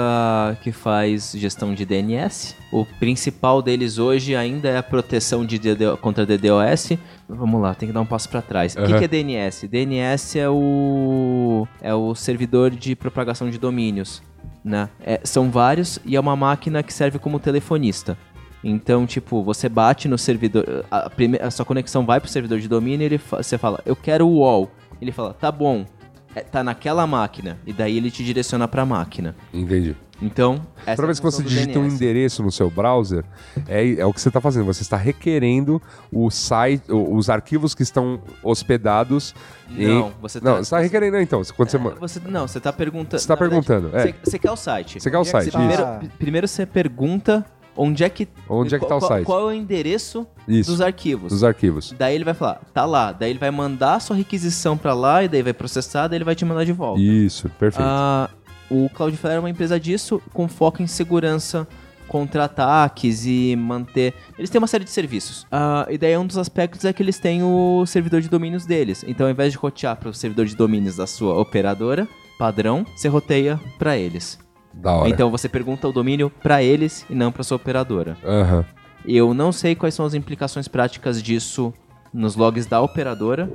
[0.62, 2.54] que faz gestão de DNS.
[2.72, 6.92] O principal deles hoje ainda é a proteção de DDo contra DDoS.
[7.28, 8.74] Vamos lá, tem que dar um passo para trás.
[8.76, 9.66] O que, que é DNS?
[9.66, 14.22] DNS é o é o servidor de propagação de domínios,
[14.64, 14.88] né?
[15.00, 18.16] É, são vários e é uma máquina que serve como telefonista.
[18.62, 22.68] Então, tipo, você bate no servidor, a, prime- a sua conexão vai pro servidor de
[22.68, 24.70] domínio e ele fa- você fala, eu quero o UOL.
[25.00, 25.86] Ele fala, tá bom,
[26.34, 27.56] é, tá naquela máquina.
[27.66, 29.36] E daí ele te direciona pra máquina.
[29.54, 29.94] Entendi.
[30.20, 30.54] Então,
[30.84, 31.94] essa Toda é a vez que você digita um DNS.
[31.94, 33.24] endereço no seu browser,
[33.68, 34.64] é, é o que você está fazendo.
[34.66, 35.80] Você está requerendo
[36.12, 39.32] o site, os arquivos que estão hospedados
[39.70, 39.86] em.
[39.86, 41.40] Não, você tá- Não, você está requerendo, não, então.
[41.56, 43.20] Quando você, É, ma- você, não, você tá perguntando.
[43.20, 44.02] Você tá na verdade, perguntando, é.
[44.02, 45.00] Você, você quer o site.
[45.00, 45.84] Você quer o é site, você- primeiro,
[46.18, 47.46] primeiro você pergunta
[47.78, 48.28] onde é que.
[48.48, 49.24] Onde é que tá o qual- site?
[49.24, 50.70] Qual é o endereço Isso.
[50.70, 51.32] dos arquivos.
[51.32, 51.94] dos arquivos.
[51.98, 53.12] Daí ele vai falar, tá lá.
[53.12, 56.24] Daí ele vai mandar a sua requisição pra lá e daí vai processar, daí ele
[56.24, 57.00] vai te mandar de volta.
[57.00, 57.86] Isso, perfeito.
[57.88, 58.28] Ah,
[58.70, 61.66] o Cloudflare é uma empresa disso com foco em segurança
[62.06, 64.14] contra ataques e manter.
[64.38, 65.46] Eles têm uma série de serviços.
[65.52, 69.04] Ah, e daí um dos aspectos é que eles têm o servidor de domínios deles.
[69.06, 73.08] Então, ao invés de rotear para o servidor de domínios da sua operadora padrão, você
[73.08, 74.38] roteia para eles.
[74.72, 75.08] Da hora.
[75.08, 78.16] Então você pergunta o domínio para eles e não para sua operadora.
[78.24, 78.64] Aham.
[79.06, 81.72] Eu não sei quais são as implicações práticas disso
[82.12, 83.50] nos logs da operadora.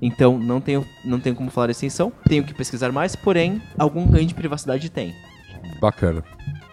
[0.00, 2.12] Então não tenho, não tenho como falar extensão.
[2.28, 5.14] Tenho que pesquisar mais, porém, algum ganho de privacidade tem.
[5.80, 6.22] Bacana.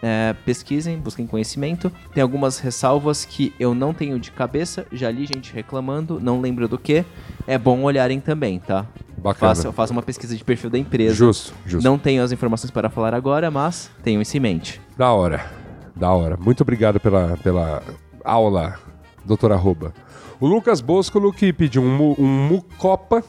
[0.02, 1.90] É, pesquisem, busquem conhecimento.
[2.14, 4.86] Tem algumas ressalvas que eu não tenho de cabeça.
[4.92, 7.04] Já li gente reclamando, não lembro do que.
[7.46, 8.86] É bom olharem também, tá?
[9.26, 9.54] Bacana.
[9.54, 11.14] Faça, faça uma pesquisa de perfil da empresa.
[11.14, 11.84] Justo, justo.
[11.84, 14.80] Não tenho as informações para falar agora, mas tenham isso em mente.
[14.96, 15.44] Da hora.
[15.94, 16.36] Da hora.
[16.36, 17.82] Muito obrigado pela, pela
[18.24, 18.78] aula,
[19.24, 19.92] doutor Arroba.
[20.38, 23.24] O Lucas Boscolo que pediu um, um Mucopa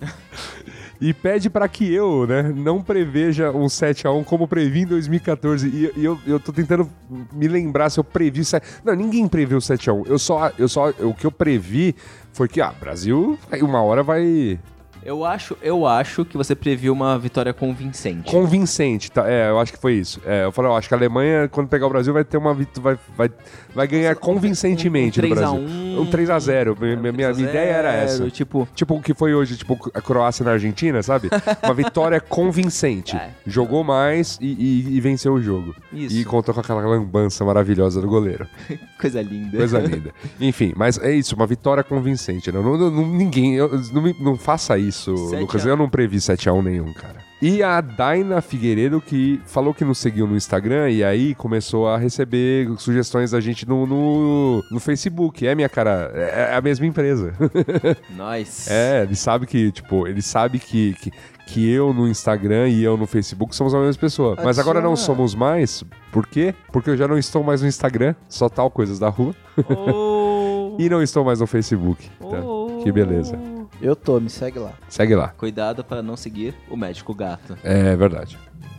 [1.00, 5.66] e pede para que eu, né, não preveja um 7x1 como previ em 2014.
[5.66, 6.88] E, e eu, eu tô tentando
[7.32, 8.44] me lembrar se eu previ...
[8.44, 10.06] se- Não, ninguém previu 7x1.
[10.06, 10.90] Eu só, eu só...
[11.00, 11.94] O que eu previ
[12.34, 14.60] foi que, ah, Brasil, uma hora vai...
[15.04, 18.30] Eu acho, eu acho que você previu uma vitória convincente.
[18.30, 19.28] Convincente, tá?
[19.30, 20.20] É, eu acho que foi isso.
[20.26, 22.52] É, eu falei, eu acho que a Alemanha, quando pegar o Brasil, vai ter uma
[22.54, 23.30] vai, vai,
[23.74, 25.66] vai ganhar convincentemente um do 3 a Brasil.
[25.68, 26.76] 1, Um 3x0.
[26.80, 28.30] Minha, minha, minha 3 a ideia era 0, essa.
[28.30, 31.30] Tipo, Tipo o que foi hoje, tipo a Croácia na Argentina, sabe?
[31.64, 33.16] Uma vitória convincente.
[33.16, 33.30] É.
[33.46, 35.74] Jogou mais e, e- e venceu o jogo.
[35.92, 36.14] Isso.
[36.16, 38.46] E contou com aquela lambança maravilhosa do goleiro.
[39.00, 39.56] coisa linda.
[39.56, 40.10] Coisa linda.
[40.40, 42.52] Enfim, mas é isso, uma vitória convincente.
[42.52, 45.64] Não, não- não- ninguém, eu- não, não faça isso, 7 a Lucas.
[45.64, 45.68] 1.
[45.68, 47.30] Eu não previ 7x1 nenhum, cara.
[47.42, 51.96] E a Daina Figueiredo, que falou que nos seguiu no Instagram e aí começou a
[51.96, 55.46] receber sugestões da gente no, no, no Facebook.
[55.46, 57.32] É, minha cara, é é a mesma empresa.
[58.14, 58.68] Nós.
[58.70, 61.10] é, ele sabe que, tipo, ele sabe que, que,
[61.46, 64.36] que eu no Instagram e eu no Facebook somos a mesma pessoa.
[64.44, 65.82] Mas agora não somos mais.
[66.12, 66.54] Por quê?
[66.70, 69.34] Porque eu já não estou mais no Instagram, só tal coisas da rua.
[69.68, 70.16] Oh.
[70.78, 72.08] E não estou mais no Facebook.
[72.20, 72.82] Tá?
[72.82, 73.38] Que beleza.
[73.80, 74.72] Eu tô, me segue lá.
[74.88, 75.28] Segue lá.
[75.28, 77.56] Cuidado para não seguir o médico gato.
[77.64, 78.38] É verdade.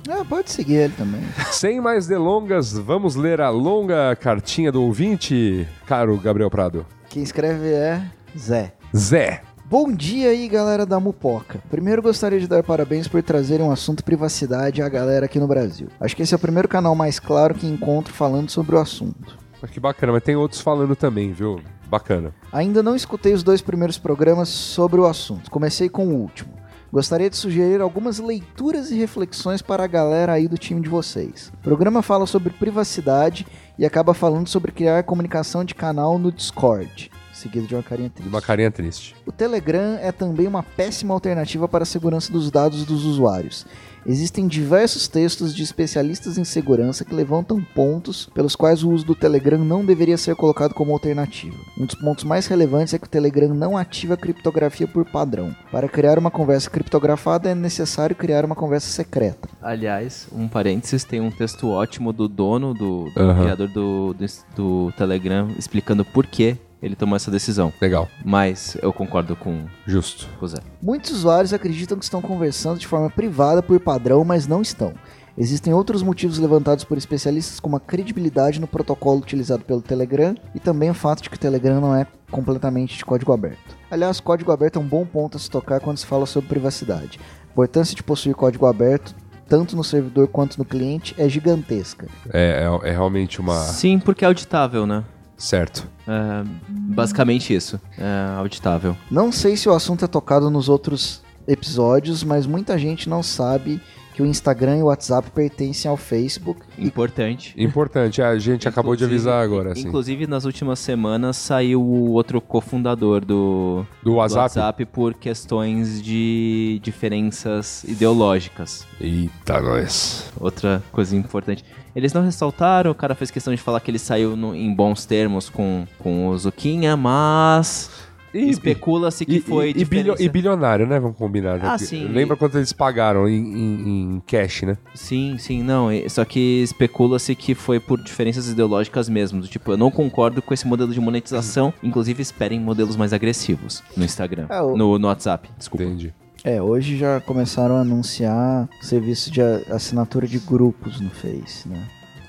[0.09, 1.21] Ah, pode seguir ele também.
[1.51, 6.85] Sem mais delongas, vamos ler a longa cartinha do ouvinte, caro Gabriel Prado.
[7.09, 8.01] Quem escreve é
[8.37, 8.73] Zé.
[8.95, 9.41] Zé.
[9.65, 11.61] Bom dia aí, galera da Mupoca.
[11.69, 15.87] Primeiro gostaria de dar parabéns por trazerem um assunto privacidade à galera aqui no Brasil.
[15.99, 19.37] Acho que esse é o primeiro canal mais claro que encontro falando sobre o assunto.
[19.71, 21.61] Que bacana, mas tem outros falando também, viu?
[21.91, 22.33] Bacana.
[22.53, 25.51] Ainda não escutei os dois primeiros programas sobre o assunto.
[25.51, 26.53] Comecei com o último.
[26.89, 31.51] Gostaria de sugerir algumas leituras e reflexões para a galera aí do time de vocês.
[31.53, 33.45] O programa fala sobre privacidade
[33.77, 38.29] e acaba falando sobre criar comunicação de canal no Discord, seguido de uma carinha triste.
[38.29, 39.15] Uma carinha triste.
[39.25, 43.65] O Telegram é também uma péssima alternativa para a segurança dos dados dos usuários.
[44.05, 49.15] Existem diversos textos de especialistas em segurança que levantam pontos pelos quais o uso do
[49.15, 51.55] Telegram não deveria ser colocado como alternativa.
[51.77, 55.55] Um dos pontos mais relevantes é que o Telegram não ativa a criptografia por padrão.
[55.71, 59.47] Para criar uma conversa criptografada é necessário criar uma conversa secreta.
[59.61, 63.41] Aliás, um parênteses, tem um texto ótimo do dono, do, do Aham.
[63.43, 64.25] criador do, do,
[64.55, 67.71] do Telegram, explicando por que ele tomou essa decisão.
[67.79, 68.07] Legal.
[68.23, 70.27] Mas eu concordo com Justo.
[70.41, 70.57] o Zé.
[70.81, 74.93] Muitos usuários acreditam que estão conversando de forma privada por padrão, mas não estão.
[75.37, 80.59] Existem outros motivos levantados por especialistas, como a credibilidade no protocolo utilizado pelo Telegram e
[80.59, 83.77] também o fato de que o Telegram não é completamente de código aberto.
[83.89, 87.19] Aliás, código aberto é um bom ponto a se tocar quando se fala sobre privacidade.
[87.47, 89.15] A importância de possuir código aberto,
[89.47, 92.07] tanto no servidor quanto no cliente, é gigantesca.
[92.31, 93.57] É, é, é realmente uma.
[93.57, 95.03] Sim, porque é auditável, né?
[95.41, 95.87] Certo.
[96.07, 97.79] É, basicamente isso.
[97.97, 98.95] É auditável.
[99.09, 103.81] Não sei se o assunto é tocado nos outros episódios, mas muita gente não sabe
[104.13, 106.61] que o Instagram e o WhatsApp pertencem ao Facebook.
[106.77, 107.53] Importante.
[107.57, 109.87] Importante, a gente acabou de avisar agora, assim.
[109.87, 114.41] Inclusive, nas últimas semanas saiu o outro cofundador do, Do do WhatsApp?
[114.41, 118.85] WhatsApp por questões de diferenças ideológicas.
[118.99, 120.29] Eita, nós.
[120.39, 121.63] Outra coisa importante.
[121.95, 125.05] Eles não ressaltaram, o cara fez questão de falar que ele saiu no- em bons
[125.05, 127.89] termos com, com o Zuquinha, mas
[128.33, 130.99] especula-se que E, foi e, e, e bilionário, né?
[130.99, 131.57] Vamos combinar.
[131.57, 131.63] né?
[131.65, 132.07] Ah, sim.
[132.07, 134.77] Lembra quanto eles pagaram em, em- em cash, né?
[134.93, 135.89] Sim, sim, não.
[136.07, 139.41] Só que especula-se que foi por diferenças ideológicas mesmo.
[139.41, 141.73] do Tipo, eu não concordo com esse modelo de monetização.
[141.83, 144.45] Inclusive, esperem modelos mais agressivos no Instagram.
[144.49, 145.83] É, o- no, no WhatsApp, desculpa.
[145.83, 146.13] Entendi.
[146.43, 151.87] É, hoje já começaram a anunciar serviço de assinatura de grupos no Face, né?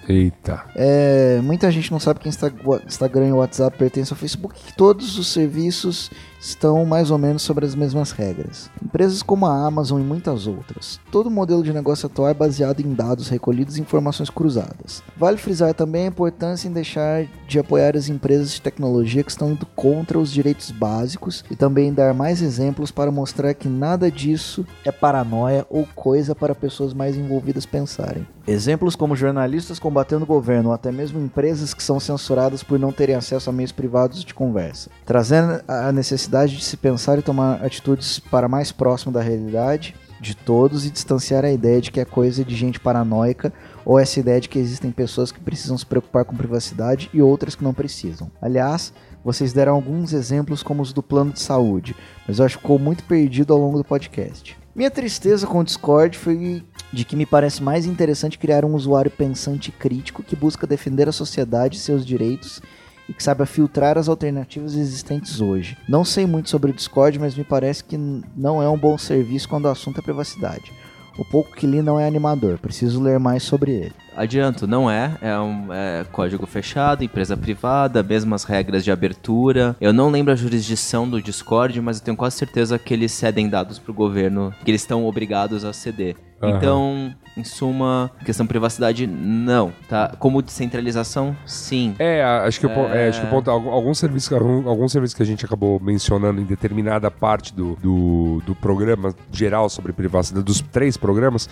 [0.09, 0.65] Eita.
[0.75, 4.55] É, muita gente não sabe que Insta- o Instagram e o WhatsApp pertencem ao Facebook,
[4.61, 6.11] que todos os serviços
[6.43, 8.69] estão mais ou menos sobre as mesmas regras.
[8.85, 11.01] Empresas como a Amazon e muitas outras.
[11.11, 15.05] Todo o modelo de negócio atual é baseado em dados recolhidos e informações cruzadas.
[15.17, 19.53] Vale frisar também a importância em deixar de apoiar as empresas de tecnologia que estão
[19.53, 24.67] indo contra os direitos básicos e também dar mais exemplos para mostrar que nada disso
[24.85, 28.27] é paranoia ou coisa para pessoas mais envolvidas pensarem.
[28.45, 32.91] Exemplos como jornalistas combatendo o governo ou até mesmo empresas que são censuradas por não
[32.91, 37.63] terem acesso a meios privados de conversa, trazendo a necessidade de se pensar e tomar
[37.63, 42.05] atitudes para mais próximo da realidade de todos e distanciar a ideia de que é
[42.05, 43.53] coisa de gente paranoica
[43.85, 47.57] ou essa ideia de que existem pessoas que precisam se preocupar com privacidade e outras
[47.57, 48.31] que não precisam.
[48.41, 48.93] Aliás,
[49.25, 51.97] vocês deram alguns exemplos como os do plano de saúde,
[52.27, 54.57] mas eu acho que ficou muito perdido ao longo do podcast.
[54.75, 59.11] Minha tristeza com o Discord foi de que me parece mais interessante criar um usuário
[59.11, 62.63] pensante e crítico que busca defender a sociedade e seus direitos
[63.09, 65.77] e que saiba filtrar as alternativas existentes hoje.
[65.89, 67.97] Não sei muito sobre o Discord, mas me parece que
[68.37, 70.73] não é um bom serviço quando o assunto é privacidade.
[71.19, 73.93] O pouco que li não é animador, preciso ler mais sobre ele.
[74.17, 75.17] Adianto, não é.
[75.21, 79.77] É um é código fechado, empresa privada, mesmas regras de abertura.
[79.81, 83.49] Eu não lembro a jurisdição do Discord, mas eu tenho quase certeza que eles cedem
[83.49, 86.17] dados pro governo, que eles estão obrigados a ceder.
[86.43, 86.57] Aham.
[86.57, 89.73] Então, em suma, questão de privacidade, não.
[89.89, 90.15] Tá?
[90.19, 91.95] Como descentralização, sim.
[91.99, 95.15] É, acho que, o po- é, acho que o ponto, algum- alguns serviços, alguns serviços
[95.15, 100.45] que a gente acabou mencionando em determinada parte do, do, do programa geral sobre privacidade,
[100.45, 101.49] dos três programas,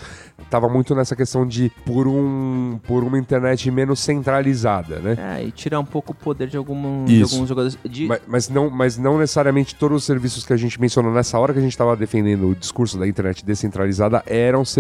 [0.51, 5.17] tava muito nessa questão de por um por uma internet menos centralizada, né?
[5.39, 7.79] É, e tirar um pouco o poder de, algum, de alguns jogadores.
[7.89, 11.39] De, Mas, mas não, mas não necessariamente todos os serviços que a gente mencionou nessa
[11.39, 14.80] hora que a gente estava defendendo o discurso da internet descentralizada eram serviços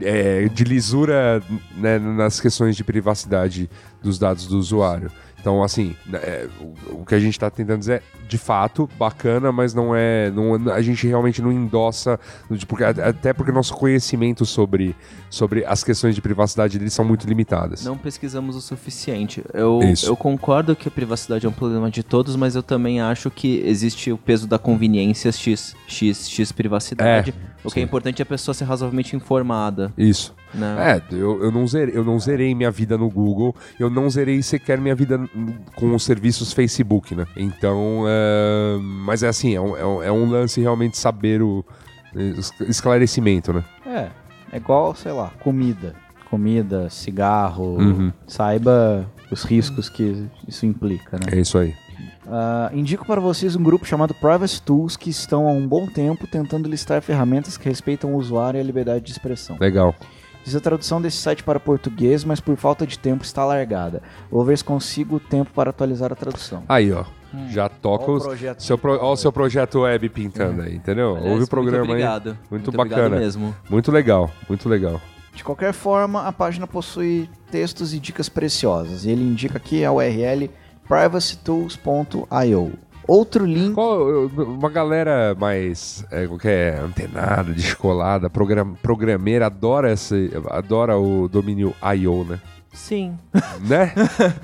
[0.00, 1.42] é, de lisura
[1.76, 3.68] né, nas questões de privacidade
[4.02, 5.10] dos dados do usuário.
[5.40, 9.50] Então, assim, é, o, o que a gente está tentando dizer é, de fato, bacana,
[9.50, 10.30] mas não é.
[10.30, 12.18] Não, a gente realmente não endossa.
[12.66, 14.94] Porque, até porque nosso conhecimento sobre,
[15.30, 17.84] sobre as questões de privacidade deles são muito limitadas.
[17.84, 19.42] Não pesquisamos o suficiente.
[19.54, 20.06] Eu, Isso.
[20.06, 23.62] eu concordo que a privacidade é um problema de todos, mas eu também acho que
[23.64, 27.30] existe o peso da conveniência X, X, X privacidade.
[27.30, 29.92] É, o que é importante é a pessoa ser razoavelmente informada.
[29.96, 30.34] Isso.
[30.54, 30.78] Não.
[30.78, 34.42] É, eu, eu, não zerei, eu não zerei minha vida no Google, eu não zerei
[34.42, 35.20] sequer minha vida
[35.74, 37.26] com os serviços Facebook, né?
[37.36, 41.64] Então, é, mas é assim, é um, é um- é lance realmente saber o
[42.14, 43.64] es- esclarecimento, né?
[43.86, 44.08] É,
[44.52, 45.94] é igual, sei lá, comida.
[46.30, 48.12] Comida, cigarro, Uhum.
[48.26, 51.24] saiba os riscos que isso implica, né?
[51.32, 51.74] É isso aí.
[52.30, 56.26] Ah, indico para vocês um grupo chamado Privacy Tools que estão há um bom tempo
[56.26, 59.56] tentando listar ferramentas que respeitam o usuário e a liberdade de expressão.
[59.58, 59.94] Legal.
[60.48, 64.02] Fiz a tradução desse site para português, mas por falta de tempo está largada.
[64.30, 66.62] Vou ver se consigo tempo para atualizar a tradução.
[66.66, 67.04] Aí, ó.
[67.50, 71.16] Já toca o projeto Seu pro, ó o seu projeto web pintando aí, entendeu?
[71.16, 72.28] Aliás, Ouve o programa muito obrigado.
[72.30, 72.36] aí.
[72.50, 73.20] Muito, Muito obrigado bacana.
[73.20, 73.54] mesmo.
[73.68, 74.98] Muito legal, muito legal.
[75.34, 79.04] De qualquer forma, a página possui textos e dicas preciosas.
[79.04, 80.48] E ele indica aqui a URL
[80.88, 82.72] privacytools.io.
[83.08, 83.72] Outro link.
[83.74, 91.74] Qual, uma galera mais é, qualquer antenada, descolada, program, programeira adora esse, adora o domínio
[91.96, 92.38] IO, né?
[92.70, 93.18] Sim.
[93.66, 93.92] né?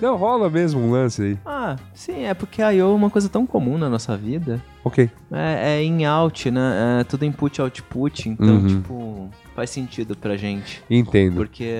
[0.00, 1.38] Não rola mesmo um lance aí.
[1.44, 2.90] Ah, sim, é porque a I.O.
[2.90, 4.60] é uma coisa tão comum na nossa vida.
[4.82, 5.08] Ok.
[5.30, 7.00] É, é in-out, né?
[7.00, 8.30] É tudo input-output.
[8.30, 8.66] Então, Uhum.
[8.66, 10.82] tipo, faz sentido pra gente.
[10.90, 11.36] Entendo.
[11.36, 11.72] Porque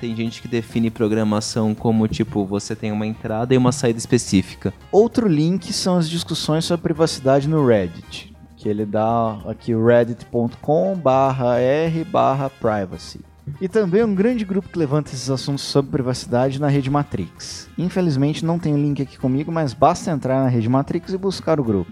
[0.00, 4.72] tem gente que define programação como, tipo, você tem uma entrada e uma saída específica.
[4.90, 8.34] Outro link são as discussões sobre privacidade no Reddit.
[8.56, 13.20] Que ele dá aqui o reddit.com barra r barra privacy.
[13.60, 17.68] E também um grande grupo que levanta esses assuntos sobre privacidade na rede Matrix.
[17.78, 21.58] Infelizmente não tem o link aqui comigo, mas basta entrar na rede Matrix e buscar
[21.58, 21.90] o grupo.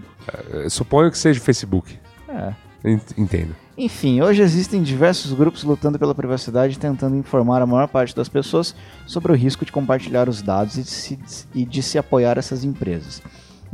[0.53, 1.97] É, Suponho que seja Facebook.
[2.29, 2.53] É.
[2.85, 3.55] Ent- Entendo.
[3.79, 8.75] Enfim, hoje existem diversos grupos lutando pela privacidade, tentando informar a maior parte das pessoas
[9.07, 11.19] sobre o risco de compartilhar os dados e de se,
[11.55, 13.21] e de se apoiar essas empresas.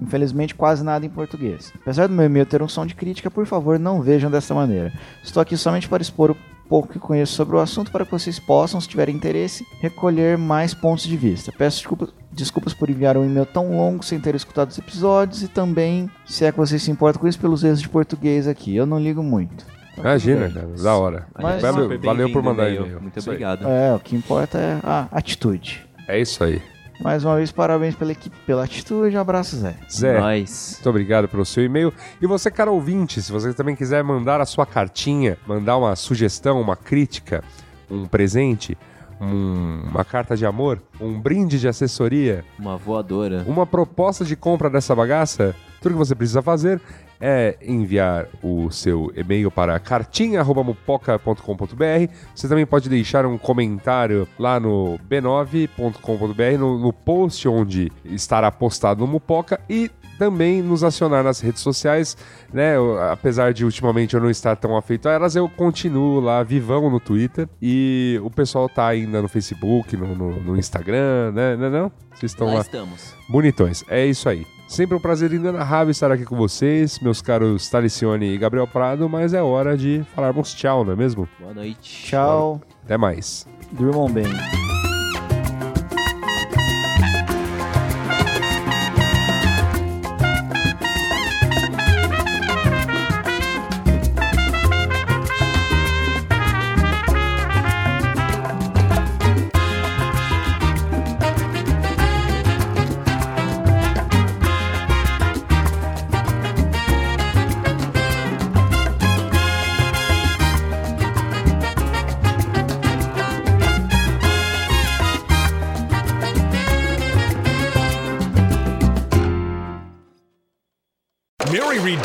[0.00, 1.72] Infelizmente, quase nada em português.
[1.80, 4.92] Apesar do meu e-mail ter um som de crítica, por favor, não vejam dessa maneira.
[5.22, 6.36] Estou aqui somente para expor o
[6.68, 10.74] pouco que conheço sobre o assunto para que vocês possam, se tiverem interesse, recolher mais
[10.74, 11.52] pontos de vista.
[11.56, 15.48] Peço desculpas, desculpas por enviar um e-mail tão longo sem ter escutado os episódios e
[15.48, 18.74] também, se é que vocês se importam com isso, pelos erros de português aqui.
[18.74, 19.71] Eu não ligo muito.
[19.96, 20.66] Imagina, cara.
[20.82, 21.26] Da hora.
[21.40, 23.00] Mas- valeu, super valeu por mandar e-mail.
[23.00, 23.34] Muito Isso aí.
[23.36, 23.68] obrigado.
[23.68, 25.86] É, o que importa é a atitude.
[26.08, 26.60] É isso aí.
[27.00, 29.16] Mais uma vez, parabéns pela equipe, pela atitude.
[29.16, 29.74] Abraço, Zé.
[29.90, 30.20] Zé.
[30.20, 30.72] Nós.
[30.76, 31.92] Muito obrigado pelo seu e-mail.
[32.20, 36.60] E você, cara ouvinte, se você também quiser mandar a sua cartinha, mandar uma sugestão,
[36.60, 37.42] uma crítica,
[37.90, 38.78] um presente,
[39.20, 43.44] um- uma carta de amor, um brinde de assessoria, Uma voadora.
[43.46, 46.80] uma proposta de compra dessa bagaça, tudo que você precisa fazer
[47.24, 52.12] é enviar o seu e-mail para cartinha.mupoca.com.br.
[52.34, 59.00] Você também pode deixar um comentário lá no b9.com.br, no, no post onde estará postado
[59.00, 62.16] no Mupoca e também nos acionar nas redes sociais,
[62.52, 62.74] né?
[63.10, 67.00] Apesar de ultimamente eu não estar tão afeito a elas, eu continuo lá vivão no
[67.00, 71.56] Twitter e o pessoal tá ainda no Facebook, no, no- no Instagram, né?
[71.56, 71.92] Não, é não?
[72.14, 72.60] Vocês estão Lá lá.
[72.60, 73.14] estamos.
[73.28, 74.46] Bonitões, é isso aí.
[74.72, 79.34] Sempre um prazer inenarrável estar aqui com vocês, meus caros Talicione e Gabriel Prado, mas
[79.34, 81.28] é hora de falarmos tchau, não é mesmo?
[81.38, 82.06] Boa noite.
[82.06, 82.58] Tchau.
[82.82, 83.46] Até mais.
[83.70, 84.24] Durmam bem.